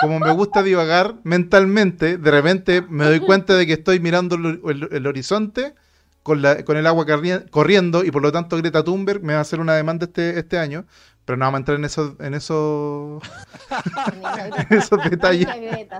[0.00, 4.60] como me gusta divagar mentalmente, de repente me doy cuenta de que estoy mirando el,
[4.64, 5.74] el- el horizonte
[6.22, 7.06] con, la, con el agua
[7.50, 10.58] corriendo y por lo tanto Greta Thunberg me va a hacer una demanda este, este
[10.58, 10.86] año,
[11.24, 13.22] pero no vamos a entrar en esos en esos
[14.70, 15.46] esos detalles.
[15.46, 15.98] La niña Greta.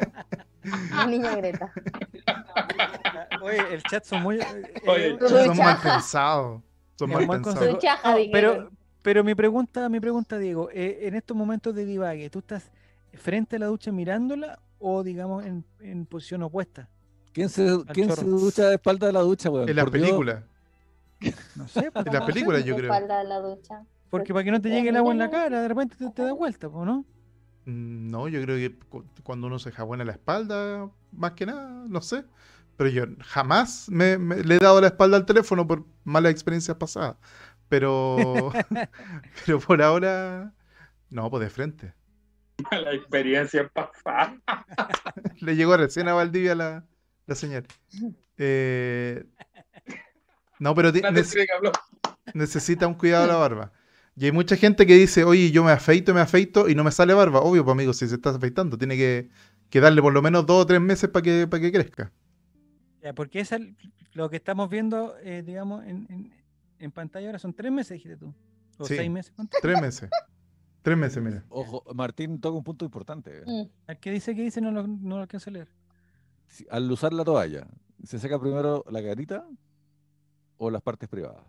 [0.90, 1.72] La niña Greta.
[3.42, 4.38] Oye, el chat son muy.
[4.40, 4.44] eh,
[4.86, 6.62] Oye, eh, Son mal pensados.
[6.98, 7.70] Son mal buen pensados.
[7.70, 8.32] Soy chaja, No, dijeron.
[8.32, 8.70] pero,
[9.02, 12.70] pero mi pregunta, mi pregunta, Diego, eh, en estos momentos de divague, ¿tú estás
[13.14, 16.88] frente a la ducha mirándola o digamos en, en posición opuesta?
[17.32, 18.28] ¿Quién se, quién se chorro.
[18.38, 19.68] ducha de espalda de la ducha, weón?
[19.68, 20.42] En las películas.
[21.54, 22.92] No sé, pues, En las películas yo De creo.
[22.92, 23.82] espalda a la ducha.
[24.10, 26.22] Porque para que no te llegue el agua en la cara, de repente te, te
[26.22, 27.04] da vuelta, pues, ¿no?
[27.66, 31.84] Mm, No, yo creo que cu- cuando uno se jabona la espalda, más que nada,
[31.88, 32.24] no sé.
[32.76, 36.76] Pero yo jamás me, me- le he dado la espalda al teléfono por malas experiencias
[36.76, 37.16] pasadas.
[37.68, 38.50] Pero,
[39.46, 40.52] pero por ahora,
[41.10, 41.94] no, pues de frente.
[42.72, 44.36] La experiencia pasada.
[45.40, 46.84] Le llegó recién a Valdivia la,
[47.30, 47.64] la señal.
[48.38, 49.24] Eh,
[50.58, 51.46] no, pero nece-
[52.34, 53.72] necesita un cuidado la barba.
[54.16, 56.90] Y hay mucha gente que dice, oye, yo me afeito, me afeito y no me
[56.90, 57.40] sale barba.
[57.40, 59.30] Obvio, pues amigo, si se está afeitando, tiene que,
[59.70, 62.12] que darle por lo menos dos o tres meses para que, para que crezca.
[63.02, 63.58] Ya, porque esa,
[64.12, 66.34] lo que estamos viendo, eh, digamos, en, en-
[66.80, 68.34] en pantalla ahora son tres meses, dijiste tú.
[68.78, 68.96] O Sí.
[68.96, 69.32] seis meses.
[69.36, 69.56] ¿cuánto?
[69.62, 70.10] Tres meses.
[70.82, 71.44] Tres meses, mira.
[71.50, 73.42] Ojo, Martín toca un punto importante.
[73.86, 74.34] ¿A ¿Qué dice?
[74.34, 74.60] ¿Qué dice?
[74.60, 75.68] No lo, no lo alcanzo a leer.
[76.50, 77.66] Si- al usar la toalla,
[78.04, 79.44] ¿se saca primero la carita
[80.58, 81.42] o las partes privadas?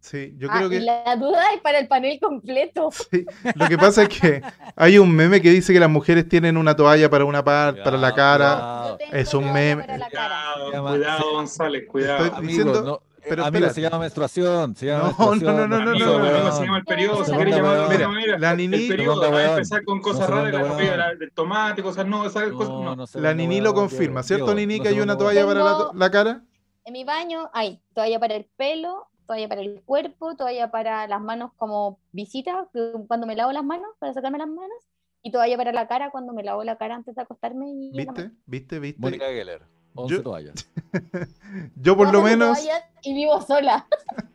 [0.00, 2.90] Sí, yo Ah, creo y que la duda es para el panel completo.
[3.10, 3.24] sí.
[3.54, 4.40] Lo que pasa es que
[4.76, 7.96] hay un meme que dice que las mujeres tienen una toalla para una parte, para
[7.96, 8.96] la cara.
[8.96, 8.98] cuidado.
[9.12, 9.84] Es un meme.
[9.84, 12.24] Cuidado, González, cuidado.
[12.24, 13.80] Estoy- Amigo, diciendo- no, pero amigo, se espérate.
[13.82, 14.76] llama menstruación.
[14.76, 16.52] Se llama No, no, menstruación, no, no, no, Amigo, no, amigo, no.
[16.52, 18.38] se llama el periodo, si Segunda quieres llamarlo de alguna manera.
[18.38, 22.06] La El Nini, periodo, Segunda a empezar con cosas raras, la comida, del tomate, cosas
[22.06, 22.96] no, esas cosas no.
[22.96, 26.10] no sé la Nini lo confirma, ¿cierto, Nini, no que hay una toalla para la,
[26.10, 26.42] cara?
[26.84, 31.20] En mi baño hay toalla para el pelo, toalla para el cuerpo, toalla para las
[31.20, 32.68] manos como visita,
[33.08, 34.78] cuando me lavo las manos, para sacarme las manos,
[35.22, 37.68] y toalla para la cara cuando me lavo la cara antes de acostarme.
[37.68, 38.30] Y ¿Viste?
[38.46, 38.78] ¿Viste?
[38.78, 39.00] ¿Viste?
[39.00, 39.62] Mónica Geller,
[39.96, 40.54] 11 Yo- toallas.
[41.76, 42.58] Yo por lo Cuatro menos...
[42.58, 43.86] toallas y vivo sola.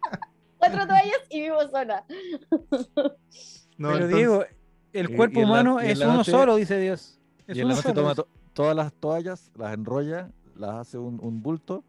[0.58, 2.06] Cuatro toallas y vivo sola.
[3.78, 4.44] No, Pero entonces- Diego,
[4.94, 7.18] el cuerpo la- humano es uno noche- solo, dice Dios.
[7.48, 10.98] Es Y en la noche solo, toma to- todas las toallas, las enrolla, las hace
[10.98, 11.84] un, un bulto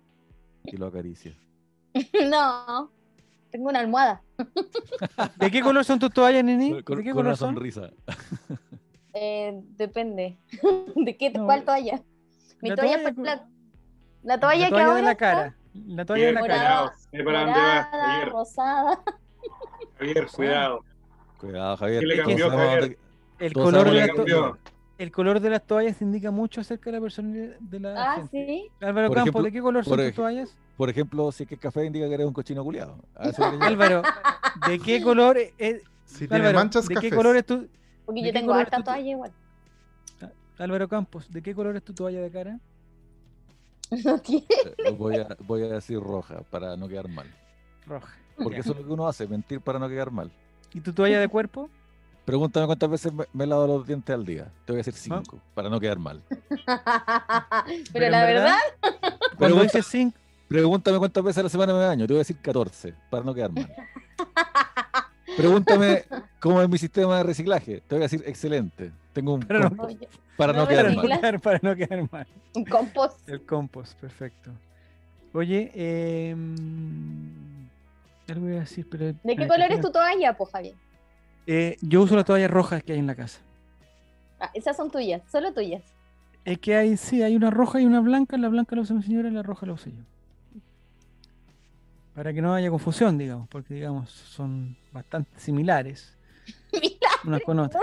[0.65, 1.37] y lo acaricia.
[2.31, 2.91] No,
[3.51, 4.23] tengo una almohada.
[5.37, 6.83] ¿De qué color son tus toallas, Nini?
[6.83, 7.49] Con, ¿De qué con una color son?
[7.55, 7.91] sonrisa.
[9.13, 10.39] Eh, depende.
[10.97, 12.03] ¿De qué, No, cuál toalla?
[12.63, 13.52] Mi la toalla, toalla pa- con-
[14.23, 15.57] la, la toalla la que ahora de la está cara.
[15.87, 16.57] La toalla de la cara.
[16.57, 18.29] Morada, Sé para dónde vas, Javier.
[18.31, 19.01] rosada.
[19.99, 20.85] Javier, cuidado.
[21.39, 22.01] Cuidado, Javier.
[22.01, 22.99] ¿Qué le cambió, Javier?
[23.39, 24.53] El color, de
[24.99, 28.47] el color de las toallas indica mucho acerca de la personalidad de la Ah, gente.
[28.47, 28.69] sí.
[28.81, 30.57] Álvaro Por Campos, ejemplo- ¿de qué color son tus ej- toallas?
[30.77, 32.97] Por ejemplo, si es que el café indica que eres un cochino culiado.
[33.61, 34.03] Álvaro,
[34.69, 37.15] ¿de qué color es, Si tiene Álvaro, manchas, ¿de qué cafés.
[37.17, 37.67] color es tu
[38.07, 39.33] Porque ¿De yo tengo harta toalla igual.
[40.59, 42.61] Álvaro Campos, ¿de qué color es tu toalla de cara?
[44.05, 44.47] No tiene.
[44.79, 47.27] Eh, voy, a, voy a decir roja para no quedar mal.
[47.87, 48.15] Roja.
[48.37, 48.61] Porque Ya.
[48.61, 50.31] eso es lo que uno hace, mentir para no quedar mal.
[50.73, 51.69] ¿Y tu toalla de cuerpo?
[52.25, 54.45] Pregúntame cuántas veces me, me lavo los dientes al día.
[54.65, 56.23] Te voy a decir cinco, para no quedar mal.
[57.93, 58.59] Pero, la verdad,
[59.37, 60.17] Cuando dices cinco,
[60.49, 62.07] Pregúntame cuántas veces a la semana me baño.
[62.07, 63.69] Te voy a decir 14, para no quedar mal.
[65.37, 66.05] Pregúntame
[66.41, 67.81] cómo es mi sistema de reciclaje.
[67.89, 68.93] Te voy a decir excelente.
[69.13, 71.21] Tengo un no- compost oye, para no no quedar para no mal.
[71.21, 72.27] quedar, para no quedar mal.
[72.55, 73.29] un compost.
[73.29, 74.51] El compost, perfecto.
[75.35, 76.35] Oye, eh,
[78.29, 79.07] algo iba a decir, pero...
[79.07, 80.75] ¿De qué color es tu toalla, po, Javier?
[81.47, 83.41] Eh, yo uso las toallas rojas que hay en la casa.
[84.39, 85.83] Ah, esas son tuyas, solo tuyas.
[86.45, 88.37] Es que hay, sí, hay una roja y una blanca.
[88.37, 90.03] La blanca la usa mi señora y la roja la uso yo.
[92.15, 96.17] Para que no haya confusión, digamos, porque, digamos, son bastante similares
[96.73, 96.89] Mira,
[97.25, 97.83] unas con otras.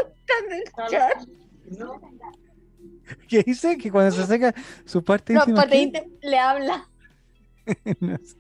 [3.28, 3.78] ¿Qué dice?
[3.78, 4.54] Que cuando se seca
[4.86, 5.62] su parte No, íntima.
[5.62, 6.90] parte íntima le habla.
[8.00, 8.38] No sé.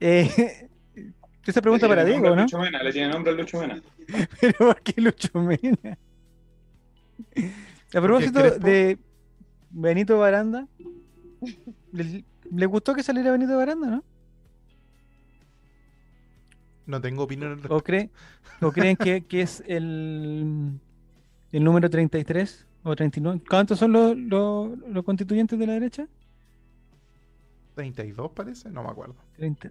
[0.00, 0.68] Eh,
[1.46, 2.42] esa pregunta Le para Diego, ¿no?
[2.42, 3.82] Lucho Mena, le tiene nombre a Lucho Mena.
[4.40, 5.98] Pero ¿por qué Lucho Mena?
[7.94, 8.98] A propósito de
[9.70, 10.66] Benito Baranda,
[11.92, 14.04] ¿le, le gustó que saliera Benito Baranda, no?
[16.88, 17.84] No tengo opinión al ¿O, respecto.
[17.84, 18.10] cree,
[18.62, 20.80] o creen que, que es el,
[21.52, 23.42] el número 33 o 39?
[23.48, 26.08] ¿Cuántos son los, los, los constituyentes de la derecha?
[27.74, 29.14] 32 parece, no me acuerdo.
[29.36, 29.70] 30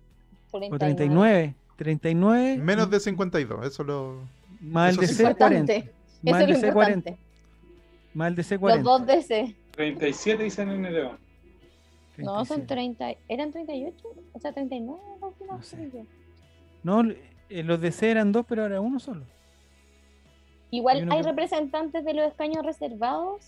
[0.70, 0.80] o 39.
[0.80, 1.56] 39.
[1.76, 4.22] 39 Menos de 52, eso lo...
[4.62, 5.02] más el.
[5.02, 5.74] DC 40.
[5.76, 5.94] Importante.
[6.24, 7.10] Más Eso el es lo DC 40.
[7.10, 7.18] importante.
[8.14, 8.90] Más el DC Los 40.
[8.90, 9.56] dos DC.
[9.72, 11.18] 37 dicen en el León.
[12.18, 12.68] No, son 37.
[12.68, 13.20] 30.
[13.28, 14.08] ¿Eran 38?
[14.34, 15.02] O sea, 39.
[15.22, 16.06] No, No sé.
[16.88, 17.04] No,
[17.50, 19.26] eh, los DC eran dos, pero ahora uno solo.
[20.72, 23.42] Igual hay que- representantes de los escaños reservados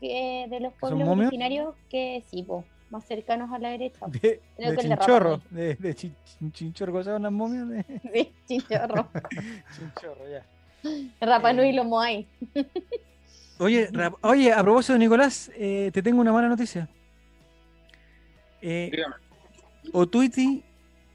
[0.00, 1.28] que de los son pueblos momios?
[1.28, 4.06] originarios que sí, po, más cercanos a la derecha.
[4.22, 5.40] De, de chinchorro.
[5.50, 7.68] De, de chin- chin- chinchorro, ¿cómo se llaman las momias?
[7.68, 9.08] De Sí, chinchorro.
[9.76, 10.44] chinchorro, ya.
[11.20, 12.26] Rapa Eh, Nui lo Moai.
[13.60, 16.88] Oye, Rap- oye, a propósito de Nicolás, eh, te tengo una mala noticia.
[18.62, 19.14] Eh, Dígame.
[19.92, 20.64] Otuiti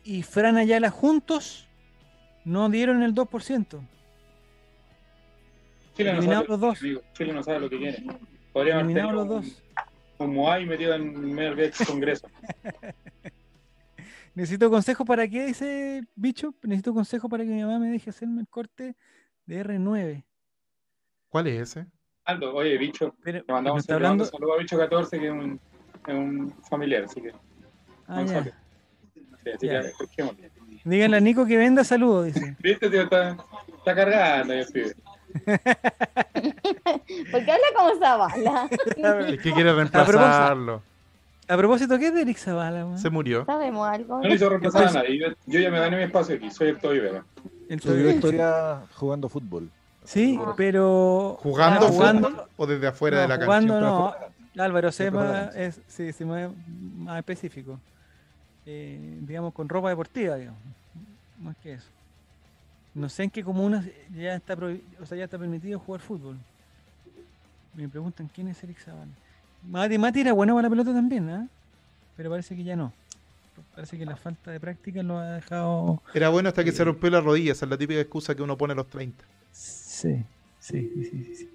[0.03, 1.64] y Fran Ayala juntos
[2.45, 3.79] no dieron el 2%.
[5.95, 6.81] Chile no, Eliminados sabe, los dos.
[6.81, 8.03] amigo, Chile no sabe lo que quiere.
[8.53, 9.63] Podríamos haber Eliminados tenido los dos.
[10.19, 12.27] un, un Moai metido en medio del Congreso.
[14.35, 16.53] Necesito consejo para qué, dice Bicho.
[16.63, 18.95] Necesito consejo para que mi mamá me deje hacerme el corte
[19.45, 20.23] de R9.
[21.29, 21.87] ¿Cuál es ese?
[22.25, 24.23] Aldo, oye, bicho, Pero, le mandamos, ¿me está hablando?
[24.23, 25.59] un saludo a bicho 14, que es un,
[26.07, 27.31] es un familiar, así que,
[28.07, 28.43] Ah, ya.
[28.43, 29.81] Sí, así Ya.
[29.83, 29.91] que.
[30.85, 32.55] Díganle a Nico que venda saludos, dice.
[32.63, 33.31] Viste, tío, está,
[33.77, 34.95] está cargando el pibe.
[37.31, 38.69] ¿Por qué habla como Zavala?
[39.27, 40.81] Es que quiere reemplazarlo.
[41.47, 42.85] A propósito, ¿qué es de Eric Zavala?
[42.85, 42.97] weón?
[42.97, 43.45] Se murió.
[43.45, 44.17] ¿Sabemos algo?
[44.21, 45.19] No le hizo reemplazar a nadie.
[45.19, 47.23] Yo, yo ya me gané mi espacio aquí, soy el Toby Vega.
[47.69, 48.07] El Toby.
[48.09, 49.69] historia jugando fútbol.
[50.03, 50.53] Sí, Ah.
[50.55, 51.37] pero.
[51.41, 53.45] ¿Jugando Ah, jugando- fútbol o desde afuera no, de la cancha?
[53.45, 54.15] jugando no.
[54.63, 56.49] Álvaro Sema es sí, sí, más,
[56.97, 57.79] más específico.
[58.65, 60.59] Eh, digamos, con ropa deportiva, digamos.
[61.45, 61.87] Más que eso.
[62.95, 63.85] No sé en qué comunas
[64.17, 64.53] ya está
[64.99, 66.37] o sea, ya está permitido jugar fútbol.
[67.75, 69.11] Me preguntan quién es Eric Zavala.
[69.69, 71.47] Mati, Mati era bueno para la pelota también, ¿ah?
[72.15, 72.93] Pero parece que ya no.
[73.73, 76.01] Parece que la falta de práctica lo ha dejado.
[76.13, 77.51] Era bueno hasta que se rompió la rodilla.
[77.51, 79.23] Esa es la típica excusa que uno pone a los 30.
[79.51, 80.23] Sí,
[80.59, 81.49] sí, sí, sí, sí, sí.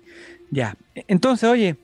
[0.50, 0.76] Ya.
[0.94, 1.76] Entonces, oye,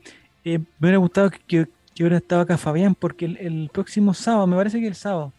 [0.43, 4.13] eh, me hubiera gustado que, que, que hubiera estado acá Fabián, porque el, el próximo
[4.13, 5.33] sábado, me parece que el sábado.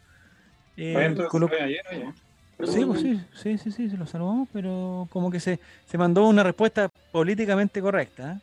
[0.77, 2.13] eh, entonces, Colo- fue ayer, oye.
[2.67, 6.27] Sí, pues sí, sí, sí, sí, se lo saludamos, pero como que se, se mandó
[6.27, 8.39] una respuesta políticamente correcta, ¿eh?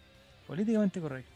[0.47, 1.31] políticamente correcta.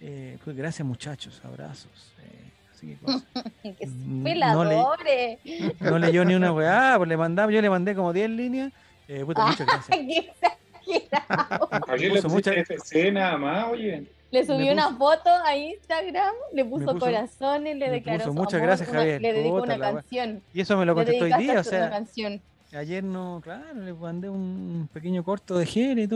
[0.00, 2.14] Eh, pues gracias muchachos, abrazos.
[2.22, 3.24] eh, así que cosas.
[3.62, 5.38] Que Mm, peladores.
[5.80, 8.72] no leyó ni una weá, pues le mandaba, yo le mandé como 10 líneas.
[9.08, 9.98] Eh, puta, muchas gracias.
[10.86, 11.68] Exagerado.
[11.88, 14.04] Ayer le mucha- FC nada más, oye.
[14.30, 18.32] Le subió Me una foto a Instagram, le puso, puso- corazones, le me declaró puso
[18.34, 19.20] muchas amor, gracias, una- Javier.
[19.22, 20.42] le dedicó Puta una canción.
[20.54, 22.40] Y eso me lo contestó hoy día, o hasta una sea, canción.
[22.72, 26.08] ayer no, claro, le mandé un pequeño corto de Jere y y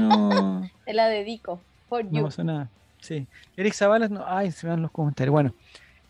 [0.00, 1.60] no, Te la dedico.
[1.88, 2.24] For no you.
[2.26, 2.68] pasó nada.
[3.00, 3.26] Sí.
[3.56, 5.32] Eric Zabalas, no, ay, se van los comentarios.
[5.32, 5.52] Bueno,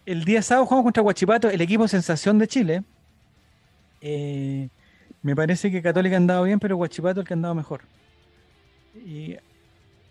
[0.04, 2.82] el día sábado jugamos contra Guachipato, el equipo sensación de Chile.
[4.00, 4.68] Eh,
[5.22, 7.80] me parece que Católica ha andado bien, pero Guachipato el que ha andado mejor.
[8.94, 9.36] Y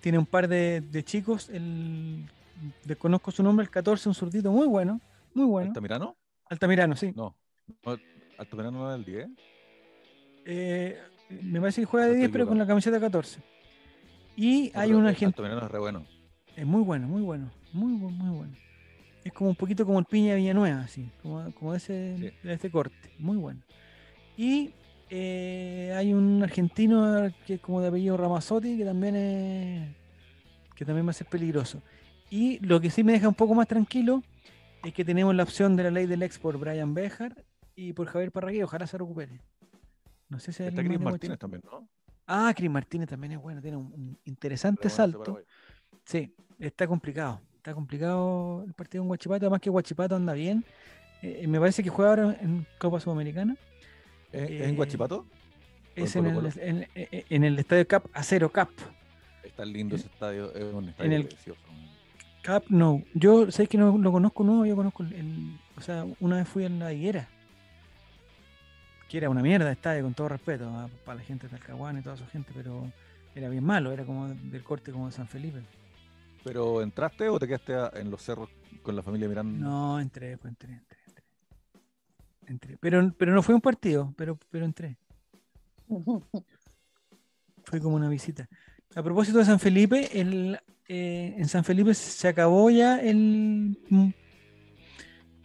[0.02, 2.26] tiene un par de, de chicos, el,
[2.86, 5.00] desconozco su nombre, el 14, un zurdito muy bueno,
[5.34, 5.70] muy bueno.
[5.70, 6.16] ¿Altamirano?
[6.50, 7.12] Altamirano, sí.
[7.16, 7.36] No.
[7.86, 7.98] no
[8.38, 9.28] Altamirano no era el 10.
[10.46, 10.98] Eh,
[11.42, 13.42] me parece que juega de No 10, estoy pero con la camiseta 14.
[14.36, 15.30] Y hay un argentino.
[15.30, 16.06] Altamirano es re bueno.
[16.56, 18.54] Es muy bueno, muy bueno, muy bu- muy bueno.
[19.24, 22.48] Es como un poquito como el Piña Villanueva, así, como, como ese, Sí.
[22.48, 23.62] de este corte, muy bueno.
[24.38, 24.72] Y
[25.10, 29.96] eh, hay un argentino que es como de apellido Ramazzotti, que también es,
[30.76, 31.82] que también va a ser peligroso.
[32.30, 34.24] Y lo que sí me deja un poco más tranquilo
[34.84, 37.44] es que tenemos la opción de la ley del ex por Brian Bejar
[37.76, 39.42] y por Javier Parragué, ojalá se recupere.
[40.30, 41.88] No sé si hay Está de Martínez también, ¿no?
[42.26, 45.42] Ah, Cris Martínez también es bueno, tiene un, un interesante salto.
[46.04, 47.42] Sí, está complicado.
[47.56, 49.46] Está complicado el partido en Guachipato.
[49.46, 50.66] Además que Guachipato anda bien.
[51.22, 53.56] Eh, me parece que juega ahora en Copa Sudamericana.
[54.32, 55.26] ¿Es, Eh, en Guachipato?
[55.96, 56.88] Es en en el, en,
[57.30, 58.70] en- en estadio Cap Acero Cap.
[59.44, 60.54] Está lindo ese estadio.
[60.54, 61.62] Es un en estadio el- precioso.
[62.44, 63.04] Cap no.
[63.14, 64.66] Yo sé que no lo conozco nuevo.
[64.66, 67.28] Yo conozco el, O sea, una vez fui a la higuera.
[69.10, 72.02] Que era una mierda estadio, con todo respeto a- para la gente de Talcahuano y
[72.04, 72.52] toda esa gente.
[72.54, 72.92] Pero
[73.36, 73.92] era bien malo.
[73.92, 75.62] Era como del corte como de San Felipe.
[76.44, 78.50] ¿Pero entraste o te quedaste en los cerros
[78.84, 79.58] con la familia mirando?
[79.58, 80.97] No, entré, pues entré, entré,
[82.48, 82.78] entré.
[82.80, 84.98] Pero, pero no fue un partido, pero, pero entré.
[87.64, 88.48] Fue como una visita.
[88.96, 93.78] A propósito de San Felipe, el, eh, en San Felipe se acabó ya el,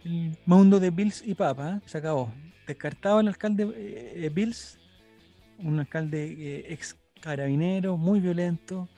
[0.05, 1.77] el mundo de Bills y Papa.
[1.77, 1.81] ¿eh?
[1.85, 2.31] Se acabó.
[2.65, 4.79] Descartado el alcalde eh, Bills,
[5.59, 8.89] un alcalde ex carabinero, muy violento,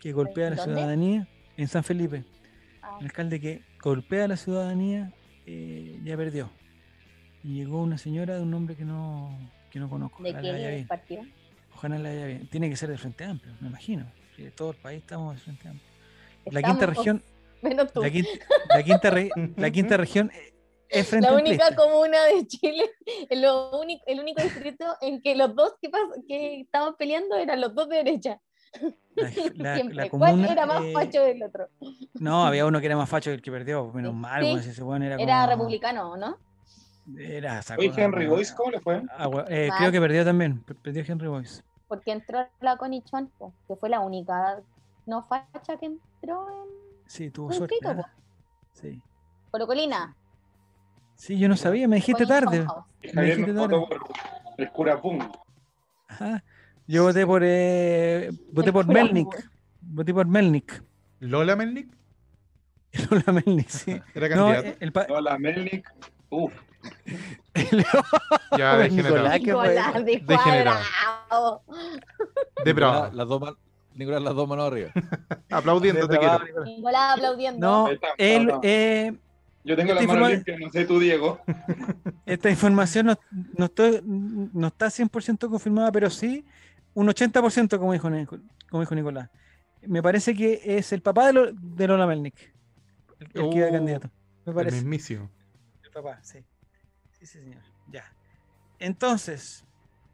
[0.00, 0.72] que golpea a la ¿Dónde?
[0.74, 2.24] ciudadanía en San Felipe.
[2.82, 5.12] Ah, Un alcalde que golpea a la ciudadanía
[5.46, 6.50] ya perdió.
[7.44, 9.30] Y llegó una señora de un nombre que no,
[9.70, 10.22] que no conozco.
[10.22, 10.86] ¿De Ojalá qué bien.
[10.86, 11.22] partido?
[11.74, 12.48] Ojalá le vaya bien.
[12.48, 14.06] Tiene que ser del Frente Amplio, me imagino.
[14.36, 15.88] de todo el país estamos del Frente Amplio.
[16.50, 17.22] La quinta región,
[17.62, 18.02] Menos tú.
[18.02, 18.30] la quinta,
[18.68, 20.30] la quinta, re- la quinta región
[20.88, 21.76] es Frente La única Amplista.
[21.76, 22.90] comuna de Chile,
[23.28, 27.36] el, lo único, el único distrito en que los dos que, pas- que estaban peleando
[27.36, 28.40] eran los dos de derecha.
[29.56, 31.68] La, ¿Cuál era más eh, facho del otro?
[32.14, 33.90] No, había uno que era más facho que el que perdió.
[33.92, 34.18] Menos Sí.
[34.18, 34.50] mal, Sí.
[34.50, 36.36] bueno, ese weón era, Era como- republicano, ¿no?
[37.18, 39.02] Era Oye, Henry Boyce, ¿cómo le fue?
[39.10, 39.78] Ah, eh, Mal.
[39.78, 40.60] creo que perdió también.
[40.60, 41.62] per- Perdió Henry Boyce.
[41.86, 43.02] Porque entró la Connie
[43.68, 44.60] que fue la única
[45.06, 46.68] no facha que entró en
[47.06, 47.76] Sí, tuvo suerte.
[47.80, 48.02] distrito.
[48.04, 48.12] ¿ah?
[48.72, 49.00] Sí.
[49.52, 50.16] Colo Colina.
[51.14, 52.66] Sí, yo no sabía, me dijiste Connie tarde.
[53.14, 53.76] Me dijiste tarde.
[53.76, 54.00] votó por
[54.58, 55.18] el cura Pum.
[56.08, 56.42] Ajá.
[56.88, 58.86] Yo voté por eh, voté por.
[58.86, 59.28] Melnik.
[59.80, 60.82] Voté por Melnik.
[61.20, 61.88] ¿Lola Melnik?
[63.10, 64.00] Lola Melnik, sí.
[64.14, 64.68] ¿Era No, candidato?
[64.68, 65.88] eh, el pa- No, la Melnik.
[66.30, 66.52] Uf,
[68.58, 69.38] ya, degenerado.
[69.38, 70.04] Nicolás.
[70.04, 70.80] Degenerado.
[71.28, 71.62] cuadrado.
[72.64, 73.10] De bravo.
[73.14, 73.56] Las dos,
[73.94, 74.90] Nicolás, las dos manos arriba.
[75.50, 76.38] Aplaudiendo te quiero.
[76.44, 76.66] Nicolás.
[76.68, 77.66] Nicolás aplaudiendo.
[77.66, 77.88] No,
[78.18, 79.12] él, eh,
[79.64, 81.40] yo tengo manos informa- limpias, no sé tú, Diego.
[82.26, 83.18] esta información no,
[83.56, 86.44] no, estoy- no está 100% confirmada, pero sí
[86.94, 88.08] un 80% como dijo,
[88.70, 89.30] como dijo Nicolás.
[89.82, 92.34] Me parece que es el papá de, Lo- de Lola Melnik,
[93.20, 94.10] el, el que iba de Uh, candidato.
[94.44, 94.76] Me El parece.
[94.76, 95.30] mismísimo.
[95.82, 96.38] El papá, sí.
[97.26, 97.62] Sí, señor.
[97.90, 98.04] Ya.
[98.78, 99.64] Entonces,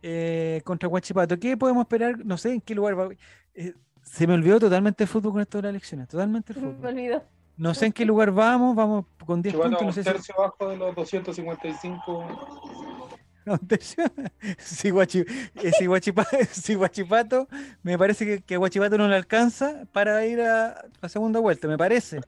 [0.03, 2.25] eh, contra Guachipato, ¿qué podemos esperar?
[2.25, 3.09] No sé en qué lugar va.
[3.55, 6.09] eh, se me olvidó totalmente el fútbol con esto de las elecciones.
[6.09, 6.87] Totalmente el Me fútbol.
[6.87, 7.25] olvidó.
[7.59, 8.75] No sé en qué lugar vamos.
[8.75, 9.83] Vamos con 10 Chihuahua puntos.
[9.83, 10.11] No un sé si.
[10.11, 12.27] tercio abajo de los 255.
[13.45, 14.05] no, un tercio.
[14.59, 15.27] si, Guachi-
[15.57, 17.47] eh, si Guachipa- si Guachipato,
[17.83, 21.77] me parece que, que Guachipato no le alcanza para ir a la segunda vuelta, me
[21.77, 22.21] parece.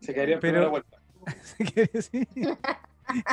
[0.00, 0.96] Se quedaría en Pero- primera vuelta.
[2.00, 2.26] Sí,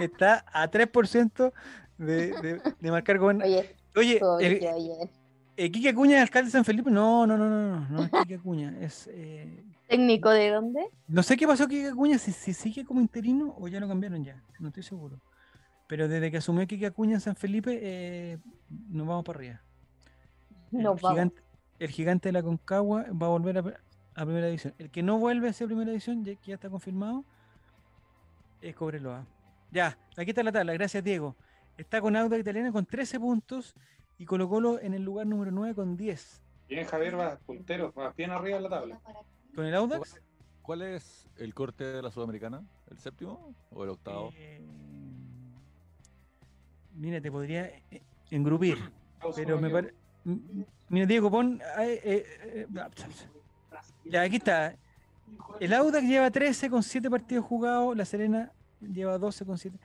[0.01, 1.53] Está a 3%
[1.97, 3.51] de, de, de marcar gobernador.
[3.53, 5.09] Oye, Oye, el, brígido ayer.
[5.55, 6.89] Eh, Quique Acuña es alcalde de San Felipe.
[6.89, 8.75] No, no, no, no, no, no es Quique Acuña.
[8.81, 10.87] Es, eh, ¿Técnico de dónde?
[11.07, 14.23] no sé qué pasó Quique Acuña, si, si sigue como interino o ya lo cambiaron
[14.23, 14.41] ya.
[14.59, 15.19] No estoy seguro.
[15.87, 18.39] Pero desde que asumió Quique Acuña en San Felipe, eh,
[18.89, 19.61] nos vamos para arriba.
[20.71, 21.11] El Nos vamos.
[21.11, 21.41] gigante,
[21.77, 23.63] el gigante de la Concagua va a volver a,
[24.15, 24.73] a primera división.
[24.79, 27.25] El que no vuelve a esa primera división, ya, que ya está confirmado,
[28.61, 29.27] es Cobreloa.
[29.73, 31.35] Ya, aquí está la tabla, gracias Diego.
[31.79, 33.73] Está con Auda Italiana con 13 puntos
[34.19, 36.43] y Colo Colo en el lugar número 9 con 10.
[36.69, 39.01] Bien, Javier va puntero, va bien arriba de la tabla.
[39.55, 40.21] ¿Con el Audax?
[40.61, 42.61] ¿Cuál es el corte de la Sudamericana?
[42.91, 44.31] ¿El séptimo o el octavo?
[44.37, 44.61] Eh,
[46.93, 48.77] mira, te podría eh, engrupir,
[49.35, 49.95] pero me parece...
[50.89, 51.59] Mira, Diego, pon...
[51.79, 52.67] eh, eh, eh,
[54.05, 54.75] ya, aquí está.
[55.59, 58.51] El Audax lleva 13 con 7 partidos jugados, La Serena
[58.91, 59.80] lleva 12 con 7.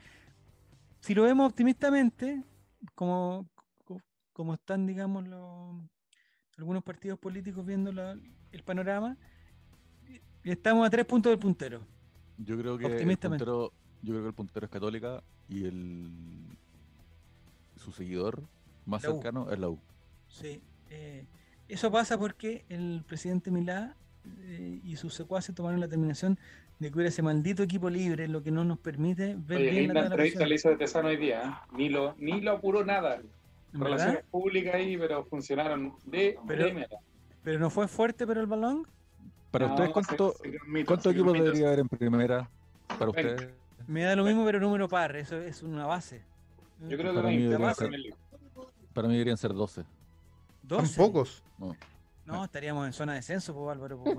[1.01, 2.43] Si lo vemos optimistamente,
[2.95, 3.47] como,
[3.85, 4.01] co-
[4.33, 5.77] como están, digamos, los,
[6.57, 8.17] algunos partidos políticos viendo la-
[8.53, 9.17] el panorama,
[10.43, 11.81] estamos a 3 puntos del puntero.
[12.39, 13.45] Yo creo que el Optimistamente.
[13.45, 13.73] puntero,
[14.03, 16.11] yo creo que el puntero es Católica y el
[17.77, 18.43] su seguidor
[18.87, 19.79] más La cercano es la U.
[20.29, 20.61] Sí,
[20.91, 21.27] eh,
[21.69, 23.97] eso pasa porque el presidente Milá
[24.41, 26.39] eh, y sus secuaces tomaron la determinación
[26.79, 29.95] de que hubiera ese maldito equipo libre, lo que no nos permite ver Oye, bien
[29.95, 31.43] la entrevista le hizo de Tesano hoy día.
[31.43, 31.77] ¿eh?
[31.77, 33.17] Ni, lo, ni lo apuró nada.
[33.17, 33.97] ¿En verdad?
[33.99, 36.97] Relaciones públicas ahí, pero funcionaron de Pero- primera.
[37.43, 38.87] Pero no fue fuerte, pero el balón.
[39.51, 40.35] Para No, ustedes, ¿cuánto,
[40.87, 42.49] ¿cuántos equipos debería haber en primera?
[42.99, 43.49] Para ustedes.
[43.87, 46.23] Me da lo mismo, pero número par, eso es una base.
[46.89, 47.91] Yo creo que Para mí 20 debería más ser-.
[48.93, 49.83] Para mí deberían ser 12.
[49.83, 49.89] Son
[50.69, 51.01] 12.
[51.01, 51.43] pocos.
[51.59, 51.75] No.
[52.27, 53.99] No, estaríamos en zona de descenso, pues Álvaro.
[54.05, 54.17] pues.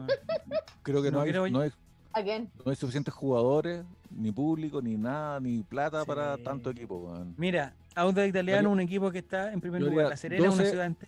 [0.82, 1.72] Creo que no, No hay, creo- no, hay,
[2.12, 2.50] ¿A quién?
[2.66, 6.44] no hay suficientes jugadores, ni público, ni nada, ni plata para Sí.
[6.44, 6.98] tanto equipo.
[6.98, 7.36] weón.
[7.38, 10.10] Mira, Auda Italiano, un equipo que está en primer lugar.
[10.10, 10.70] La Serena, una 12.
[10.70, 11.08] ciudad ente-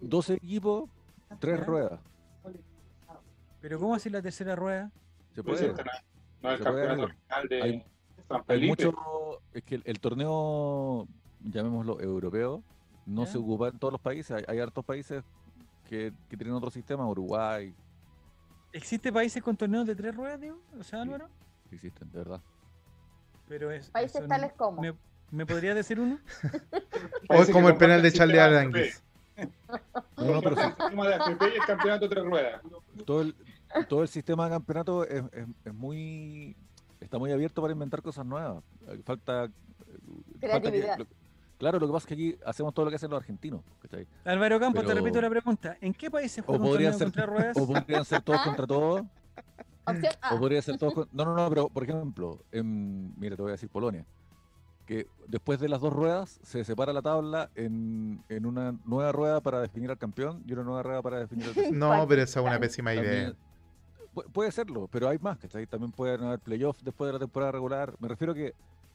[0.00, 0.88] 12 equipos,
[1.38, 1.64] 3 Ya.
[1.64, 2.00] ruedas.
[3.60, 4.90] Pero ¿cómo así la tercera rueda?
[5.34, 5.70] Se Pues puede.
[5.70, 5.94] este no, es
[6.42, 7.84] el Se puede campeonato regional de Hay-
[8.28, 8.68] San Hay Felipe.
[8.86, 9.40] mucho.
[9.52, 11.06] Es que el, el torneo,
[11.44, 12.62] llamémoslo europeo,
[13.06, 13.30] no ¿Ya?
[13.32, 14.30] se ocupa en todos los países.
[14.36, 15.22] Hay, hay hartos países
[15.88, 17.72] que, que tienen otro sistema, Uruguay,
[18.72, 20.58] ¿Existe países con torneos de tres ruedas, digo?
[20.78, 21.02] O sea.
[21.02, 21.28] Álvaro.
[21.70, 22.40] existen, de verdad.
[23.48, 24.80] Pero es, Países no- tales como.
[24.80, 24.94] ¿Me,
[25.30, 26.18] ¿Me podrías decir uno?
[27.28, 29.02] O es como el penal de Charlie Aranguis.
[30.16, 32.62] No, no, pero sí, El sistema de AFP y el campeonato de tres ruedas.
[33.06, 33.34] todo el,
[33.88, 36.56] todo el sistema de campeonato es, es- es muy.
[37.00, 38.62] Está muy abierto para inventar cosas nuevas.
[39.04, 39.44] Falta.
[39.44, 40.98] eh, falta que- Creatividad.
[40.98, 41.06] lo-
[41.62, 43.60] claro, lo que pasa es que aquí hacemos todo lo que hacen los argentinos.
[43.80, 44.04] ¿cachai?
[44.24, 45.76] Álvaro Campos, te repito la pregunta.
[45.80, 47.56] ¿En qué países juega un podría torneo ser- con tres ruedas?
[47.60, 49.02] O podrían ser todos contra todos.
[49.86, 50.34] Opción A.
[50.34, 53.50] O podría ser todos con- No, no, no, pero por ejemplo, en, mira, te voy
[53.50, 54.04] a decir Polonia.
[54.86, 59.40] Que después de las dos ruedas se separa la tabla en, en una nueva rueda
[59.40, 61.76] para definir al campeón y una nueva rueda para definir al tercero.
[61.76, 63.04] No, pero esa es una pésima idea.
[63.32, 63.36] También-
[64.32, 65.66] puede serlo, pero hay más, ¿cachai?
[65.66, 67.94] También pueden haber playoffs después de la temporada regular.
[67.98, 68.52] Me refiero que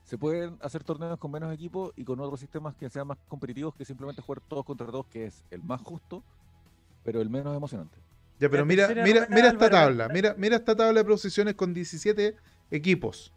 [0.08, 3.76] se pueden hacer torneos con menos equipos y con otros sistemas que sean más competitivos
[3.76, 6.24] que simplemente jugar todos contra todos, que es el más justo,
[7.04, 7.98] pero el menos emocionante.
[8.40, 10.08] Ya, pero mira, mira, mira esta tabla.
[10.08, 12.36] la- Mira, mira esta tabla de posiciones con 17
[12.72, 13.34] equipos.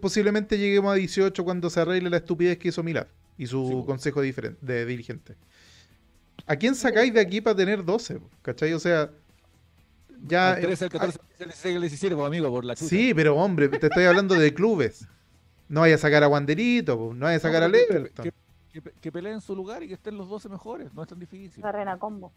[0.00, 3.06] Posiblemente lleguemos a 18 cuando se arregle la estupidez que hizo Milad
[3.36, 3.86] y su Sí, po.
[3.86, 5.36] consejo de dirigentes.
[6.46, 8.18] ¿A quién sacáis de aquí para tener 12?
[8.20, 8.30] po?
[8.42, 8.72] ¿Cachai?
[8.72, 9.10] O sea,
[10.26, 10.54] ya.
[10.54, 12.88] el 13, el eh, 14, el 16, el 17, pues, amigo, por la chucha.
[12.88, 15.06] Sí, pero hombre, te estoy hablando de clubes.
[15.68, 18.24] No vaya a sacar a Wanderito, no vaya a sacar a No, pero que- Leverton.
[18.24, 18.38] que- que
[18.72, 20.92] que, pe- que peleen su lugar y que estén los 12 mejores.
[20.94, 21.62] No es tan difícil.
[21.62, 22.32] Carrera combo.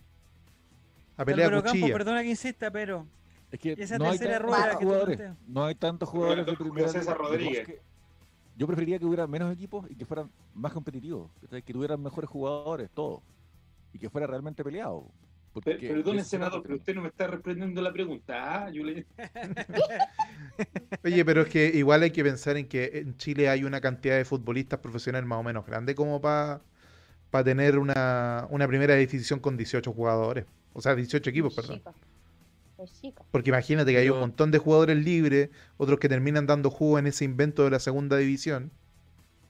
[1.18, 1.94] A pelea Álvaro Campos, cuchilla.
[1.98, 3.06] perdona que insista, pero
[3.52, 5.20] Es que Esa no hay tercera tantos rueda que jugadores.
[5.48, 7.18] No hay tantos jugadores de primera César.
[7.18, 7.68] Rodríguez.
[7.68, 7.82] Que-
[8.58, 11.30] Yo preferiría que hubiera menos equipos y que fueran más competitivos.
[11.49, 13.22] Que tuvieran mejores jugadores, todos.
[13.94, 15.06] Y que fuera realmente peleado.
[15.53, 18.65] Porque Pero, perdone, senador, pero al usted no me está respondiendo la pregunta.
[18.65, 19.06] Ah, yo le...
[21.03, 24.15] Oye, pero es que igual hay que pensar en que en Chile hay una cantidad
[24.15, 26.61] de futbolistas profesionales más o menos grande como para
[27.44, 30.45] tener una, una primera división con 18 jugadores.
[30.73, 31.82] O sea, 18 equipos, perdón.
[33.30, 37.07] Porque imagínate que hay un montón de jugadores libres, otros que terminan dando jugo en
[37.07, 38.72] ese invento de la segunda división.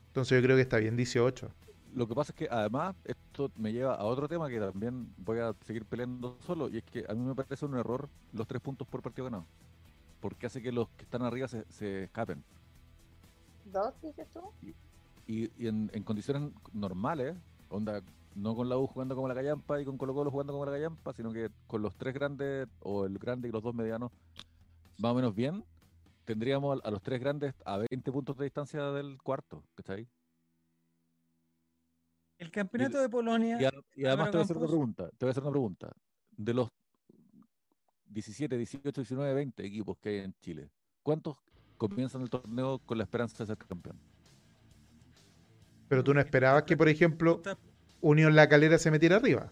[0.07, 1.49] Entonces yo creo que está bien 18.
[1.93, 5.39] Lo que pasa es que además esto me lleva a otro tema que también voy
[5.39, 8.61] a seguir peleando solo y es que a mí me parece un error los tres
[8.61, 9.45] puntos por partido ganado.
[10.21, 12.43] Porque hace que los que están arriba se, se escapen.
[13.65, 14.41] ¿Dos, dices tú?
[15.27, 17.35] Y, y en, en condiciones normales,
[17.69, 18.01] onda,
[18.35, 20.71] no con la U jugando como la callampa y con Colo Colo jugando como la
[20.71, 24.11] callampa, sino que con los tres grandes o el grande y los dos medianos
[24.97, 25.65] más o menos bien,
[26.25, 30.07] tendríamos a, a los tres grandes a 20 puntos de distancia del cuarto, ¿cachai?
[32.41, 33.61] El campeonato de Polonia.
[33.61, 35.43] Y, a- y además Álvaro te voy a hacer una pregunta, te voy a hacer
[35.43, 35.91] una pregunta.
[36.37, 36.69] De los
[38.07, 40.69] 17, 18, 19, 20 equipos que hay en Chile,
[41.03, 41.37] ¿cuántos
[41.77, 43.99] comienzan el torneo con la esperanza de ser campeón?
[45.87, 47.41] Pero tú no esperabas que, por ejemplo,
[48.01, 49.51] Unión La Calera se metiera arriba.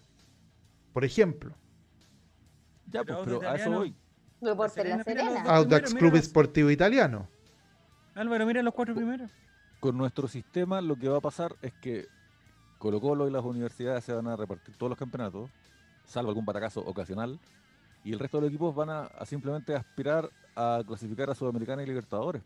[0.94, 1.56] Por ejemplo,
[2.88, 3.96] Ya, pues, pero a eso voy.
[4.42, 5.04] La Serena.
[5.46, 7.30] Audax Club Esportivo Italiano.
[8.16, 9.30] Álvaro, mira los cuatro primeros.
[9.80, 12.08] Con nuestro sistema lo que va a pasar es que
[12.80, 15.52] Colo Colo y las universidades se van a repartir todos los campeonatos,
[16.06, 17.40] salvo algún batacazo ocasional,
[18.04, 21.84] y el resto de los equipos van a, a simplemente aspirar a clasificar a Sudamericana
[21.84, 22.42] y Libertadores.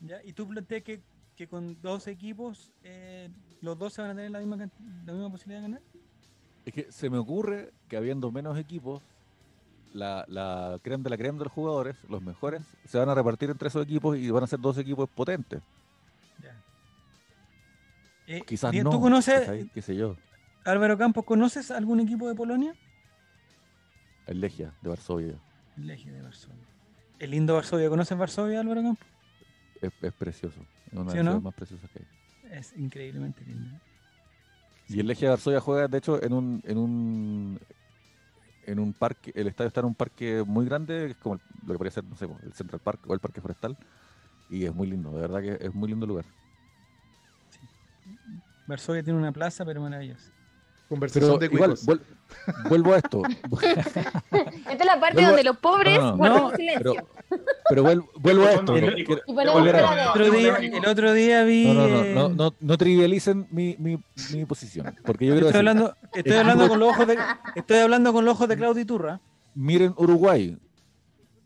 [0.00, 0.22] ¿ya?
[0.24, 1.00] Y tú planteas que,
[1.36, 3.28] que con dos equipos, eh,
[3.60, 5.82] los dos se van a tener la misma, la misma posibilidad de ganar.
[6.64, 9.02] Es que se me ocurre que habiendo menos equipos,
[9.92, 13.50] la, la creme de la creme de los jugadores, los mejores, se van a repartir
[13.50, 15.62] entre esos equipos y van a ser dos equipos potentes.
[18.26, 18.90] Eh, Quizás no.
[18.90, 19.68] ¿Tú conoces.
[19.72, 20.16] ¿Qué sé yo?
[20.64, 22.74] Álvaro Campos, conoces algún equipo de Polonia?
[24.26, 25.34] El Legia de Varsovia.
[25.76, 26.64] El Legia de Varsovia.
[27.18, 27.88] El lindo Varsovia.
[27.88, 29.06] ¿Conoces Varsovia, Álvaro Campos?
[29.80, 30.60] Es, es precioso.
[30.86, 31.40] Es una ¿Sí de las no?
[31.40, 32.58] más preciosas que hay.
[32.58, 33.76] Es increíblemente lindo.
[34.88, 37.60] Y el Legia de Varsovia juega, de hecho, en un, en un
[38.64, 41.72] en un parque, el estadio está en un parque muy grande, es como el- lo
[41.74, 43.76] que podría ser, no sé, el Central Park o el Parque Forestal,
[44.48, 46.24] y es muy lindo, de verdad que es muy lindo lugar.
[48.66, 50.30] Varsovia tiene una plaza, pero maravillosa.
[50.88, 52.00] Conversación Pero de igual, vuel-
[52.68, 56.50] vuelvo a esto, Esta es la parte Vuelvo- donde los pobres No, no, guardan no,
[56.56, 57.08] silencio.
[57.68, 58.76] pero vuel- vuelvo a esto.
[58.76, 61.66] El otro día, el otro día vi.
[61.66, 63.98] no, no, no, no, no, no trivialicen mi, mi,
[64.34, 67.18] mi posición, porque yo Estoy decir, hablando, estoy con los ojos de,
[67.54, 69.20] estoy hablando con los ojos de Claudio Iturra.
[69.54, 70.58] miren Uruguay,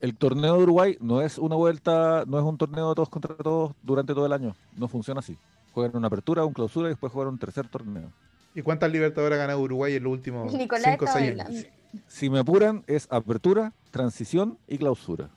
[0.01, 3.35] el torneo de Uruguay no es una vuelta, no es un torneo de todos contra
[3.37, 5.39] todos durante todo el año, no funciona así.
[5.77, 8.11] Juegan una apertura, un clausura y después juegan un tercer torneo.
[8.55, 11.67] ¿Y cuántas Libertadores ha ganado Uruguay en los últimos Nicolás 5 o estaba 6 años?
[12.07, 15.29] Si me apuran, es apertura, transición y clausura.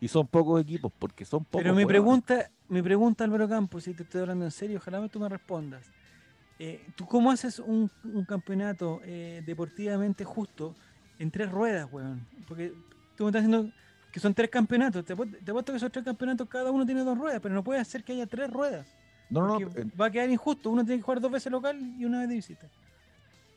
[0.00, 1.62] Y son pocos equipos, porque son pocos.
[1.62, 5.20] Pero mi pregunta, mi pregunta, Álvaro Campos, si te estoy hablando en serio, ojalá tú
[5.20, 5.86] me respondas.
[6.58, 10.74] Eh, ¿Tú cómo haces un, un campeonato eh, deportivamente justo
[11.20, 12.26] en tres ruedas, weón?
[12.48, 12.72] Porque
[13.14, 13.72] tú me estás diciendo
[14.10, 15.04] que son tres campeonatos.
[15.04, 17.62] Te apuesto, te apuesto que esos tres campeonatos cada uno tiene dos ruedas, pero no
[17.62, 18.88] puede hacer que haya tres ruedas.
[19.30, 19.68] No, no, no.
[19.74, 20.70] eh, va a quedar injusto.
[20.70, 22.66] Uno tiene que jugar dos veces local y una vez de visita.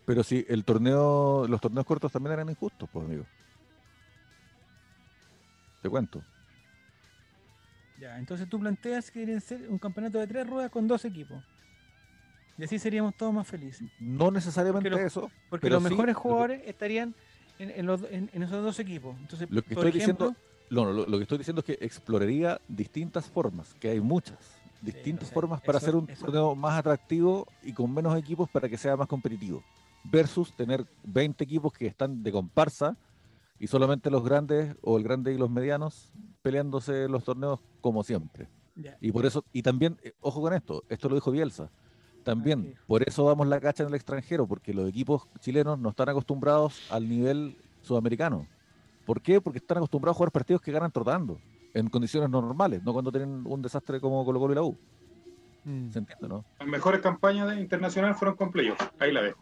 [0.06, 3.26] Pero si el torneo, los torneos cortos también eran injustos, pues amigo.
[5.82, 6.22] Te cuento.
[8.00, 11.44] Ya, entonces tú planteas que debería ser un campeonato de tres ruedas con dos equipos.
[12.58, 13.88] Y así seríamos todos más felices.
[14.00, 15.32] No necesariamente Porque lo- eso.
[15.50, 17.16] Porque pero los sí, mejores lo jugadores estarían
[17.60, 19.16] en, en los- en- en esos dos equipos.
[19.20, 20.36] Entonces, Lo que por estoy ejemplo, diciendo,
[20.72, 24.61] no, no, lo, lo que estoy diciendo es que exploraría distintas formas, que hay muchas,
[24.82, 28.68] distintas formas para eso- hacer un eso- torneo más atractivo y con menos equipos para
[28.70, 29.64] que sea más competitivo.
[30.04, 32.98] Versus tener 20 equipos que están de comparsa
[33.60, 38.48] y solamente los grandes o el grande y los medianos peleándose los torneos como siempre.
[39.00, 41.70] Y por eso, y también, eh, ojo con esto, esto lo dijo Bielsa.
[41.72, 42.84] Ah, También, ¿qué dijo?
[42.88, 46.82] por eso damos la cacha en el extranjero, porque los equipos chilenos no están acostumbrados
[46.92, 48.48] al nivel sudamericano.
[49.06, 49.42] ¿Por qué?
[49.42, 51.40] Porque están acostumbrados a jugar partidos que ganan trotando,
[51.74, 54.78] en condiciones normales, no cuando tienen un desastre como Colo Colo y la U.
[55.64, 55.92] Mm.
[55.92, 56.46] ¿Se entiende, no?
[56.60, 58.80] Las mejores campañas de internacional fueron con playoff.
[59.00, 59.40] Ahí la dejo.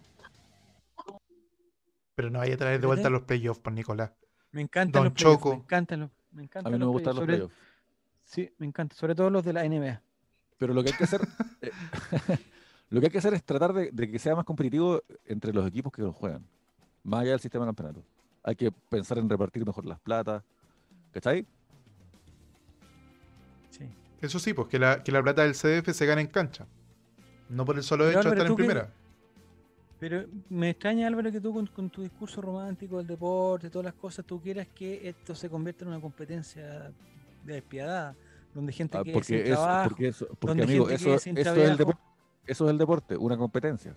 [2.16, 4.12] Pero no vaya a traer de vuelta los playoffs, por Nicolás.
[4.52, 5.50] me encantan Don los playoffs, Choco.
[5.56, 7.70] Me encantan los, me A encantan mí no me gustan los playoffs, playoffs.
[8.26, 8.96] Sí, me encanta.
[8.96, 10.02] Sobre todo los de la NBA.
[10.58, 11.22] Pero lo que hay que hacer,
[11.62, 11.72] eh,
[12.90, 15.66] lo que hay que hacer es tratar de, de que sea más competitivo entre los
[15.66, 16.46] equipos que lo juegan,
[17.04, 18.04] más allá del sistema de campeonato.
[18.44, 20.44] Hay que pensar en repartir mejor las platas,
[21.12, 21.46] ¿cachai?
[24.22, 26.68] Eso sí, pues que la, que la plata del CDF se gane en cancha.
[27.50, 28.94] No por el solo Pero, hecho de estar en ¿tú qué- primera.
[30.00, 33.94] Pero me extraña, Álvaro, que tú con, con tu discurso romántico del deporte, todas las
[33.96, 36.90] cosas, tú quieras que esto se convierta en una competencia
[37.44, 38.16] despiadada,
[38.54, 41.20] donde gente Ah, que porque, es, trabajo, porque, eso, porque donde amigo, gente eso, quede
[41.20, 41.78] sin eso es el trabajo.
[41.78, 42.02] deporte,
[42.48, 43.94] eso es el deporte, una competencia.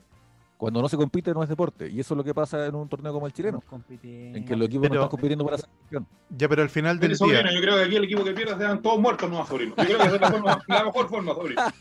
[0.63, 1.89] Cuando no se compite no es deporte.
[1.91, 3.65] Y eso es lo que pasa en un torneo como el chileno,
[4.01, 6.07] en que los equipos Pero- no están compitiendo para ser campeón.
[6.31, 7.53] Ya, pero al final del sobrino, día.
[7.53, 9.75] yo creo que aquí el equipo que pierda sean todos muertos, no, sobrino.
[9.79, 11.63] Yo creo que es la, forma- la mejor forma, sobrino.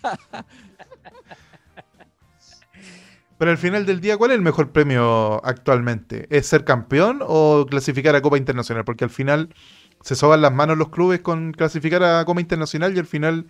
[3.37, 6.25] Pero al final del día, ¿cuál es el mejor premio actualmente?
[6.35, 8.83] ¿Es ser campeón o clasificar a Copa Internacional?
[8.83, 9.53] Porque al final
[10.01, 13.45] se soban las manos los clubes con clasificar a Copa Internacional y al final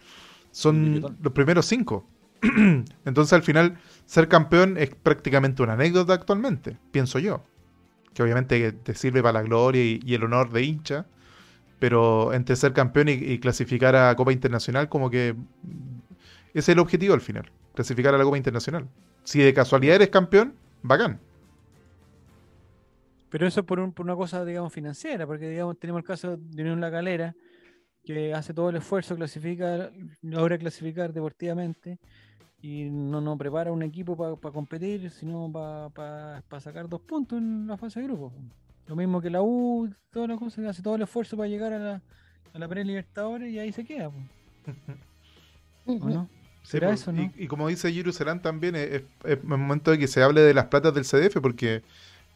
[0.51, 2.05] son los primeros cinco.
[3.05, 3.77] Entonces al final
[4.11, 7.45] ser campeón es prácticamente una anécdota actualmente, pienso yo.
[8.13, 11.05] Que obviamente te sirve para la gloria y, el honor de hincha.
[11.79, 15.29] Pero entre ser campeón y, clasificar a Copa Internacional, como que
[16.49, 18.85] ese es el objetivo al final, clasificar a la Copa Internacional.
[19.23, 21.17] Si de casualidad eres campeón, bacán.
[23.29, 26.81] Pero eso por, por una cosa, digamos, financiera, porque digamos, tenemos el caso de Unión
[26.81, 27.33] La Calera,
[28.03, 29.89] que hace todo el esfuerzo, clasifica,
[30.21, 31.97] logra clasificar deportivamente
[32.61, 37.77] y no, no prepara un equipo para competir, sino para sacar dos puntos en la
[37.77, 38.31] fase de grupo.
[38.88, 41.79] Lo mismo que la U, toda la cosa, hace todo el esfuerzo para llegar a
[41.79, 42.01] la,
[42.53, 44.11] a la pre-Libertadores y ahí se queda.
[45.85, 46.29] ¿O no?
[46.63, 47.33] ¿Será eso, no?
[47.38, 50.41] y, y como dice Giru Serán también, es, es- es momento de que se hable
[50.41, 51.83] de las platas del CDF, porque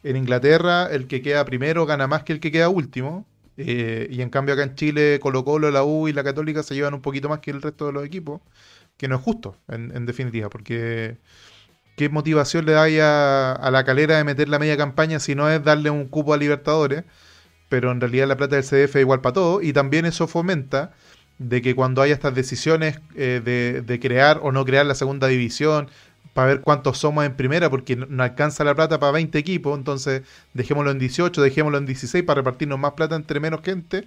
[0.02, 3.26] en Inglaterra el que queda primero gana más que el que queda último.
[3.58, 6.74] eh, y en cambio acá en Chile, Colo Colo, la U y la Católica se
[6.74, 8.40] llevan un poquito más que el resto de los equipos,
[8.96, 11.18] que no es justo, en, en definitiva, porque
[11.96, 15.50] ¿qué motivación le da a, a la calera de meter la media campaña si no
[15.50, 17.04] es darle un cupo a Libertadores?
[17.68, 20.92] Pero en realidad la plata del CDF es igual para todo, y también eso fomenta
[21.38, 25.26] de que cuando haya estas decisiones eh, de, de crear o no crear la segunda
[25.26, 25.88] división,
[26.36, 30.20] para ver cuántos somos en primera, porque no, alcanza la plata para 20 equipos, entonces
[30.52, 34.06] dejémoslo en 18, dejémoslo en 16 para repartirnos más plata entre menos gente.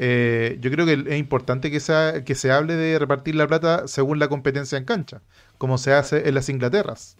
[0.00, 3.88] Eh, yo creo que es importante que, sea, que se hable de repartir la plata
[3.88, 5.22] según la competencia en cancha,
[5.58, 7.16] como se hace en las Inglaterras.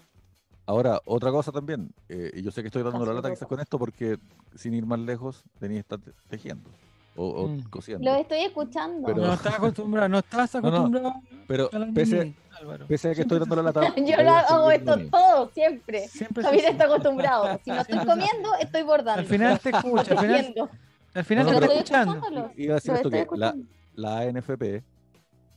[0.64, 3.58] Ahora, otra cosa también, eh, y yo sé que estoy dando la lata quizás con
[3.58, 4.18] esto porque
[4.54, 6.70] sin ir más lejos tenéis que estar te- tejiendo
[7.16, 7.62] o, o Mm.
[7.70, 8.04] cosiendo.
[8.08, 9.06] Lo estoy escuchando.
[9.08, 10.58] Pero- No estás acostumbrado, no estás no.
[10.60, 11.14] acostumbrado
[11.48, 12.86] Pero a pese, niñez, Álvaro.
[12.86, 13.80] pese a que estoy dando la lata...
[13.96, 16.06] Yo voy lo hago esto todo, siempre.
[16.06, 17.58] Siempre Javier está acostumbrado.
[17.64, 19.20] Si no estoy comiendo, estoy bordando.
[19.22, 20.70] Al final te escucha, al final.
[21.14, 22.52] Al final No, te no, está pero- escuchando.
[22.56, 23.54] Iba a decir esto estoy que la,
[23.94, 24.82] la ANFP,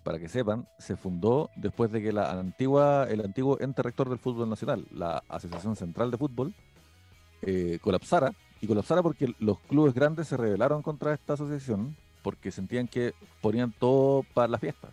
[0.04, 4.18] para que sepan, se fundó después de que la antigua, el antiguo ente rector del
[4.20, 6.54] fútbol nacional, la Asociación Central de Fútbol,
[7.42, 8.32] eh, colapsara.
[8.62, 13.74] Y colapsara porque los clubes grandes se rebelaron contra esta asociación porque sentían que ponían
[13.80, 14.90] todo para la fiesta.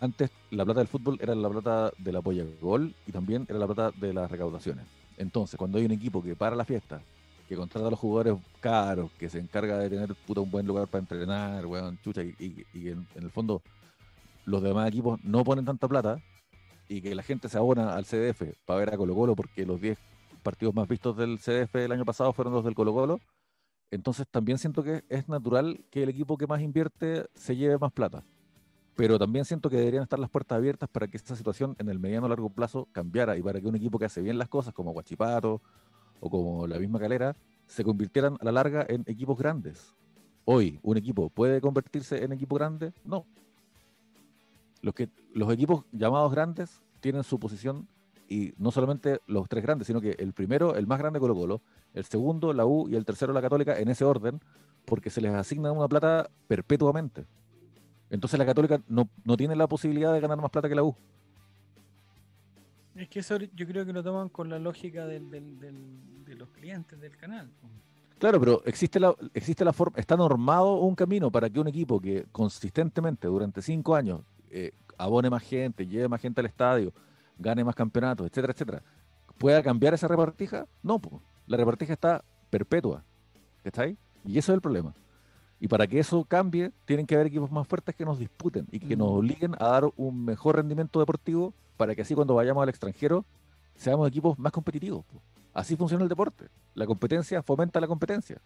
[0.00, 3.58] Antes la plata del fútbol era la plata del apoyo al gol y también era
[3.58, 4.86] la plata de las recaudaciones.
[5.16, 7.02] Entonces, cuando hay un equipo que para la fiesta,
[7.50, 10.86] que contrata a los jugadores caros, que se encarga de tener puta, un buen lugar
[10.86, 13.60] para entrenar, weón, chucha, y, y- en el fondo
[14.44, 16.22] los demás equipos no ponen tanta plata
[16.88, 19.80] y que la gente se abona al CDF para ver a Colo Colo porque los
[19.80, 19.98] 10
[20.44, 23.18] partidos más vistos del CDF el año pasado fueron los del Colo Colo,
[23.90, 27.90] entonces también siento que es natural que el equipo que más invierte se lleve más
[27.90, 28.22] plata.
[28.94, 31.98] Pero también siento que deberían estar las puertas abiertas para que esta situación en el
[31.98, 34.72] mediano o largo plazo cambiara y para que un equipo que hace bien las cosas
[34.72, 35.60] como Guachipato
[36.20, 37.34] o como la misma Calera
[37.66, 39.94] se convirtieran a la larga en equipos grandes.
[40.44, 42.92] Hoy, ¿un equipo puede convertirse en equipo grande?
[43.04, 43.24] No.
[44.82, 47.86] Los, que, los equipos llamados grandes tienen su posición
[48.28, 51.60] y no solamente los tres grandes, sino que el primero, el más grande Colo Colo,
[51.94, 54.40] el segundo la U y el tercero la Católica en ese orden,
[54.84, 57.26] porque se les asigna una plata perpetuamente.
[58.08, 60.94] Entonces la Católica no, no tiene la posibilidad de ganar más plata que la U.
[62.94, 66.34] Es que eso yo creo que lo toman con la lógica del, del- del- de
[66.34, 67.48] los clientes del canal.
[68.18, 72.00] Claro, pero existe la, existe la forma, está normado un camino para que un equipo
[72.00, 76.92] que consistentemente durante cinco años eh, abone más gente, lleve más gente al estadio,
[77.38, 78.82] gane más campeonatos, etcétera, etcétera,
[79.38, 80.66] pueda cambiar esa repartija.
[80.82, 81.22] No, po.
[81.46, 83.02] la repartija está perpetua.
[83.64, 83.96] ¿Está ahí?
[84.24, 84.94] Y eso es el problema.
[85.58, 88.80] Y para que eso cambie, tienen que haber equipos más fuertes que nos disputen y
[88.80, 89.14] que nos Mm.
[89.14, 93.24] obliguen a dar un mejor rendimiento deportivo para que así cuando vayamos al extranjero
[93.74, 95.02] seamos equipos más competitivos.
[95.06, 95.22] po.
[95.54, 96.48] Así funciona el deporte.
[96.74, 98.36] La competencia fomenta la competencia.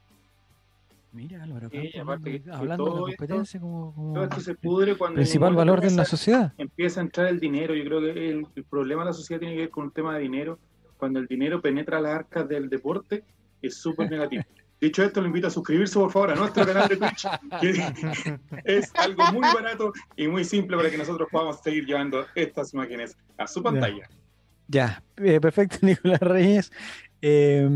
[1.12, 4.55] Mira, Álvaro, Sí, Campo, hablando, que hablando de esto- competencia como, como Todo esto se
[4.55, 6.52] pudre cuando principal valor de la sociedad.
[6.59, 7.74] empieza a entrar el dinero.
[7.74, 10.15] Yo creo que el, el problema de la sociedad tiene que ver con un tema
[10.15, 10.59] de dinero.
[10.97, 13.24] Cuando el dinero penetra las arcas del deporte,
[13.62, 14.44] es súper negativo.
[14.85, 17.27] Dicho esto, lo invito a suscribirse, por favor, a nuestro canal de Twitch,
[17.61, 22.74] que es algo muy barato y muy simple para que nosotros podamos seguir llevando estas
[22.74, 24.06] imágenes a su pantalla.
[24.69, 26.70] Ya, eh, perfecto, Nicolás Reyes.
[27.23, 27.66] Eh,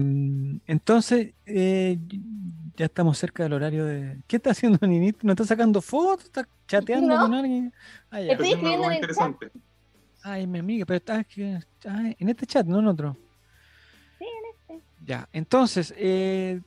[0.66, 1.98] entonces, eh,
[2.76, 4.18] ya estamos cerca del horario de.
[4.26, 5.20] ¿Qué está haciendo Ninito?
[5.22, 6.26] ¿No está sacando fotos?
[6.26, 7.22] ¿Está chateando No.
[7.22, 7.72] con alguien?
[8.10, 8.32] Ah, ya.
[8.32, 9.50] Estoy escribiendo en el interesante.
[10.22, 13.16] Ay, mi amiga, pero está aquí- en este chat, no en otro.
[14.18, 14.84] Sí, en este.
[15.06, 16.60] Ya, entonces, eh,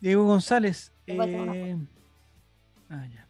[0.00, 0.92] Diego González.
[1.06, 1.76] Eh,
[2.88, 3.26] ah, ya.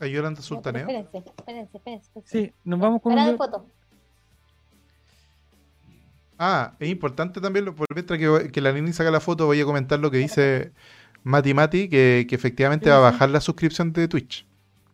[0.00, 0.82] A Yolanda Sultaneo.
[0.88, 2.06] Espérense, espérense, espérense.
[2.18, 2.46] espérense.
[2.48, 3.38] Sí, nos vamos con Para de un.
[3.38, 3.66] foto.
[6.38, 9.60] Ah, es importante también, lo- por mientras que, que la Nini saca la foto, voy
[9.60, 10.72] a comentar lo que dice
[11.24, 14.46] Mati Mati, que, que efectivamente ¿Qué va a bajar la suscripción de Twitch.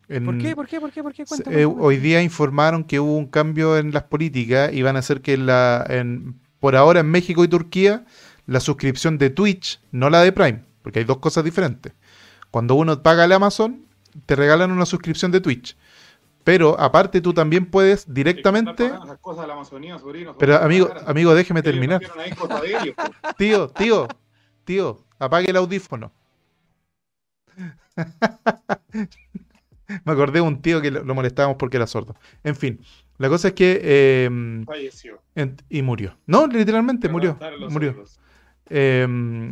[0.08, 0.54] En- ¿Por qué?
[0.54, 0.80] ¿Por qué?
[0.80, 1.02] ¿Por qué?
[1.02, 1.12] ¿Por
[1.42, 1.62] qué?
[1.62, 5.20] eh, hoy día informaron que hubo un cambio en las políticas y van a hacer
[5.20, 8.04] que la, en- por ahora en México y Turquía
[8.46, 11.92] la suscripción de Twitch, no la de Prime, porque hay dos cosas diferentes.
[12.50, 13.86] Cuando uno paga el Amazon,
[14.26, 15.76] te regalan una suscripción de Twitch.
[16.44, 18.84] Pero aparte tú también puedes directamente...
[18.84, 22.02] Están pagando esas cosas de la Amazonía, sobrino, Pero amigo, amigo, déjeme terminar.
[22.02, 22.48] ellos, po.
[23.38, 24.08] Tío, tío,
[24.64, 26.12] tío, apague el audífono.
[30.04, 32.16] Me acordé de un tío que lo, molestábamos porque era sordo.
[32.42, 32.80] En fin,
[33.18, 33.80] la cosa es que...
[33.82, 35.20] eh, falleció.
[35.34, 36.16] en- y murió.
[36.26, 37.38] No, literalmente murió.
[37.68, 37.92] Murió.
[37.92, 38.18] sordos.
[38.70, 39.06] Eh,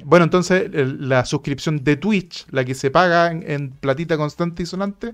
[0.04, 4.62] bueno, entonces el- la suscripción de Twitch, la que se paga en, en platita constante
[4.62, 5.12] y sonante,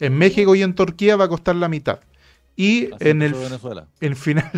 [0.00, 2.00] en México y en Turquía va a costar la mitad.
[2.56, 3.34] Y Así en el,
[4.00, 4.50] el final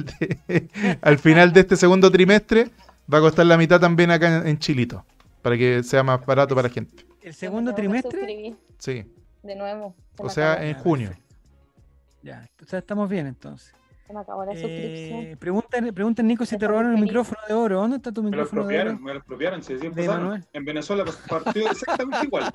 [0.49, 0.69] de,
[1.03, 2.71] al final de este segundo trimestre
[3.12, 5.05] va a costar la mitad también acá en, en Chilito,
[5.43, 7.05] para que sea más barato para la gente.
[7.23, 8.57] ¿El segundo trimestre?
[8.79, 9.05] Sí,
[9.43, 9.95] De nuevo.
[10.17, 11.11] Se o sea, en junio.
[12.23, 13.73] Ya, o sea, estamos bien entonces.
[14.11, 15.20] Se me acabó la suscripción.
[15.20, 17.11] Eh, preguntan, preguntan, Nico, si te robaron el feliz.
[17.11, 17.77] micrófono de oro.
[17.78, 19.05] ¿Dónde está tu Me lo micrófono de expropiaron, oro?
[19.05, 19.61] me lo expropiaron.
[19.85, 20.47] Empezaron.
[20.53, 22.53] En Venezuela partió exactamente igual.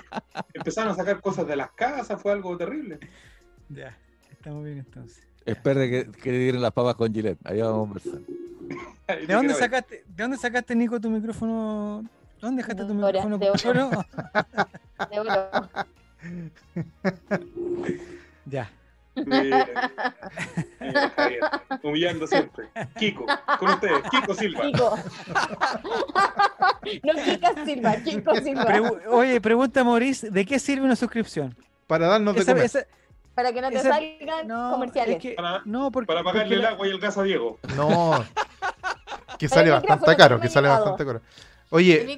[0.54, 3.00] Empezaron a sacar cosas de las casas, fue algo terrible.
[3.70, 3.98] Ya,
[4.32, 5.26] estamos bien entonces.
[5.46, 7.40] Espere que, que tienen las papas con Gillette.
[7.46, 8.20] Ahí vamos a conversar.
[9.26, 12.04] ¿De dónde sacaste, de dónde sacaste, Nico, tu micrófono?
[12.42, 13.90] ¿Dónde dejaste tu oro, micrófono de oro?
[15.10, 15.70] De oro.
[18.46, 18.70] ya.
[19.16, 19.92] Mira,
[20.80, 21.40] mira, Javier,
[21.84, 22.68] humillando siempre.
[22.98, 23.26] Kiko,
[23.60, 24.62] con ustedes, Kiko Silva.
[24.62, 24.98] Kiko.
[27.04, 28.66] no Kika Silva, Kiko Silva.
[28.66, 31.56] Pregu- Oye, pregunta Maurice, ¿de qué sirve una suscripción?
[31.88, 32.66] Para darnos de comer.
[32.66, 32.86] esa-
[33.34, 35.16] Para que no te esa- salgan no, comerciales.
[35.18, 37.60] es que- Para- no, porque, Para pagarle porque el agua y el gas a Diego.
[37.76, 38.24] No,
[39.40, 41.22] que sale bastante caro, que sale bastante caro.
[41.70, 42.18] Oye,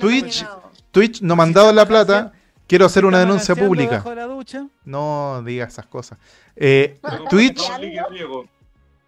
[0.00, 0.46] Twitch-.
[0.90, 2.32] Twitch no me han dado la plata,
[2.70, 3.90] quiero hacer una denuncia pública.
[3.90, 4.66] debajo de la ducha.
[4.84, 6.18] No diga esas cosas.
[6.54, 7.60] Eh, Twitch.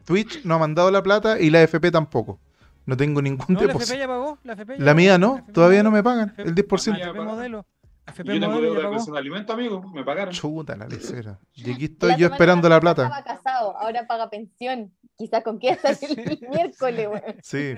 [0.05, 2.41] Twitch no ha mandado la plata y la FP tampoco.
[2.87, 3.99] No tengo ningún No, la FP depósito.
[3.99, 4.39] ya pagó.
[4.43, 6.99] La, FP ya La mía la no, FP todavía no me pagan FP el 10%.
[6.99, 7.31] Ya AFP pagó.
[7.31, 7.67] modelo.
[8.05, 8.91] AFP Yo tengo deuda de pagó.
[8.97, 9.93] pensión de alimento, amigo.
[9.95, 10.35] Me pagaron.
[10.35, 11.39] Chuta la lecera.
[11.55, 13.05] Y aquí La estoy yo esperando la plata.
[13.05, 14.93] Estaba casado, ahora paga pensión.
[15.17, 17.23] Quizás con qué hasta el miércoles, weón.
[17.43, 17.75] Sí.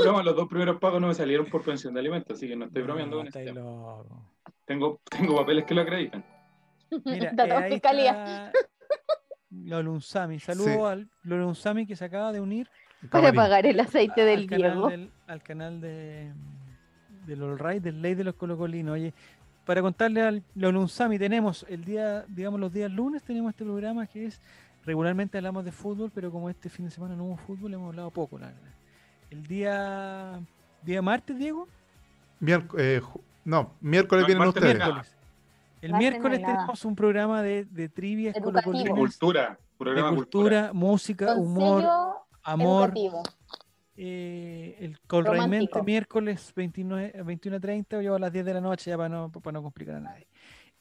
[0.00, 2.64] Broma, los dos primeros pagos no me salieron por pensión de alimentos, así que no
[2.64, 4.31] estoy bromeando No, con esto.
[4.72, 6.24] Tengo, tengo papeles que lo acreditan.
[7.04, 8.46] Mira, eh, ahí fiscalía.
[8.46, 8.52] está
[9.50, 10.38] Lolunsami.
[10.40, 10.80] Saludos Sí.
[10.80, 12.68] al Lolunsami que se acaba de unir
[13.10, 14.88] Para pagar el aceite del Diego.
[14.88, 16.32] del, al canal de
[17.26, 18.94] del All Right, del Ley de los Colocolinos.
[18.94, 19.12] Oye,
[19.64, 24.26] para contarle al Lolunsami, tenemos el día, digamos los días lunes, tenemos este programa que
[24.26, 24.40] es
[24.84, 28.10] regularmente hablamos de fútbol, pero como este fin de semana no hubo fútbol, hemos hablado
[28.10, 28.72] poco, la verdad.
[29.30, 30.40] El día
[30.82, 31.68] día martes, Diego,
[32.40, 33.00] Miérc- eh,
[33.44, 34.76] no, miércoles No, vienen ustedes.
[34.76, 35.16] miércoles.
[35.80, 38.72] El miércoles tenemos un programa de, de trivias Educativo.
[38.72, 40.72] colocolinas, Cultura, de programa cultura, cultura.
[40.72, 41.84] música, humor,
[42.44, 42.94] amor,
[43.96, 48.96] eh, el Colraimente miércoles 29, 21.30 o yo a las 10 de la noche ya
[48.96, 50.26] para no, para no complicar a nadie.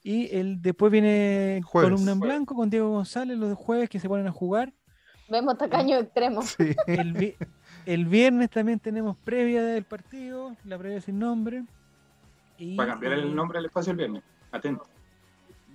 [0.04, 1.92] Y el, después viene Jueves.
[1.92, 2.36] Columna en Jueves.
[2.36, 4.74] Blanco con Diego González los jueves que se ponen a jugar.
[5.30, 6.42] Vemos tacaño extremo.
[6.42, 6.76] Sí.
[6.88, 7.36] El, vi-
[7.86, 11.64] el viernes también tenemos previa del partido, la previa sin nombre.
[12.62, 14.22] Y, Para cambiar el nombre del espacio el viernes.
[14.52, 14.86] Atento.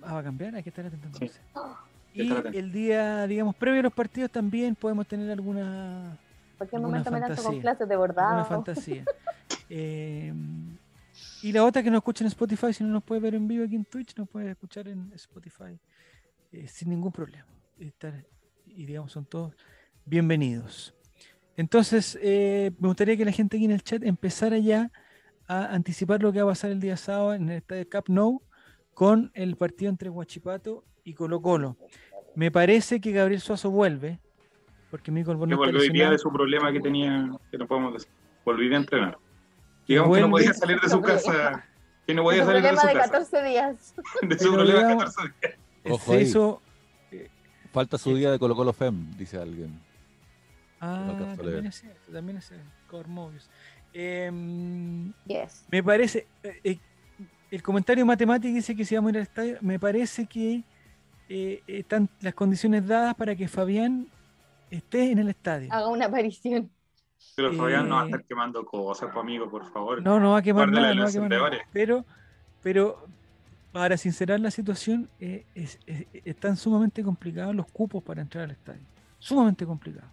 [0.01, 1.41] Ah, va a cambiar, hay que estar atento entonces.
[2.13, 2.57] Y atento.
[2.57, 6.17] el día, digamos, previo a los partidos también podemos tener alguna
[6.57, 8.45] Cualquier momento me lanzo con clases de bordado.
[8.45, 9.03] fantasía.
[9.69, 10.33] Eh,
[11.41, 13.65] y la otra que nos escuchen en Spotify, si no nos puede ver en vivo
[13.65, 15.77] aquí en Twitch, nos puede escuchar en Spotify
[16.53, 17.45] eh, sin ningún problema.
[17.77, 18.25] Estar-
[18.65, 19.53] y digamos, son todos
[20.05, 20.93] bienvenidos.
[21.57, 24.89] Entonces, eh, me gustaría que la gente aquí en el chat empezara ya
[25.47, 28.41] a anticipar lo que va a pasar el día sábado en el estadio Cap Nou
[28.93, 31.77] con el partido entre Huachipato y Colo Colo.
[32.35, 34.19] Me parece que Gabriel Suazo vuelve,
[34.91, 36.11] porque Que volvió hoy día lesionado.
[36.11, 38.09] de su problema que tenía, que no podemos decir.
[38.45, 39.17] Volví a entrenar.
[39.87, 41.65] Digamos que no podía salir de su casa.
[42.05, 43.11] Que no podía Un salir de problema su de casa.
[43.11, 43.95] 14 días.
[44.21, 45.57] De su problema de digamos- 14 días.
[45.83, 46.23] Eh, Ojo se ahí.
[46.23, 46.61] hizo.
[47.71, 49.79] Falta su día de Colo Colo Fem, dice alguien.
[50.79, 52.65] Ah, también es cierto, también es cierto.
[53.99, 55.65] Em, Yes.
[55.71, 56.27] me parece.
[56.43, 56.79] eh, eh,
[57.49, 60.63] el comentario matemático dice que si vamos a ir al estadio, me parece que
[61.29, 64.07] eh, están las condiciones dadas para que Fabián
[64.69, 65.73] esté en el estadio.
[65.73, 66.69] Haga una aparición.
[67.35, 70.01] Pero Fabián no va a estar quemando cosas, pues, amigo, por favor.
[70.03, 71.51] No, no va a quemar nada, no va a quemar nada.
[71.73, 72.05] Pero,
[72.61, 73.03] pero
[73.71, 78.51] para sincerar la situación, eh, es- es- están sumamente complicados los cupos para entrar al
[78.51, 78.81] estadio.
[79.17, 80.11] Sumamente complicados.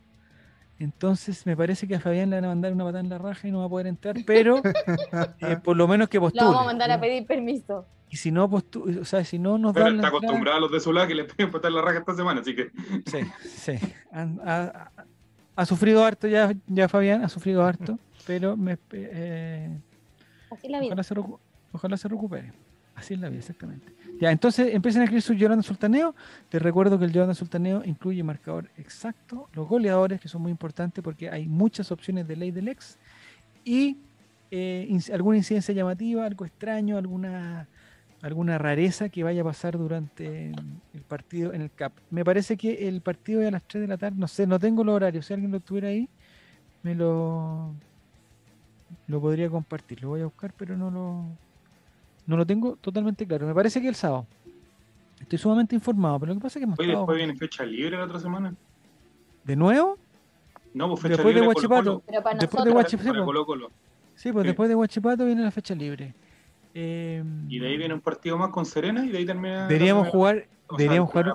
[0.78, 3.46] Entonces, me parece que a Fabián le van a mandar una patada en la raja
[3.46, 4.60] y no va a poder entrar, pero
[5.40, 6.44] eh, por lo menos que Lo postule.
[6.46, 7.86] vamos a mandar a pedir permiso.
[8.10, 10.58] Y si no postule, o sea, si no nos Pero dan la está entrada- acostumbrado
[10.58, 12.70] a los de su lado que le pueden botar la raja esta semana, así que
[13.06, 13.72] Sí, sí.
[14.12, 14.90] Ha, ha-
[15.56, 19.78] ha sufrido harto ya, ya Fabián, ha sufrido harto, pero me, eh,
[20.50, 20.88] Así la vida.
[20.88, 21.38] Ojalá se, recu-
[21.72, 22.52] ojalá se recupere.
[22.94, 23.92] Así es la vida, exactamente.
[24.20, 26.14] Ya, entonces empiecen a escribir su Yolanda Sultaneo.
[26.50, 31.02] Les recuerdo que el Yolanda Sultaneo incluye marcador exacto, los goleadores, que son muy importantes
[31.02, 32.98] porque hay muchas opciones de ley del ex,
[33.64, 33.98] y
[34.50, 37.66] eh, alguna incidencia llamativa, algo extraño, alguna,
[38.22, 40.52] alguna rareza que vaya a pasar durante
[40.92, 41.92] el partido en el CAP.
[42.10, 44.60] Me parece que el partido es a las 3 de la tarde, no sé, no
[44.60, 45.26] tengo los horarios.
[45.26, 46.08] Si alguien lo tuviera ahí,
[46.84, 47.74] me lo,
[49.08, 50.02] lo podría compartir.
[50.02, 51.26] Lo voy a buscar, pero no lo,
[52.26, 53.46] no lo tengo totalmente claro.
[53.46, 54.26] Me parece que el sábado.
[55.20, 57.64] Estoy sumamente informado, pero lo que pasa es que hemos hoy estado- después viene fecha
[57.64, 58.54] libre la otra semana.
[59.44, 59.98] ¿De nuevo?
[60.74, 61.54] No, pues fecha Después de libre
[62.22, 63.24] para Después de nosotros, Guachi- sí, Para po.
[63.26, 63.70] Colo-Colo.
[64.16, 64.46] Sí, pues Sí.
[64.48, 66.14] después de Huachipato viene la fecha libre.
[66.74, 69.66] Eh, Y de ahí viene un partido más con Serena y de ahí termina.
[69.68, 71.32] deberíamos jugar, o sea, deberíamos jugar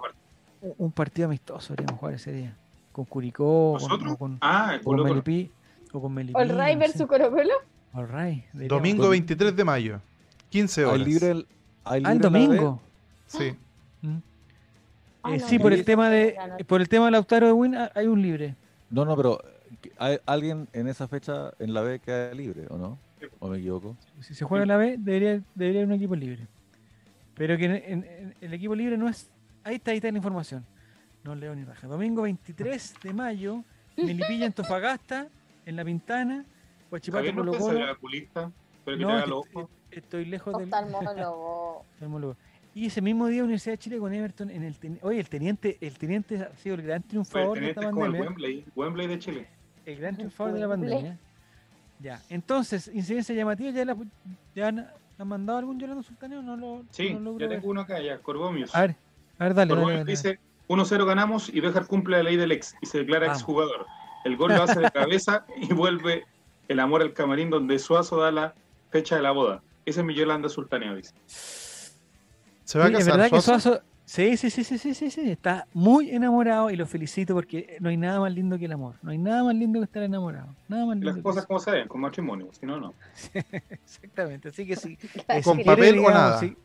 [0.78, 2.56] un partido amistoso, deberíamos jugar ese día.
[2.92, 4.14] Con Curicó, con, ¿Nosotros?
[4.14, 5.14] o con, Ah, o con Colo-Colo.
[5.24, 5.52] Melipí.
[5.94, 6.38] O con Melipí.
[6.40, 7.08] All Right no versus sé.
[7.08, 7.54] Colo Colo.
[7.94, 10.02] All right, deberíamos- Domingo 23 de mayo,
[10.50, 11.08] 15 Hay horas.
[11.08, 11.48] libre el,
[11.84, 12.82] hay Ah, el domingo.
[13.28, 13.56] Sí.
[14.02, 14.18] Mm.
[15.24, 16.36] Ah, Eh, no, sí, no, por no, el tema de
[16.68, 18.56] por el tema de Lautaro de Win hay un libre.
[18.90, 19.42] No, no, pero
[19.82, 22.98] ¿que- ¿hay alguien en esa fecha en la B queda libre o no?
[23.40, 23.96] ¿O me equivoco?
[24.22, 26.48] Si se juega en la B, debería, debería haber un equipo libre.
[27.36, 29.30] Pero que en, en- en- el equipo libre no es.
[29.64, 30.66] Ahí está, ahí está la información.
[31.24, 31.86] No leo ni raja.
[31.88, 33.64] Domingo 23 de mayo,
[33.98, 35.28] Melipilla Antofagasta,
[35.66, 36.46] en La Pintana,
[36.90, 37.66] Huachipato Colo Colo.
[37.66, 38.52] salir a oculista,
[38.86, 39.44] pero que No,
[39.92, 41.80] estoy lejos del Oftalmólogo.
[41.94, 42.36] oftalmólogo.
[42.76, 45.78] Y ese mismo día Universidad de Chile con Everton en el teni- Oye, el teniente,
[45.82, 48.30] el teniente ha sido el gran el triunfador de esta como el pandemia.
[48.30, 49.48] Wembley, Wembley de Chile.
[49.86, 51.18] El gran triunfador de la pandemia.
[52.00, 53.98] Ya, entonces, incidencia llamativa, ¿ya, la,
[54.56, 54.88] ya han,
[55.18, 56.42] han mandado algún Yolanda Sultaneo?
[56.42, 58.74] No lo, Sí, no tengo uno acá, ya, Corbomius.
[58.74, 58.96] A ver,
[59.38, 60.12] a ver, dale, dale, Corbomius dale.
[60.12, 60.40] dice
[60.70, 63.40] 1-0 ganamos y Bejar cumple la ley del ex y se declara Vamos.
[63.42, 63.86] exjugador.
[64.24, 66.26] El gol lo hace de cabeza y vuelve
[66.70, 68.54] el amor al camarín donde Suazo da la
[68.92, 69.62] fecha de la boda.
[69.90, 71.12] Ese es mi Yolanda Sultaneo, dice.
[71.26, 73.82] ¿Se va a Sí, es verdad que Suazo?
[74.06, 77.90] Sí, sí, sí, sí, sí, sí, sí, está muy enamorado y lo felicito porque no
[77.90, 78.96] hay nada más lindo que el amor.
[79.02, 80.56] No hay nada más lindo que estar enamorado.
[80.68, 82.94] Nada más lindo las cosas como se ven, con matrimonio, si no, no.
[83.70, 86.40] Exactamente, así que eh, Con si papel quiere, o digamos, nada.
[86.40, 86.56] Si,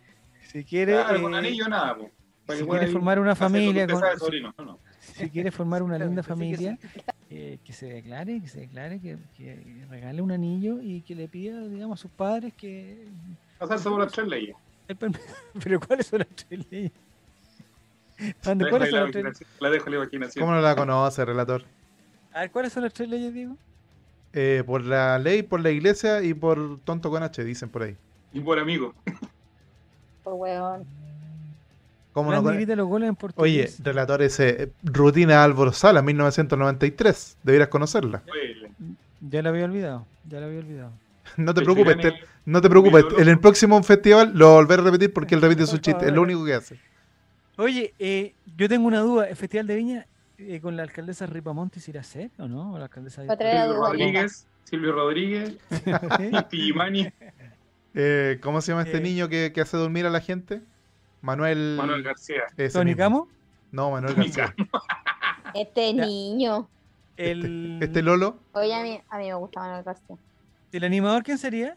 [0.52, 1.96] si quiere, Claro, con eh, anillo nada.
[2.44, 4.54] Para si quiere ahí formar una familia, con- sabe, si- sobrino.
[4.58, 4.80] No, no.
[5.16, 6.78] si quiere formar una linda familia,
[7.30, 11.28] eh, que se declare, que se declare, que, que regale un anillo y que le
[11.28, 13.08] pida, digamos, a sus padres que
[13.58, 14.56] Pasarse por las tres leyes.
[15.64, 16.92] Pero ¿cuáles son las tres leyes?
[18.42, 19.48] ¿Dónde- La dejo ¿Cuáles son la las tres?
[19.60, 20.42] la dejo en la imaginación.
[20.44, 21.64] ¿Cómo no la conoce, relator?
[22.32, 23.56] A ver, ¿cuáles son las tres leyes, Diego?
[24.32, 27.96] Eh, por la ley, por la iglesia y por tonto con H, dicen por ahí.
[28.32, 28.94] Y por amigo.
[30.24, 30.84] Por huevón.
[32.14, 33.80] ¿Cómo no con- los goles en Oye, portugués.
[33.84, 37.36] relator ese, eh, rutina Álvaro Sala, 1993.
[37.42, 38.22] Deberías conocerla.
[38.32, 38.70] Oye,
[39.20, 40.92] Ya la había olvidado, ya la había olvidado.
[41.36, 42.14] No te preocupes, te-
[42.46, 43.04] no te preocupes.
[43.18, 46.06] En el próximo festival lo volveré a repetir porque él repite su chiste.
[46.06, 46.78] Es lo único que hace.
[47.56, 49.28] Oye, eh, yo tengo una duda.
[49.28, 50.06] ¿El Festival de Viña
[50.38, 52.74] eh, con la alcaldesa Ripamontes irá a ser o no?
[52.74, 55.56] ¿O la alcaldesa a Silvio Rodríguez, Silvio Rodríguez,
[56.50, 57.08] Pillimani,
[57.94, 59.00] Eh, ¿Cómo se llama este Eh.
[59.00, 60.60] niño que, que hace dormir a la gente?
[61.24, 61.74] Manuel.
[61.76, 62.42] Manuel García.
[62.56, 62.98] ese ¿Tony mismo.
[62.98, 63.28] Camo?
[63.72, 64.54] No, Manuel García.
[65.54, 66.68] Este niño.
[67.16, 68.36] El, Este Lolo.
[68.52, 70.16] Oye, a mí, a mí me gusta Manuel García.
[70.72, 71.76] ¿El animador quién sería?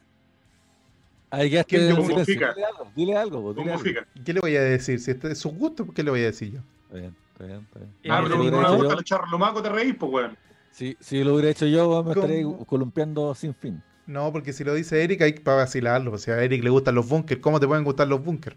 [1.29, 2.25] Ahí ya ¿Quién silencio.
[2.25, 2.53] Fica?
[2.53, 3.83] Dile algo, dile algo, dile algo.
[3.83, 4.07] fica.
[4.25, 4.99] ¿Qué le voy a decir?
[4.99, 6.59] Si este es su gusto, ¿qué le voy a decir yo?
[6.85, 7.91] Está bien, está bien, está bien.
[8.03, 10.37] Eh, Ah, pero lo no me gusta los charros lomacos, te reís, pues, weón.
[10.71, 12.65] si, si lo hubiera hecho yo, me estaré ¿Cómo?
[12.65, 13.81] columpiando sin fin.
[14.07, 16.13] No, porque si lo dice Eric hay para vacilarlo.
[16.13, 17.41] O sea, a Eric le gustan los bunkers.
[17.41, 18.55] ¿Cómo te pueden gustar los bunkers?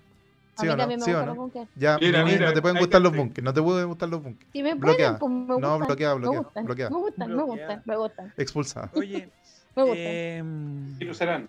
[0.60, 0.78] A ¿Sí mí o no?
[0.82, 1.34] también me ¿Sí o gustan no?
[1.34, 1.70] los bunkers.
[1.76, 3.44] Ya, Mira, mira, no te pueden gustar los bunkers.
[3.44, 4.50] No te pueden gustar los bunkers.
[4.52, 5.78] Si me pueden, pues me No, gustan.
[5.86, 6.90] bloqueada, me gustan, bloqueada.
[6.90, 8.32] Me gustan, me gustan, me gustan.
[8.36, 8.90] Expulsada.
[8.94, 9.28] Oye,
[9.76, 11.14] Me gustan.
[11.14, 11.48] serán.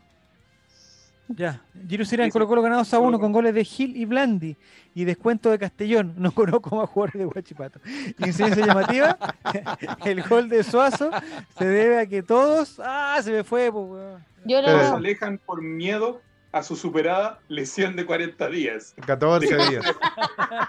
[1.28, 1.62] ya.
[1.88, 4.58] Giro Sirán Dice- Colo ganados a uno con goles de Gil y Blandi
[4.94, 6.14] y descuento de Castellón.
[6.18, 7.80] No conozco más jugadores de Guachipato.
[8.20, 9.18] Incidencia llamativa.
[10.06, 11.10] El gol de Suazo
[11.58, 12.80] se debe a que todos.
[12.84, 13.20] ¡Ah!
[13.24, 14.22] Se me fue, pues.
[14.46, 16.22] Yo se alejan por miedo
[16.52, 18.94] a su superada lesión de 40 días.
[19.06, 19.86] 14 días.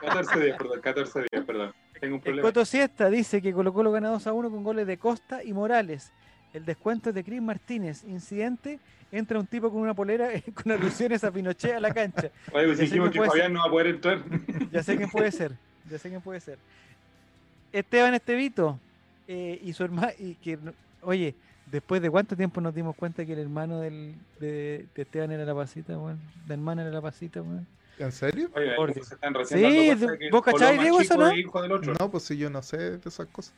[0.01, 1.73] 14 días, perdón, 14 días, perdón.
[2.01, 2.49] Tengo un El problema.
[2.49, 5.53] Coto Siesta dice que Colo Colo gana 2 a 1 con goles de Costa y
[5.53, 6.13] Morales.
[6.53, 8.05] El descuento es de Cris Martínez.
[8.05, 8.79] Incidente,
[9.11, 10.29] entra un tipo con una polera
[10.63, 12.31] con alusiones a Pinochet a la cancha.
[12.53, 14.23] Oye, pues Ya sé dijimos que Fabián no va a poder entrar.
[14.71, 15.53] Ya sé quién puede ser.
[15.91, 16.59] Ya sé quién puede ser.
[17.73, 18.79] Esteban Estevito
[19.27, 20.13] eh, y su hermano.
[20.19, 21.35] Y que, no- oye,
[21.73, 25.45] después de cuánto tiempo nos dimos cuenta que el hermano del, de, de Esteban era
[25.45, 26.21] la pasita, weón.
[26.47, 27.67] La hermana era la pasita, weón.
[27.99, 28.49] ¿En serio?
[28.55, 29.91] Oye, Por se están Sí,
[30.31, 31.29] ¿vos más Diego, eso no?
[31.31, 31.95] es hijo del otro.
[31.99, 33.53] No, pues si yo no sé de esas cosas.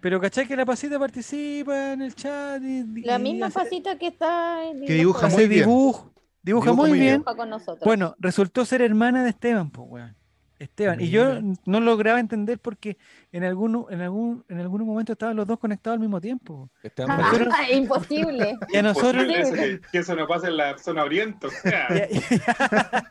[0.00, 2.62] Pero ¿cachai que la pasita participa en el chat?
[2.62, 5.60] Y, y- La y misma hace- pasita que está en Que dibuja hace muy bien.
[5.64, 6.12] dibujo.
[6.42, 7.22] Dibuja, Dibuja muy bien.
[7.24, 7.36] bien.
[7.36, 7.80] con nosotros.
[7.84, 10.16] Bueno, resultó ser hermana de Esteban, pues, weón.
[10.58, 11.00] Esteban.
[11.00, 12.96] Y yo no lograba entender porque
[13.30, 16.70] en algún, en algún, en algún momento estaban los dos conectados al mismo tiempo.
[16.82, 18.56] Esteban Ah, nosotros- imposible.
[18.70, 19.24] Y a nosotros.
[19.28, 21.46] Eso, que, que eso no pasa en la zona oriente.
[21.46, 21.88] o sea,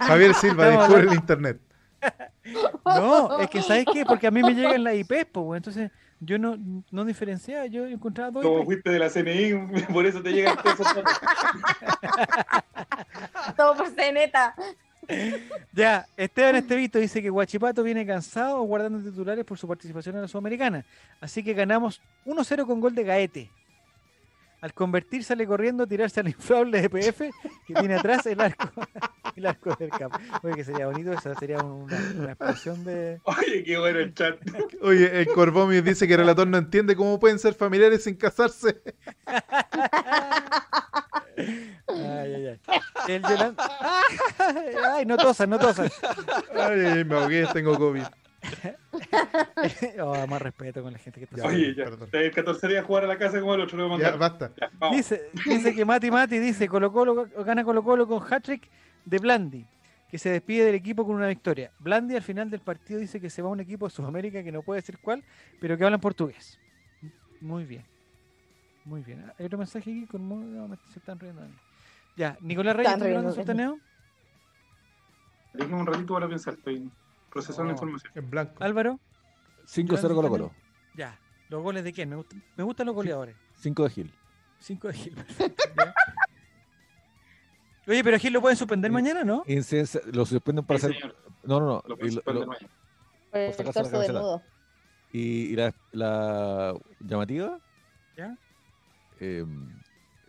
[0.00, 1.60] Javier Silva, descubre el internet.
[2.84, 4.04] No, es que ¿sabes qué?
[4.04, 5.56] Porque a mí me llegan las IPs, pues.
[5.56, 5.90] Entonces
[6.20, 6.56] yo no,
[6.90, 8.64] no diferenciaba, yo encontraba dos como IPs.
[8.66, 11.04] fuiste de la CNI, por eso te llegan todos esos.
[13.56, 14.54] Todo por ceneta.
[15.72, 20.28] Ya, Esteban Estevito dice que Guachipato viene cansado guardando titulares por su participación en la
[20.28, 20.84] Sudamericana.
[21.20, 23.50] Así que ganamos 1-0 con gol de Gaete.
[24.60, 27.30] Al convertir sale corriendo a tirarse al inflable de PF
[27.66, 28.70] que tiene atrás el arco,
[29.36, 30.18] el arco del campo.
[30.42, 33.20] Oye, que sería bonito eso, sería una, una explosión de...
[33.24, 34.38] Oye, qué bueno el chat.
[34.80, 38.80] Oye, el Corbomi dice que el relator no entiende cómo pueden ser familiares sin casarse.
[41.94, 42.60] Ay, ay, ay.
[43.08, 43.56] El Yolan-
[44.92, 45.88] Ay, no tosan, no tosan.
[46.58, 48.02] Ay, me ahogué, tengo COVID.
[50.00, 51.84] Oh, más respeto con la gente que está Ya, Oye, ya.
[51.84, 52.08] perdón.
[52.12, 54.52] El 14 días a jugar a la casa como el otro lo Ya, basta.
[54.60, 54.70] Ya.
[54.90, 58.68] Dice, dice que Mati Mati dice Colo Colo gana Colo Colo con hat-trick
[59.04, 59.66] de Blandi,
[60.10, 61.70] que se despide del equipo con una victoria.
[61.78, 64.52] Blandi al final del partido dice que se va a un equipo de Sudamérica que
[64.52, 65.24] no puede decir cuál,
[65.60, 66.58] pero que hablan portugués.
[67.40, 67.84] Muy bien.
[68.84, 69.24] Muy bien.
[69.38, 71.54] Hay otro mensaje aquí con se están riendo de mí.
[72.16, 73.32] Ya, Nicolás Reyes, ¿estás mí.
[73.34, 73.78] Sultaneo?
[75.52, 76.90] Déjame un ratito para pensar, estoy
[77.30, 77.72] procesando No.
[77.72, 78.12] información.
[78.14, 78.62] En blanco.
[78.62, 79.00] Álvaro,
[79.66, 80.52] 5-0 Colo Colo.
[80.94, 81.18] ya.
[81.48, 82.08] ¿Los goles de quién?
[82.08, 83.36] Me, gustan- me gustan los goleadores.
[83.58, 84.12] 5 de Gil.
[84.60, 85.14] 5 de Gil.
[87.86, 89.44] Oye, pero Gil lo pueden suspender mañana, ¿no?
[90.12, 90.96] Lo suspenden para Sí, hacer.
[91.00, 91.82] señor, No, no, no.
[91.86, 92.68] lo Y, lo- suspender lo- mañana.
[93.30, 94.42] Por el Por si acaso la desnudo.
[95.12, 95.20] y,
[95.52, 97.58] y la, la llamativa.
[98.16, 98.38] ¿Ya?
[99.20, 99.44] eh,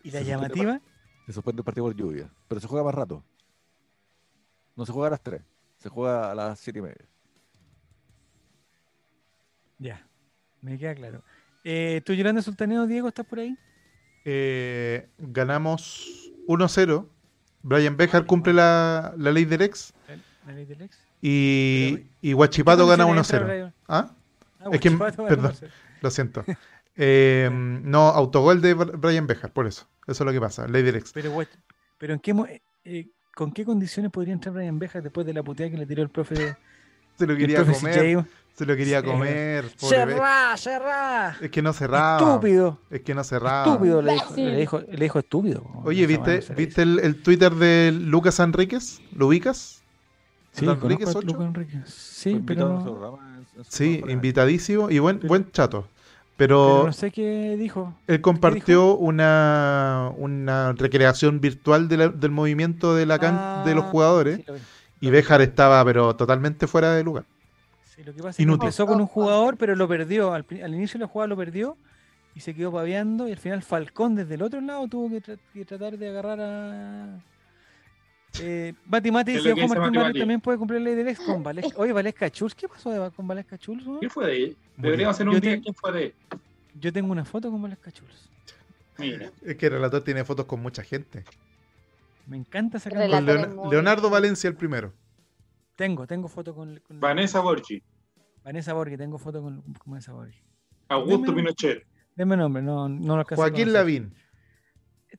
[0.04, 0.82] ¿Y la llamativa?
[1.26, 2.30] Se suspende el partido por lluvia.
[2.48, 3.24] Pero se juega más rato.
[4.76, 5.42] No se juega a las 3.
[5.78, 7.06] Se juega a las 7 y media.
[9.78, 10.08] Ya,
[10.62, 11.22] me queda claro.
[11.64, 13.58] Eh, ¿Tú, Yolanda Sultaneo, Diego, estás por ahí?
[14.24, 17.08] Eh, ganamos 1-0.
[17.64, 19.94] Brian Bejar cumple la, la ley del ex.
[20.46, 20.98] La ley del ex.
[21.22, 23.74] Y, y Guachipato gana 1-0.
[23.88, 24.12] ¿Ah?
[24.60, 25.52] Ah, Es que- perdón.
[25.54, 25.70] 1-0.
[26.02, 26.46] Lo siento.
[26.98, 29.88] Eh, no, autogol de Br- Brian Bejar, por eso.
[30.08, 30.68] Eso es lo que pasa.
[30.68, 31.12] Ley del ex.
[31.14, 31.32] Pero,
[31.98, 32.48] pero ¿en qué mo-
[32.86, 36.04] eh, ¿con qué condiciones podría entrar Brian Bejar después de la puteada que le tiró
[36.04, 36.56] el profe, de,
[37.18, 38.16] Se lo quería comer.
[38.24, 38.26] CJ?
[38.56, 39.06] Se lo quería Sí.
[39.08, 39.66] comer.
[39.76, 41.36] ¡Cerrá, cerrá!
[41.42, 42.18] Es que no cerraba.
[42.20, 43.66] Estúpido, Es que no cerraba.
[43.66, 45.64] estúpido, le dijo, le dijo, le dijo estúpido.
[45.84, 49.02] Oye, ¿viste, ¿viste el, el Twitter de Lucas Enríquez?
[49.14, 49.84] ¿Lo ubicas?
[50.54, 50.66] Sí.
[50.66, 51.90] Lucas Enríquez.
[51.94, 53.20] Sí, pero
[53.68, 55.90] Sí, invitadísimo y buen, Pero- buen chato.
[56.38, 57.94] Pero Pero no sé qué dijo.
[58.08, 63.86] él compartió una, una recreación virtual de la- del movimiento de, la can- de los
[63.86, 64.60] Ah, jugadores sí, lo vi.
[65.02, 67.24] y Bejar estaba pero totalmente fuera de lugar.
[67.96, 68.64] Sí, lo que pasa es que Inútil.
[68.68, 70.34] empezó con un jugador, pero lo perdió.
[70.34, 71.78] Al, al inicio de la jugada lo perdió
[72.36, 73.28] y se quedó paveando.
[73.30, 76.40] Y al final Falcón desde el otro lado tuvo que, tra- que tratar de agarrar
[76.42, 77.20] a.
[78.42, 80.20] Eh, Mati Mati ¿Qué es decía lo que Juan dice Martín Mati Barrio Mati?
[80.20, 81.80] también puede cumplir la ley del ex con Valesca.
[81.80, 83.84] Oye, Valesca Chulz, ¿qué pasó de- con Valesca Chulz?
[84.00, 84.58] ¿Quién fue de él?
[84.78, 86.14] Deberíamos hacer un Yo día te- quién fue de él.
[86.80, 88.30] Yo tengo una foto con Valesca Chulz.
[88.98, 89.30] Mira.
[89.44, 91.24] Es que el relator tiene fotos con mucha gente.
[92.28, 94.94] Me encanta sacar Leon- muy- Leonardo Valencia el primero.
[95.76, 97.82] Tengo, tengo foto con, con Vanessa Borgi.
[98.44, 100.38] Vanessa Borghi, tengo foto con, con Vanessa Borghi.
[100.90, 101.86] Augusto Dime- Pinochet.
[102.16, 103.74] Deme nombre, no, no lo Joaquín.
[103.74, 104.14] Lavín.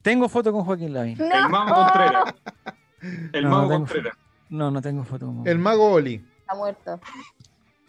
[0.01, 1.21] Tengo foto con Joaquín Lavín.
[1.21, 2.33] El No, mago Contreras.
[3.01, 4.17] El No, mago no tengo Contreras.
[4.49, 6.15] No, no tengo foto con El mago Oli.
[6.39, 6.99] está muerto.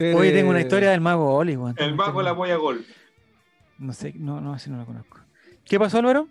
[0.00, 1.58] Hoy tengo una Eh, historia del mago Oli.
[1.76, 2.84] El mago la polla gol.
[3.78, 5.18] No sé, no, no, así no lo conozco.
[5.64, 6.28] ¿Qué pasó, Álvaro?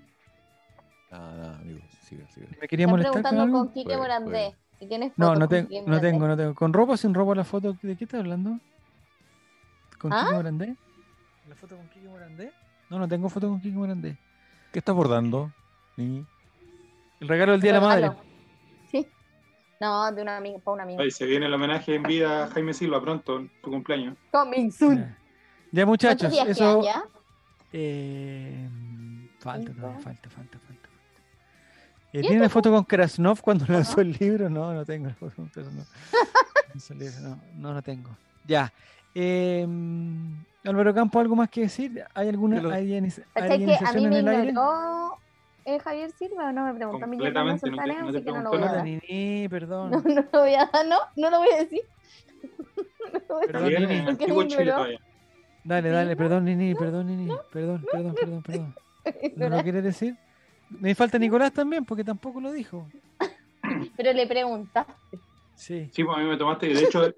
[1.11, 1.79] Nada, nada, amigo.
[2.03, 2.47] Sigue, sigue.
[2.61, 4.55] ¿Me quería molestar con preguntando Quique Morandé.
[4.79, 6.55] ¿Y tienes No, no, Quique no tengo, no tengo.
[6.55, 7.75] ¿Con ropa o sin ropa la foto?
[7.81, 8.59] ¿De qué estás hablando?
[9.97, 10.21] ¿Con ¿Ah?
[10.23, 10.75] Kike Morandé?
[11.49, 12.51] ¿La foto con Kike Morandé?
[12.89, 14.17] No, no tengo foto con Kike Morandé.
[14.71, 15.51] ¿Qué estás bordando,
[15.95, 16.25] Niñi?
[17.19, 18.11] El regalo del Día de la Madre.
[19.79, 21.03] No, de una amiga, para una amiga.
[21.03, 24.17] Ahí se viene el homenaje en vida a Jaime Silva pronto, en su cumpleaños.
[24.31, 24.97] Coming soon.
[24.97, 25.17] Ya,
[25.71, 26.81] Ya, muchachos, ¿Cuántos días eso...
[26.81, 27.03] quedan ya?
[27.73, 28.69] Eh,
[29.39, 30.89] falta, todavía, falta, falta, falta.
[32.13, 34.49] Eh, ¿Tiene la foto con Krasnov cuando lanzó el libro?
[34.49, 35.85] No, no tengo la foto con Krasnov.
[37.23, 38.15] No, no, no tengo.
[38.45, 38.71] Ya.
[39.15, 39.65] Eh,
[40.63, 42.03] Álvaro Campo, ¿algo más que decir?
[42.13, 44.53] ¿Hay alguna hay ¿Cachai que a mí me el aire?
[45.67, 47.81] Ignoró eh, Javier Silva o no me preguntó a mí qué Completamente, son no te-
[47.81, 48.85] tareas, no te así que no lo preguntó voy a dar.
[48.85, 49.91] Nini, perdón.
[49.91, 51.81] No, no lo voy a dar, no, no lo voy a decir.
[53.07, 53.77] No lo voy a Perdón, decir.
[53.83, 53.99] En Nini.
[53.99, 54.99] el ¿Por qué antiguo Chile todavía.
[55.63, 57.31] Dale, dale, perdón, Nini, perdón, Nini.
[57.51, 58.75] Perdón, perdón, perdón, perdón.
[59.37, 60.15] ¿No lo quieres decir?
[60.69, 62.85] Me falta Nicolás también, porque tampoco lo dijo.
[63.95, 64.93] Pero le preguntaste.
[65.55, 65.89] Sí.
[65.93, 67.13] Sí, pues a mí me tomaste, de hecho,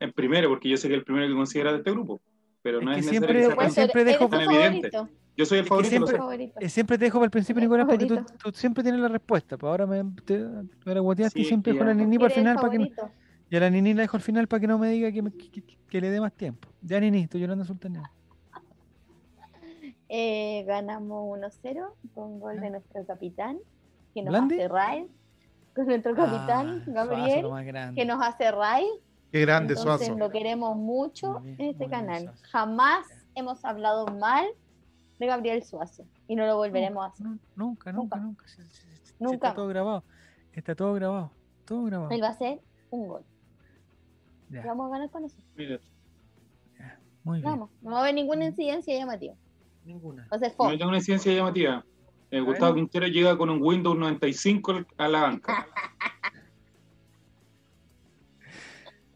[0.00, 2.20] en primero, porque yo sé que el primero que considera de este grupo.
[2.62, 4.90] Pero Es no que es siempre- necesario que Pues sea siempre dejo- Tan evidente.
[4.90, 5.08] favorito.
[5.36, 6.60] Yo soy el favorito, siempre- favorito.
[6.60, 8.34] Eh, siempre te dejo para el principio, Mi Nicolás, porque tú, favorito.
[8.42, 9.56] tú siempre tienes la respuesta.
[9.58, 10.44] Pues ahora me te,
[10.86, 12.84] ahora guateaste y siempre dejo la ya- Nini para el el final para que no-
[12.90, 13.10] favorito.
[13.50, 15.32] y a la Nini la dejo al final para que no me diga que, me-
[15.32, 16.68] que, que- que le dé más tiempo.
[16.82, 18.02] Ya Nini, estoy llorando sultaneo.
[20.08, 23.58] Eh, ganamos 1-0 con gol de nuestro capitán,
[24.12, 24.54] que nos ¿Blandi?
[24.56, 25.04] hace raid.
[25.74, 28.00] Con nuestro capitán, Ah, Gabriel, Suazo, más grande.
[28.00, 28.86] que nos hace raid.
[29.32, 30.18] Qué grande Entonces Suazo.
[30.18, 32.32] lo queremos mucho bien, en este bien, canal.
[32.42, 34.46] Jamás hemos hablado mal
[35.24, 37.26] de Gabriel Suazo y no lo volveremos a hacer.
[37.26, 38.44] No, nunca, nunca, nunca.
[39.18, 39.34] Nunca.
[39.34, 40.04] Está todo grabado.
[40.52, 41.30] Está todo grabado.
[41.64, 42.10] Todo grabado.
[42.10, 42.60] Él va a hacer
[42.90, 43.22] un gol.
[44.50, 45.36] Ya, vamos a ganar con eso.
[45.56, 45.80] Mira,
[47.24, 47.50] muy bien.
[47.50, 47.70] Vamos.
[47.82, 49.34] No va a haber ninguna incidencia llamativa.
[49.84, 50.28] Ninguna.
[50.30, 50.76] No fome.
[50.76, 51.84] tengo una incidencia llamativa.
[52.30, 52.82] Eh, Gustavo ver.
[52.82, 55.66] Quintero llega con un Windows 95 a la banca.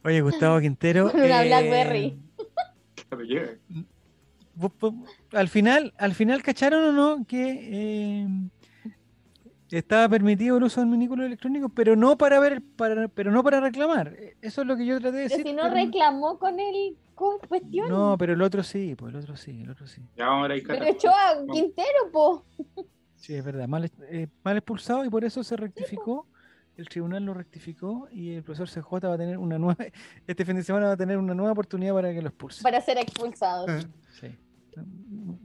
[0.04, 1.10] Oye, Gustavo Quintero.
[1.12, 2.18] Con una eh, Blackberry.
[5.32, 8.28] Al final, al final cacharon o no que eh,
[9.70, 13.60] estaba permitido el uso del minículo electrónico, pero no para ver, para, pero no para
[13.60, 14.14] reclamar.
[14.40, 15.46] Eso es lo que yo traté de Pero decir.
[15.46, 17.88] si no pero- reclamó con el cu- cuestión.
[17.88, 20.02] No, pero el otro sí, pues el otro sí, el otro sí.
[20.16, 20.62] Ya vamos a ahí.
[20.62, 22.44] pero echó a Quintero, po.
[23.16, 26.26] Sí, es verdad, mal, eh, mal expulsado y por eso se rectificó.
[26.76, 29.84] El tribunal lo rectificó y el profesor CJ va a tener una nueva,
[30.28, 32.62] este fin de semana va a tener una nueva oportunidad para que lo expulse.
[32.62, 33.68] Para ser expulsados.
[33.68, 33.86] Eh,
[34.20, 34.28] Sí.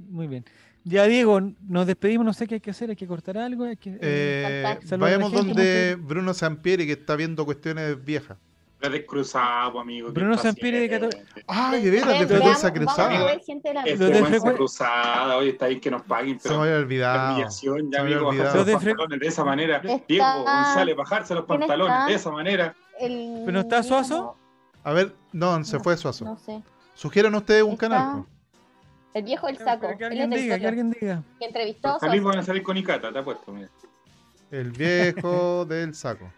[0.10, 0.46] Muy bien.
[0.86, 3.78] Ya Diego, nos despedimos, no sé qué hay que hacer, hay que cortar algo, hay
[3.78, 3.92] que...
[3.92, 8.38] eh, eh, la vayamos gente, donde Bruno Sampieri, que está viendo cuestiones viejas.
[8.82, 10.12] La descruzado, amigo.
[10.12, 10.90] Bruno Sampieri de.
[10.90, 11.10] Cato-
[11.48, 13.26] Ay, de veras, de frecuencia vamos a cruzada.
[13.28, 16.02] ver gente de la Este Lo de vergüenza frecu- cruzada, oye, está ahí que nos
[16.02, 17.34] paguen, Se me pero había la olvidado.
[17.34, 19.78] humillación, Se ya amigo, bajarse los de fre- pantalones de esa manera.
[19.78, 22.06] Está- Diego González, bajarse los ¿Quién pantalones está?
[22.08, 22.76] de esa manera.
[23.00, 24.36] El ¿Pero no está Suazo?
[24.84, 26.26] A ver, no, se No, fue Suazo.
[26.26, 26.62] No sé.
[26.94, 28.26] Sugieran ustedes un Está- canal.
[29.14, 29.96] El viejo del saco.
[29.98, 31.24] que alguien diga, que alguien diga.
[31.40, 33.52] que entrevistó van a salir con Icata, te apuesto.
[33.52, 33.70] Mira.
[34.52, 36.32] El viejo del saco.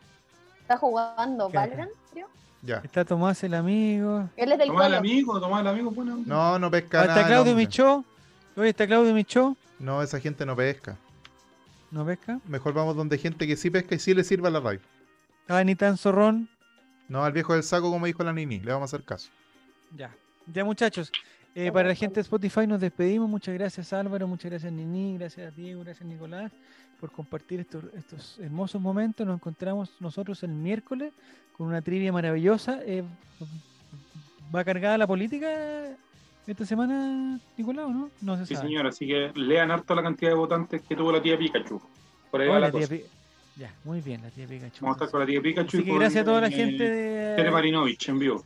[0.61, 1.49] Está jugando.
[1.49, 2.27] Valorant, creo.
[2.61, 2.77] Ya.
[2.77, 4.29] Está Tomás el amigo.
[4.35, 6.21] Él es del Tomás el amigo, Tomás el amigo, bueno.
[6.25, 7.19] No, no pesca Ah, nada.
[7.19, 7.65] está Claudio hombre.
[7.65, 8.03] Michó.
[8.57, 9.55] Oye, está Claudio Michó.
[9.79, 10.97] No, esa gente no pesca.
[11.91, 12.39] ¿No pesca?
[12.47, 14.79] Mejor vamos donde hay gente que sí pesca y sí le sirva la radio.
[15.47, 16.49] Ah, ni tan zorrón.
[17.07, 19.29] No, al viejo del saco, como dijo la Nini, le vamos a hacer caso.
[19.95, 20.09] Ya.
[20.51, 21.11] Ya, muchachos.
[21.55, 23.29] Eh, para la gente de Spotify nos despedimos.
[23.29, 26.51] Muchas gracias Álvaro, muchas gracias Nini, gracias Diego, gracias Nicolás
[26.99, 29.25] por compartir estos, estos hermosos momentos.
[29.25, 31.11] Nos encontramos nosotros el miércoles
[31.57, 32.79] con una trivia maravillosa.
[32.85, 33.03] Eh,
[34.55, 35.47] ¿Va cargada la política
[36.47, 38.09] esta semana, Nicolás, o no?
[38.21, 38.67] No se Sí, sabe.
[38.67, 41.81] señor, así que lean harto la cantidad de votantes que tuvo la tía Pikachu.
[42.31, 42.95] Por ahí Oh, va la la tía cosa.
[42.95, 43.03] Pi-
[43.57, 44.83] Ya, muy bien, la tía Pikachu.
[44.85, 46.77] Vamos a estar con la tía Pikachu Así y que gracias a toda la gente
[46.77, 48.43] Tere de, Marinovich en vivo.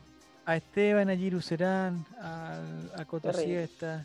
[0.49, 2.59] A Esteban, a Giru Serán, a,
[2.97, 3.31] a Coto.
[3.31, 4.03] Siesta,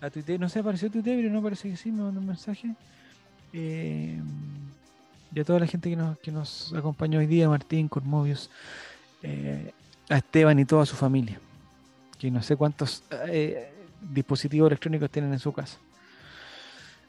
[0.00, 2.72] a Tuite, no sé, apareció Tuite, pero no parece que sí, me mandó un mensaje.
[3.52, 4.20] Eh,
[5.34, 8.48] y a toda la gente que nos, que nos acompañó hoy día, Martín, Cormovius,
[9.24, 9.72] eh,
[10.08, 11.40] a Esteban y toda su familia,
[12.16, 15.78] que no sé cuántos eh, dispositivos electrónicos tienen en su casa.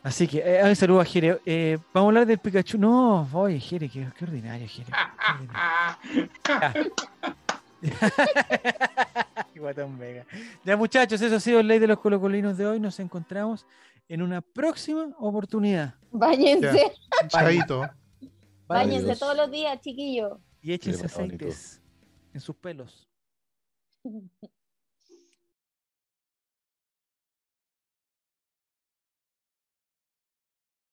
[0.02, 1.40] Así que, eh, un saludo a Jere.
[1.46, 2.80] Eh, vamos a hablar del Pikachu.
[2.80, 4.90] No, oye, Jere, qué, qué ordinario, Jere.
[6.44, 6.92] qué ordinario.
[9.56, 10.26] Guatón Vega.
[10.64, 12.80] Ya muchachos, eso ha sido el ley de los colocolinos de hoy.
[12.80, 13.66] Nos encontramos
[14.08, 15.96] en una próxima oportunidad.
[16.12, 16.94] Báñense.
[17.28, 17.90] Chaito.
[18.68, 20.40] Báñense todos los días, chiquillos.
[20.62, 21.82] Y échense aceites
[22.34, 23.08] en sus pelos.